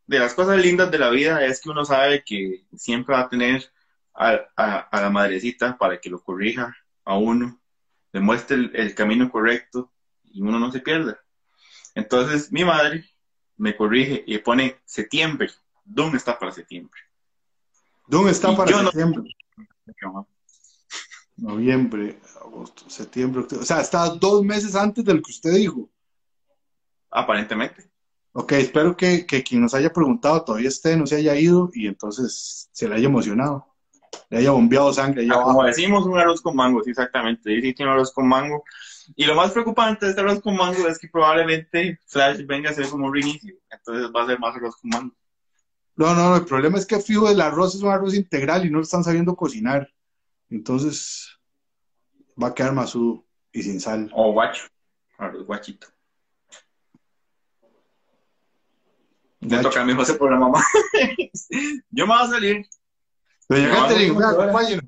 de 0.06 0.20
las 0.20 0.34
cosas 0.34 0.58
lindas 0.58 0.90
de 0.90 1.00
la 1.00 1.10
vida 1.10 1.46
es 1.46 1.60
que 1.60 1.70
uno 1.70 1.84
sabe 1.84 2.24
que 2.26 2.66
siempre 2.78 3.14
va 3.14 3.24
a 3.24 3.30
tener 3.30 3.70
a, 4.18 4.40
a, 4.58 4.80
a 4.80 5.02
la 5.02 5.10
madrecita 5.10 5.78
para 5.78 6.00
que 6.02 6.10
lo 6.10 6.22
corrija 6.22 6.76
a 7.06 7.18
uno, 7.18 7.62
le 8.12 8.20
muestre 8.20 8.58
el, 8.58 8.76
el, 8.76 8.96
camino 8.96 9.30
correcto 9.32 9.94
y 10.24 10.42
uno 10.42 10.60
no 10.60 10.72
se 10.72 10.80
pierda. 10.80 11.20
Entonces 11.96 12.52
mi 12.52 12.66
madre 12.66 13.06
me 13.58 13.76
corrige 13.76 14.24
y 14.26 14.38
pone 14.40 14.82
septiembre. 14.86 15.50
¿Dónde 15.86 16.18
está 16.18 16.38
para 16.38 16.52
septiembre? 16.52 17.00
¿Dónde 18.08 18.32
está 18.32 18.52
y 18.52 18.56
para 18.56 18.82
septiembre? 18.84 19.24
No... 20.02 20.28
Noviembre, 21.38 22.20
agosto, 22.42 22.90
septiembre, 22.90 23.42
octubre. 23.42 23.62
O 23.62 23.66
sea, 23.66 23.82
está 23.82 24.10
dos 24.10 24.44
meses 24.44 24.76
antes 24.76 25.06
del 25.06 25.22
que 25.22 25.32
usted 25.32 25.54
dijo. 25.54 25.88
Aparentemente. 27.12 27.92
Ok, 28.32 28.54
espero 28.54 28.98
que, 28.98 29.26
que, 29.28 29.44
quien 29.44 29.62
nos 29.62 29.76
haya 29.76 29.94
preguntado 29.94 30.44
todavía 30.44 30.70
esté, 30.70 30.98
no 30.98 31.06
se 31.06 31.18
haya 31.18 31.36
ido 31.36 31.70
y 31.74 31.88
entonces 31.88 32.70
se 32.72 32.90
le 32.90 32.96
haya 32.96 33.08
emocionado, 33.08 33.68
le 34.30 34.38
haya 34.38 34.52
bombeado 34.52 34.94
sangre. 34.94 35.28
Ah, 35.30 35.42
como 35.42 35.64
decimos, 35.64 36.06
un 36.06 36.18
arroz 36.18 36.42
con 36.42 36.56
mango, 36.56 36.84
sí, 36.84 36.92
exactamente. 36.92 37.62
Sí, 37.62 37.74
tiene 37.74 37.92
un 37.92 37.98
arroz 37.98 38.12
con 38.12 38.28
mango. 38.28 38.64
Y 39.16 39.26
lo 39.26 39.36
más 39.36 39.52
preocupante 39.52 40.06
de 40.06 40.12
este 40.12 40.22
arroz 40.22 40.42
con 40.42 40.56
mango 40.56 40.88
es 40.88 41.00
que 41.00 41.08
probablemente 41.08 42.00
Flash 42.06 42.46
venga 42.46 42.70
a 42.70 42.74
ser 42.74 42.90
como 42.90 43.08
un 43.08 43.14
reinicio. 43.14 43.56
Entonces 43.70 44.12
va 44.16 44.24
a 44.24 44.28
ser 44.28 44.40
más 44.40 44.56
arroz 44.56 44.76
con 44.78 44.90
mango. 44.90 45.16
No, 45.96 46.14
no, 46.14 46.36
el 46.36 46.46
problema 46.46 46.78
es 46.78 46.86
que 46.86 47.00
fijo 47.00 47.30
el 47.30 47.42
arroz 47.42 47.76
es 47.76 47.82
un 47.82 47.90
arroz 47.90 48.14
integral 48.14 48.66
y 48.66 48.70
no 48.70 48.78
lo 48.78 48.84
están 48.84 49.04
sabiendo 49.04 49.36
cocinar. 49.36 49.90
Entonces 50.50 51.40
va 52.42 52.48
a 52.48 52.54
quedar 52.54 52.74
masudo 52.74 53.26
y 53.52 53.64
sin 53.64 53.80
sal. 53.80 54.12
O 54.14 54.32
guacho, 54.32 54.66
arroz 55.18 55.46
guachito. 55.46 55.88
Me 59.40 59.62
toca 59.62 59.82
a 59.82 59.86
mí 59.86 59.94
ese 60.02 60.16
programa 60.16 60.50
más. 60.50 60.66
Yo 61.90 62.06
me 62.08 62.14
voy 62.14 62.24
a 62.24 62.28
salir. 62.28 62.66
Doña 63.50 63.70
Catherine, 63.70 64.26
acompáñenos. 64.26 64.86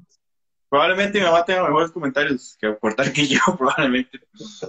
Probablemente 0.69 1.19
mi 1.19 1.25
mamá 1.25 1.43
tenga 1.45 1.63
mejores 1.63 1.91
comentarios 1.91 2.55
que 2.59 2.67
aportar 2.67 3.11
que 3.11 3.27
yo, 3.27 3.39
probablemente. 3.57 4.19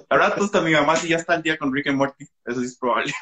A 0.09 0.16
ratos 0.16 0.51
mi 0.62 0.72
mamá 0.72 0.97
sí 0.97 1.09
ya 1.09 1.16
está 1.16 1.34
al 1.34 1.43
día 1.43 1.59
con 1.59 1.72
Rick 1.72 1.88
and 1.88 1.99
Morty. 1.99 2.26
Eso 2.47 2.61
sí 2.61 2.66
es 2.66 2.76
probable. 2.76 3.12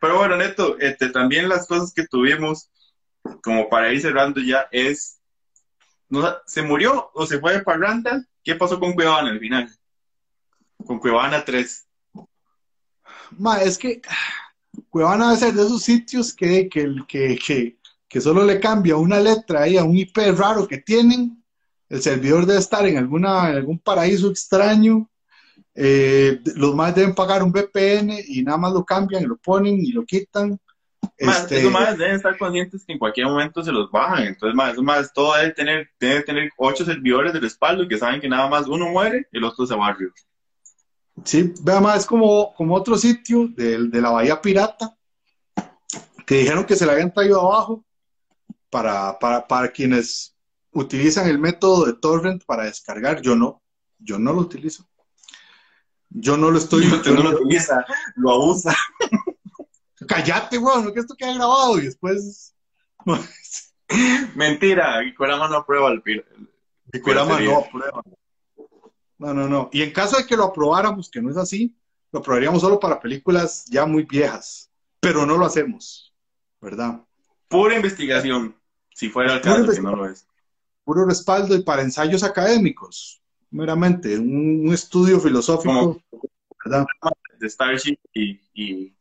Pero 0.00 0.18
bueno, 0.18 0.36
Neto, 0.36 0.78
este, 0.78 1.08
también 1.10 1.48
las 1.48 1.66
cosas 1.66 1.92
que 1.92 2.06
tuvimos, 2.06 2.70
como 3.42 3.68
para 3.68 3.92
ir 3.92 4.00
cerrando 4.00 4.40
ya, 4.40 4.68
es. 4.70 5.20
¿no, 6.08 6.36
¿Se 6.46 6.62
murió 6.62 7.10
o 7.14 7.26
se 7.26 7.40
fue 7.40 7.54
de 7.54 7.62
parranda? 7.62 8.24
¿Qué 8.44 8.54
pasó 8.54 8.78
con 8.78 8.92
Cuevana 8.92 9.30
al 9.30 9.40
final? 9.40 9.74
Con 10.86 11.00
Cuevana 11.00 11.44
3. 11.44 11.86
Ma, 13.38 13.60
es 13.60 13.76
que 13.76 14.00
Cuevana 14.90 15.28
debe 15.28 15.40
ser 15.40 15.54
de 15.54 15.62
esos 15.62 15.82
sitios 15.82 16.32
que, 16.32 16.68
que, 16.68 16.94
que, 17.08 17.38
que, 17.38 17.78
que 18.14 18.20
solo 18.20 18.44
le 18.44 18.60
cambia 18.60 18.96
una 18.96 19.18
letra 19.18 19.62
ahí 19.62 19.76
a 19.76 19.82
un 19.82 19.96
IP 19.96 20.18
raro 20.36 20.68
que 20.68 20.78
tienen. 20.78 21.42
El 21.88 22.00
servidor 22.00 22.46
debe 22.46 22.60
estar 22.60 22.86
en, 22.86 22.96
alguna, 22.96 23.50
en 23.50 23.56
algún 23.56 23.80
paraíso 23.80 24.30
extraño. 24.30 25.10
Eh, 25.74 26.38
los 26.54 26.76
más 26.76 26.94
deben 26.94 27.12
pagar 27.12 27.42
un 27.42 27.50
VPN 27.50 28.16
y 28.28 28.44
nada 28.44 28.56
más 28.56 28.72
lo 28.72 28.84
cambian 28.84 29.24
y 29.24 29.26
lo 29.26 29.36
ponen 29.36 29.84
y 29.84 29.90
lo 29.90 30.04
quitan. 30.04 30.60
Más, 31.22 31.40
este... 31.40 31.64
Los 31.64 31.72
más 31.72 31.98
deben 31.98 32.14
estar 32.14 32.38
conscientes 32.38 32.84
que 32.86 32.92
en 32.92 33.00
cualquier 33.00 33.26
momento 33.26 33.64
se 33.64 33.72
los 33.72 33.90
bajan. 33.90 34.28
Entonces, 34.28 34.54
más, 34.54 34.78
más 34.78 35.12
todo 35.12 35.34
debe 35.34 35.50
tener, 35.50 35.88
debe 35.98 36.22
tener 36.22 36.52
ocho 36.56 36.84
servidores 36.84 37.32
de 37.32 37.40
respaldo 37.40 37.88
que 37.88 37.98
saben 37.98 38.20
que 38.20 38.28
nada 38.28 38.48
más 38.48 38.68
uno 38.68 38.90
muere 38.90 39.26
y 39.32 39.38
el 39.38 39.42
otro 39.42 39.66
se 39.66 39.74
va 39.74 39.88
arriba. 39.88 40.12
Sí, 41.24 41.52
vea 41.62 41.80
más, 41.80 41.98
es 41.98 42.06
como, 42.06 42.54
como 42.54 42.76
otro 42.76 42.96
sitio 42.96 43.48
de, 43.48 43.88
de, 43.88 44.00
la 44.00 44.10
Bahía 44.10 44.40
Pirata, 44.40 44.96
que 46.24 46.36
dijeron 46.36 46.64
que 46.64 46.76
se 46.76 46.86
le 46.86 46.92
habían 46.92 47.12
traído 47.12 47.40
abajo 47.40 47.84
para, 48.74 49.16
para, 49.20 49.46
para 49.46 49.70
quienes 49.70 50.34
utilizan 50.72 51.28
el 51.28 51.38
método 51.38 51.86
de 51.86 51.92
torrent 51.92 52.42
para 52.44 52.64
descargar. 52.64 53.22
Yo 53.22 53.36
no, 53.36 53.62
yo 54.00 54.18
no 54.18 54.32
lo 54.32 54.40
utilizo. 54.40 54.84
Yo 56.10 56.36
no 56.36 56.50
lo 56.50 56.58
estoy... 56.58 56.84
No, 56.86 56.96
no 56.96 57.22
lo 57.22 57.30
utiliza, 57.38 57.86
lo 58.16 58.32
abusa. 58.32 58.76
Cállate, 60.08 60.58
weón, 60.58 60.92
que 60.92 60.98
esto 60.98 61.14
queda 61.16 61.34
grabado 61.34 61.78
y 61.78 61.82
después... 61.82 62.52
Mentira, 64.34 65.04
Icorama 65.04 65.46
no 65.48 65.58
aprueba 65.58 65.92
el... 65.92 66.02
Icorama 66.92 67.38
no 67.38 67.58
aprueba. 67.58 68.02
No, 69.18 69.34
no, 69.34 69.48
no. 69.48 69.70
Y 69.72 69.82
en 69.82 69.92
caso 69.92 70.16
de 70.16 70.26
que 70.26 70.36
lo 70.36 70.46
aprobáramos, 70.46 71.08
que 71.08 71.22
no 71.22 71.30
es 71.30 71.36
así, 71.36 71.76
lo 72.10 72.18
aprobaríamos 72.18 72.60
solo 72.60 72.80
para 72.80 72.98
películas 72.98 73.66
ya 73.66 73.86
muy 73.86 74.02
viejas, 74.02 74.68
pero 74.98 75.24
no 75.24 75.36
lo 75.36 75.46
hacemos, 75.46 76.12
¿verdad? 76.60 77.00
Pura 77.46 77.76
investigación, 77.76 78.56
si 78.94 79.10
fuera 79.10 79.34
el 79.34 79.40
caso, 79.42 79.70
que 79.70 79.80
no 79.80 79.94
lo 79.94 80.06
es. 80.08 80.26
Puro 80.84 81.04
respaldo 81.04 81.54
y 81.54 81.62
para 81.62 81.82
ensayos 81.82 82.22
académicos, 82.22 83.20
meramente, 83.50 84.18
un, 84.18 84.72
estudio 84.72 85.20
filosófico. 85.20 86.00
¿verdad? 86.64 86.86
De 87.38 87.50
Starship 87.50 87.98
y, 88.14 88.40
y, 88.54 88.96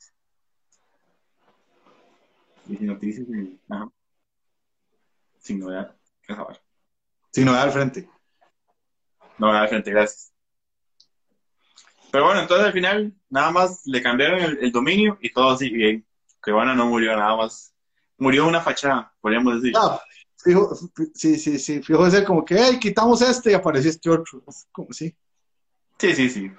y 2.67 2.77
sin 2.77 2.87
noticias, 2.87 3.27
ajá. 3.69 3.89
sin 5.39 5.59
novedad. 5.59 5.95
Sin 7.31 7.45
novedad 7.45 7.63
al 7.63 7.71
frente. 7.71 8.09
Novedad 9.37 9.61
al 9.61 9.69
frente, 9.69 9.91
gracias. 9.91 10.33
Pero 12.11 12.25
bueno, 12.25 12.41
entonces 12.41 12.67
al 12.67 12.73
final 12.73 13.13
nada 13.29 13.51
más 13.51 13.81
le 13.85 14.01
cambiaron 14.01 14.39
el, 14.39 14.71
dominio 14.71 15.17
y 15.21 15.31
todo 15.31 15.51
así 15.51 15.69
bien. 15.69 16.05
Que 16.43 16.51
bueno, 16.51 16.75
no 16.75 16.85
murió 16.85 17.15
nada 17.15 17.35
más. 17.35 17.72
Murió 18.23 18.47
una 18.47 18.61
fachada, 18.61 19.13
podríamos 19.19 19.61
decir. 19.61 19.73
Ah, 19.77 20.01
sí, 21.13 21.35
sí, 21.37 21.59
sí. 21.59 21.83
Fijo 21.83 22.05
de 22.05 22.11
ser 22.11 22.23
como 22.23 22.45
que, 22.45 22.55
hey, 22.57 22.79
quitamos 22.79 23.21
este 23.21 23.51
y 23.51 23.53
apareció 23.53 23.89
este 23.89 24.09
otro. 24.09 24.41
Como 24.71 24.93
sí. 24.93 25.13
Sí, 25.99 26.15
sí, 26.15 26.29
sí. 26.29 26.49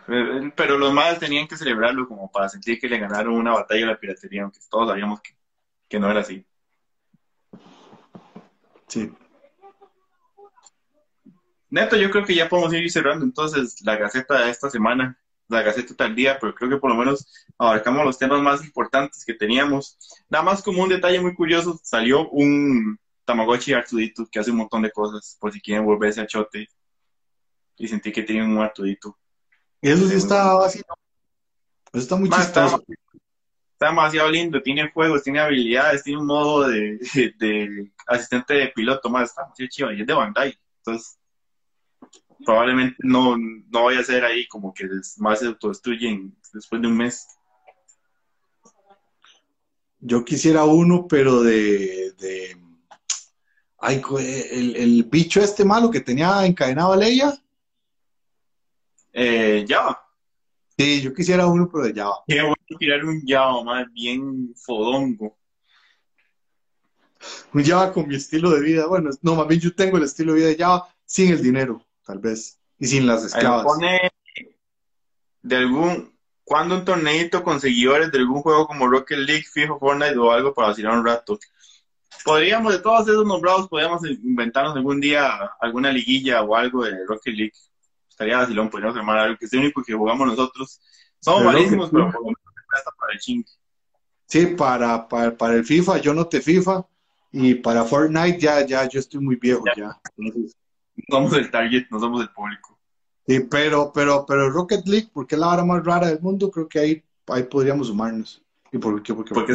Pero 0.54 0.76
los 0.76 0.92
más 0.92 1.18
tenían 1.18 1.48
que 1.48 1.56
celebrarlo 1.56 2.06
como 2.06 2.30
para 2.30 2.50
sentir 2.50 2.78
que 2.78 2.86
le 2.86 2.98
ganaron 2.98 3.32
una 3.32 3.52
batalla 3.52 3.86
a 3.86 3.88
la 3.92 3.98
piratería, 3.98 4.42
aunque 4.42 4.60
todos 4.68 4.90
sabíamos 4.90 5.22
que, 5.22 5.30
que 5.88 5.98
no 5.98 6.10
era 6.10 6.20
así. 6.20 6.46
Sí. 8.86 9.10
Neto, 11.70 11.96
yo 11.96 12.10
creo 12.10 12.26
que 12.26 12.34
ya 12.34 12.46
podemos 12.46 12.74
ir 12.74 12.90
cerrando 12.90 13.24
entonces 13.24 13.80
la 13.80 13.96
Gaceta 13.96 14.44
de 14.44 14.50
esta 14.50 14.68
semana 14.68 15.18
la 15.54 15.62
Gaceta 15.62 15.94
tal 15.94 16.14
día, 16.14 16.38
pero 16.40 16.54
creo 16.54 16.70
que 16.70 16.76
por 16.76 16.90
lo 16.90 16.96
menos 16.96 17.26
abarcamos 17.58 18.04
los 18.04 18.18
temas 18.18 18.42
más 18.42 18.64
importantes 18.64 19.24
que 19.24 19.34
teníamos. 19.34 19.98
Nada 20.28 20.44
más 20.44 20.62
como 20.62 20.82
un 20.82 20.88
detalle 20.88 21.20
muy 21.20 21.34
curioso, 21.34 21.80
salió 21.82 22.28
un 22.28 22.98
Tamagotchi 23.24 23.72
Artudito 23.72 24.26
que 24.30 24.38
hace 24.38 24.50
un 24.50 24.58
montón 24.58 24.82
de 24.82 24.90
cosas, 24.90 25.36
por 25.40 25.52
si 25.52 25.60
quieren 25.60 25.84
volverse 25.84 26.20
a 26.20 26.26
chote. 26.26 26.68
Y 27.76 27.88
sentí 27.88 28.12
que 28.12 28.22
tiene 28.22 28.44
un 28.44 28.58
Artudito. 28.58 29.18
Eso 29.80 30.08
sí 30.08 30.14
está 30.14 30.64
así. 30.64 30.80
Eso 31.92 32.02
está 32.02 32.16
muy 32.16 32.30
chistoso. 32.30 32.82
Está, 33.72 33.86
demasiado 33.88 34.30
lindo, 34.30 34.62
tiene 34.62 34.90
juegos, 34.90 35.22
tiene 35.22 35.40
habilidades, 35.40 36.02
tiene 36.02 36.20
un 36.20 36.26
modo 36.26 36.68
de, 36.68 36.98
de, 37.38 37.92
asistente 38.06 38.54
de 38.54 38.68
piloto 38.68 39.10
más, 39.10 39.30
está 39.30 39.46
muy 39.58 39.68
chido 39.68 39.92
y 39.92 40.00
es 40.00 40.06
de 40.06 40.14
Bandai. 40.14 40.58
Entonces, 40.78 41.18
probablemente 42.44 42.96
no, 43.00 43.36
no 43.36 43.84
vaya 43.84 44.00
a 44.00 44.04
ser 44.04 44.24
ahí 44.24 44.46
como 44.46 44.72
que 44.72 44.88
más 45.18 45.40
se 45.40 45.46
autodestruyen 45.46 46.36
después 46.52 46.80
de 46.80 46.88
un 46.88 46.96
mes. 46.96 47.26
Yo 50.00 50.24
quisiera 50.24 50.64
uno, 50.64 51.06
pero 51.08 51.42
de, 51.42 52.12
de 52.18 52.56
ay, 53.78 54.02
el, 54.18 54.76
el, 54.76 55.04
bicho 55.04 55.40
este 55.40 55.64
malo 55.64 55.90
que 55.90 56.00
tenía 56.00 56.44
encadenado 56.44 56.92
a 56.92 56.96
Leia. 56.96 57.42
Eh, 59.12 59.64
Java. 59.66 60.00
Sí, 60.76 61.00
yo 61.00 61.14
quisiera 61.14 61.46
uno, 61.46 61.70
pero 61.72 61.84
de 61.84 61.94
Java. 61.94 62.16
Qué 62.26 62.42
bueno 62.42 62.54
tirar 62.78 63.04
un 63.04 63.22
Java, 63.26 63.64
más 63.64 63.92
bien 63.92 64.54
fodongo. 64.56 65.38
Un 67.54 67.64
Java 67.64 67.92
con 67.92 68.06
mi 68.06 68.16
estilo 68.16 68.50
de 68.50 68.60
vida. 68.60 68.86
Bueno, 68.86 69.08
no, 69.22 69.36
más 69.36 69.48
bien 69.48 69.60
yo 69.60 69.74
tengo 69.74 69.96
el 69.96 70.04
estilo 70.04 70.34
de 70.34 70.40
vida 70.40 70.48
de 70.48 70.56
Java 70.56 70.88
sin 71.06 71.32
el 71.32 71.42
dinero 71.42 71.82
tal 72.04 72.18
vez. 72.18 72.58
Y 72.78 72.86
sin 72.86 73.06
las 73.06 73.24
esclavas. 73.24 73.64
Pone 73.64 74.10
de 75.42 75.56
algún, 75.56 76.12
cuando 76.42 76.76
un 76.76 76.84
torneito 76.84 77.42
con 77.42 77.60
seguidores 77.60 78.10
de 78.10 78.18
algún 78.18 78.42
juego 78.42 78.66
como 78.66 78.86
Rocket 78.86 79.18
League, 79.18 79.44
fijo, 79.44 79.78
Fortnite 79.78 80.16
o 80.16 80.30
algo 80.30 80.54
para 80.54 80.68
vacilar 80.68 80.98
un 80.98 81.04
rato. 81.04 81.38
Podríamos, 82.24 82.72
de 82.72 82.78
todos 82.78 83.06
esos 83.06 83.26
nombrados, 83.26 83.68
podríamos 83.68 84.02
inventarnos 84.06 84.74
algún 84.76 85.00
día 85.00 85.30
alguna 85.60 85.92
liguilla 85.92 86.42
o 86.42 86.56
algo 86.56 86.84
de 86.84 87.04
Rocket 87.06 87.34
League. 87.34 87.52
Estaría 88.08 88.38
vacilón, 88.38 88.70
podríamos 88.70 88.96
armar 88.96 89.18
algo 89.18 89.36
que 89.36 89.46
es 89.46 89.52
el 89.52 89.60
único 89.60 89.82
que 89.82 89.92
jugamos 89.92 90.28
nosotros. 90.28 90.80
Somos 91.20 91.44
malísimos, 91.44 91.90
pero 91.90 92.06
por 92.06 92.20
lo 92.20 92.26
menos 92.26 92.38
para 92.98 93.12
el 93.12 93.18
ching. 93.18 93.44
Sí, 94.26 94.46
para, 94.46 95.06
para, 95.06 95.36
para, 95.36 95.54
el 95.54 95.64
FIFA, 95.64 95.98
yo 95.98 96.14
no 96.14 96.26
te 96.26 96.40
FIFA. 96.40 96.86
Y 97.32 97.54
para 97.54 97.84
Fortnite 97.84 98.38
ya, 98.38 98.64
ya, 98.64 98.88
yo 98.88 99.00
estoy 99.00 99.20
muy 99.20 99.36
viejo 99.36 99.64
ya. 99.76 100.00
No 100.96 101.16
somos 101.16 101.32
el 101.34 101.50
target, 101.50 101.86
no 101.90 101.98
somos 101.98 102.22
el 102.22 102.30
público. 102.30 102.78
Sí, 103.26 103.40
pero, 103.40 103.90
pero, 103.92 104.24
pero 104.26 104.50
Rocket 104.50 104.86
League, 104.86 105.08
porque 105.12 105.34
es 105.34 105.40
la 105.40 105.48
hora 105.48 105.64
más 105.64 105.84
rara 105.84 106.08
del 106.08 106.20
mundo, 106.20 106.50
creo 106.50 106.68
que 106.68 106.78
ahí, 106.78 107.02
ahí 107.28 107.44
podríamos 107.44 107.88
sumarnos. 107.88 108.42
¿Y 108.70 108.78
por 108.78 109.02
qué? 109.02 109.14
Porque, 109.14 109.34
porque, 109.34 109.54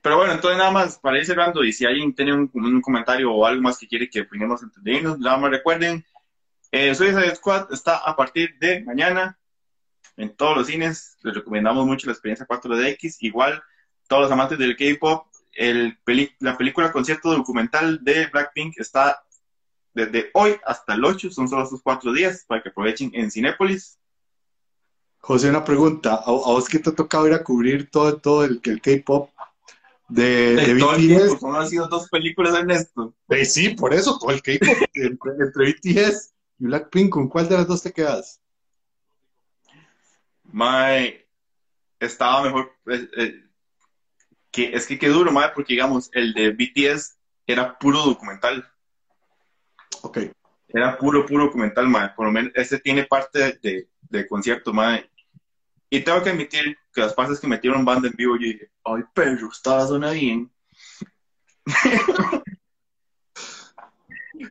Pero 0.00 0.16
bueno, 0.16 0.32
entonces 0.32 0.56
nada 0.56 0.70
más 0.70 0.98
para 0.98 1.18
ir 1.18 1.26
cerrando 1.26 1.64
y 1.64 1.72
si 1.72 1.84
alguien 1.84 2.14
tiene 2.14 2.32
un, 2.32 2.80
comentario 2.80 3.32
o 3.32 3.44
algo 3.44 3.60
más 3.60 3.76
que 3.76 3.88
quiere 3.88 4.08
que 4.08 4.22
opinemos 4.22 4.62
entre 4.62 5.02
nada 5.02 5.36
más 5.36 5.50
recuerden, 5.50 6.04
eh, 6.70 6.94
Suicide 6.94 7.34
Squad 7.34 7.72
está 7.72 7.96
a 7.98 8.14
partir 8.14 8.56
de 8.58 8.84
mañana 8.84 9.38
en 10.16 10.34
todos 10.34 10.56
los 10.56 10.66
cines, 10.66 11.16
les 11.22 11.34
recomendamos 11.34 11.86
mucho 11.86 12.06
la 12.06 12.12
experiencia 12.12 12.46
4DX, 12.46 13.16
igual 13.20 13.62
todos 14.08 14.22
los 14.22 14.32
amantes 14.32 14.58
del 14.58 14.76
K-Pop 14.76 15.27
el 15.58 15.98
la 16.38 16.56
película 16.56 16.92
concierto 16.92 17.32
documental 17.32 18.02
de 18.02 18.26
Blackpink 18.26 18.78
está 18.78 19.22
desde 19.92 20.30
hoy 20.34 20.56
hasta 20.64 20.94
el 20.94 21.04
8, 21.04 21.30
son 21.30 21.48
solo 21.48 21.64
esos 21.64 21.82
cuatro 21.82 22.12
días 22.12 22.44
para 22.46 22.62
que 22.62 22.68
aprovechen 22.68 23.10
en 23.14 23.30
Cinépolis. 23.30 23.98
José, 25.18 25.50
una 25.50 25.64
pregunta. 25.64 26.14
¿A, 26.14 26.30
vos 26.30 26.68
que 26.68 26.78
te 26.78 26.90
ha 26.90 26.94
tocado 26.94 27.26
ir 27.26 27.32
a 27.32 27.42
cubrir 27.42 27.90
todo, 27.90 28.16
todo 28.18 28.44
el, 28.44 28.60
el 28.62 28.80
K-pop 28.80 29.30
de, 30.08 30.54
de, 30.54 30.74
BTS? 30.74 31.40
¿Cómo 31.40 31.54
han 31.54 31.68
sido 31.68 31.88
dos 31.88 32.08
películas, 32.08 32.54
Ernesto? 32.54 33.12
Eh, 33.28 33.44
sí, 33.44 33.70
por 33.70 33.92
eso, 33.92 34.16
todo 34.18 34.30
el 34.30 34.40
K-pop. 34.40 34.76
entre, 34.94 35.72
BTS 35.72 36.34
y 36.60 36.64
Blackpink, 36.66 37.10
¿con 37.10 37.28
cuál 37.28 37.48
de 37.48 37.56
las 37.56 37.66
dos 37.66 37.82
te 37.82 37.92
quedas? 37.92 38.40
My, 40.44 41.18
estaba 41.98 42.44
mejor. 42.44 42.72
Eh, 42.86 43.08
eh, 43.16 43.47
que 44.50 44.74
es 44.74 44.86
que 44.86 44.98
qué 44.98 45.08
duro, 45.08 45.32
madre, 45.32 45.52
porque 45.54 45.74
digamos, 45.74 46.10
el 46.12 46.32
de 46.34 46.50
BTS 46.50 47.18
era 47.46 47.78
puro 47.78 48.02
documental. 48.02 48.70
Ok. 50.02 50.18
Era 50.68 50.98
puro, 50.98 51.24
puro 51.24 51.44
documental, 51.44 51.88
madre. 51.88 52.12
Por 52.16 52.26
lo 52.26 52.32
menos, 52.32 52.52
este 52.54 52.78
tiene 52.78 53.04
parte 53.04 53.58
de, 53.62 53.88
de 54.02 54.26
concierto, 54.26 54.72
madre. 54.72 55.10
Y 55.90 56.00
tengo 56.00 56.22
que 56.22 56.30
admitir 56.30 56.76
que 56.92 57.00
las 57.00 57.14
partes 57.14 57.40
que 57.40 57.46
metieron 57.46 57.84
banda 57.84 58.08
en 58.08 58.14
vivo, 58.14 58.36
yo 58.36 58.46
dije, 58.46 58.70
ay, 58.84 59.02
perro, 59.14 59.48
estaba 59.50 59.86
zona 59.86 60.10
bien. 60.10 60.50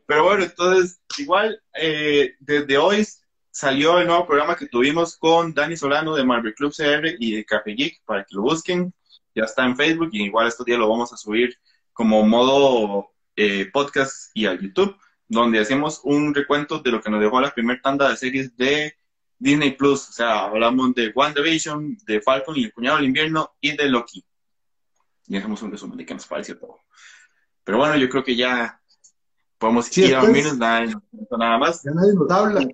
Pero 0.06 0.24
bueno, 0.24 0.44
entonces, 0.44 1.00
igual, 1.18 1.62
eh, 1.74 2.34
desde 2.40 2.76
hoy 2.78 3.06
salió 3.50 3.98
el 3.98 4.06
nuevo 4.06 4.26
programa 4.26 4.56
que 4.56 4.66
tuvimos 4.66 5.16
con 5.16 5.54
Dani 5.54 5.76
Solano 5.76 6.14
de 6.14 6.24
Marvel 6.24 6.54
Club 6.54 6.72
CR 6.74 7.06
y 7.18 7.36
de 7.36 7.44
Café 7.44 7.72
Geek, 7.72 8.02
para 8.04 8.24
que 8.24 8.34
lo 8.34 8.42
busquen 8.42 8.92
ya 9.38 9.44
está 9.44 9.64
en 9.64 9.76
Facebook 9.76 10.10
y 10.12 10.24
igual 10.24 10.48
estos 10.48 10.66
días 10.66 10.78
lo 10.78 10.88
vamos 10.88 11.12
a 11.12 11.16
subir 11.16 11.56
como 11.92 12.22
modo 12.24 13.10
eh, 13.36 13.70
podcast 13.72 14.30
y 14.34 14.46
a 14.46 14.54
YouTube, 14.54 14.96
donde 15.28 15.60
hacemos 15.60 16.00
un 16.02 16.34
recuento 16.34 16.80
de 16.80 16.90
lo 16.90 17.00
que 17.00 17.10
nos 17.10 17.20
dejó 17.20 17.40
la 17.40 17.52
primera 17.52 17.80
tanda 17.80 18.08
de 18.08 18.16
series 18.16 18.56
de 18.56 18.94
Disney 19.38 19.72
Plus. 19.72 20.08
O 20.08 20.12
sea, 20.12 20.44
hablamos 20.46 20.92
de 20.94 21.12
WandaVision, 21.14 21.98
de 22.04 22.20
Falcon 22.20 22.56
y 22.56 22.64
el 22.64 22.72
Cuñado 22.72 22.96
del 22.96 23.06
Invierno 23.06 23.52
y 23.60 23.76
de 23.76 23.88
Loki. 23.88 24.24
Y 25.28 25.36
hacemos 25.36 25.62
un 25.62 25.70
resumen 25.70 25.98
de 25.98 26.06
qué 26.06 26.14
nos 26.14 26.26
pareció 26.26 26.58
todo. 26.58 26.80
Pero 27.62 27.78
bueno, 27.78 27.96
yo 27.96 28.08
creo 28.08 28.24
que 28.24 28.34
ya 28.34 28.80
podemos 29.58 29.96
ir 29.98 30.16
a 30.16 30.20
dormirnos, 30.20 30.58
nada, 30.58 31.00
nada 31.38 31.58
más. 31.58 31.82
Ya 31.84 31.92
nadie 31.92 32.14
nos 32.14 32.30
habla. 32.30 32.66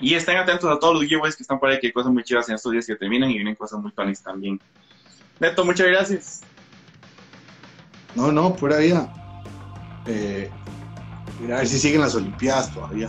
Y 0.00 0.14
estén 0.14 0.36
atentos 0.36 0.70
a 0.70 0.78
todos 0.78 0.94
los 0.94 1.04
giveaways 1.04 1.36
que 1.36 1.44
están 1.44 1.58
por 1.58 1.70
ahí, 1.70 1.80
que 1.80 1.88
hay 1.88 1.92
cosas 1.92 2.12
muy 2.12 2.22
chidas 2.24 2.48
en 2.48 2.56
estos 2.56 2.72
días 2.72 2.86
que 2.86 2.96
terminan 2.96 3.30
y 3.30 3.34
vienen 3.34 3.54
cosas 3.54 3.80
muy 3.80 3.90
planes 3.90 4.22
también. 4.22 4.60
Neto, 5.40 5.64
muchas 5.64 5.86
gracias. 5.86 6.40
No, 8.14 8.32
no, 8.32 8.54
pura 8.54 8.78
vida. 8.78 9.12
Eh, 10.06 10.50
a 11.44 11.56
ver 11.56 11.68
si 11.68 11.78
siguen 11.78 12.00
las 12.00 12.14
Olimpiadas 12.14 12.72
todavía. 12.72 13.08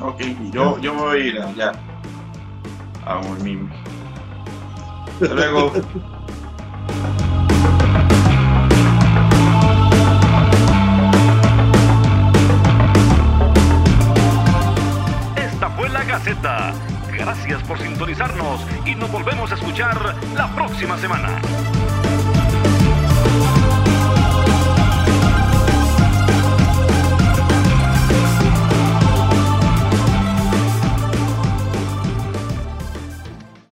Ok, 0.00 0.22
yo, 0.52 0.78
yo 0.80 0.94
voy 0.94 1.20
a 1.20 1.24
ir 1.24 1.40
allá 1.40 1.72
a 3.06 3.14
dormirme. 3.14 3.70
Hasta 5.20 5.34
luego. 5.34 5.72
Gracias 17.32 17.62
por 17.62 17.78
sintonizarnos 17.78 18.66
y 18.84 18.96
nos 18.96 19.08
volvemos 19.12 19.52
a 19.52 19.54
escuchar 19.54 20.16
la 20.34 20.52
próxima 20.52 20.98
semana. 20.98 21.40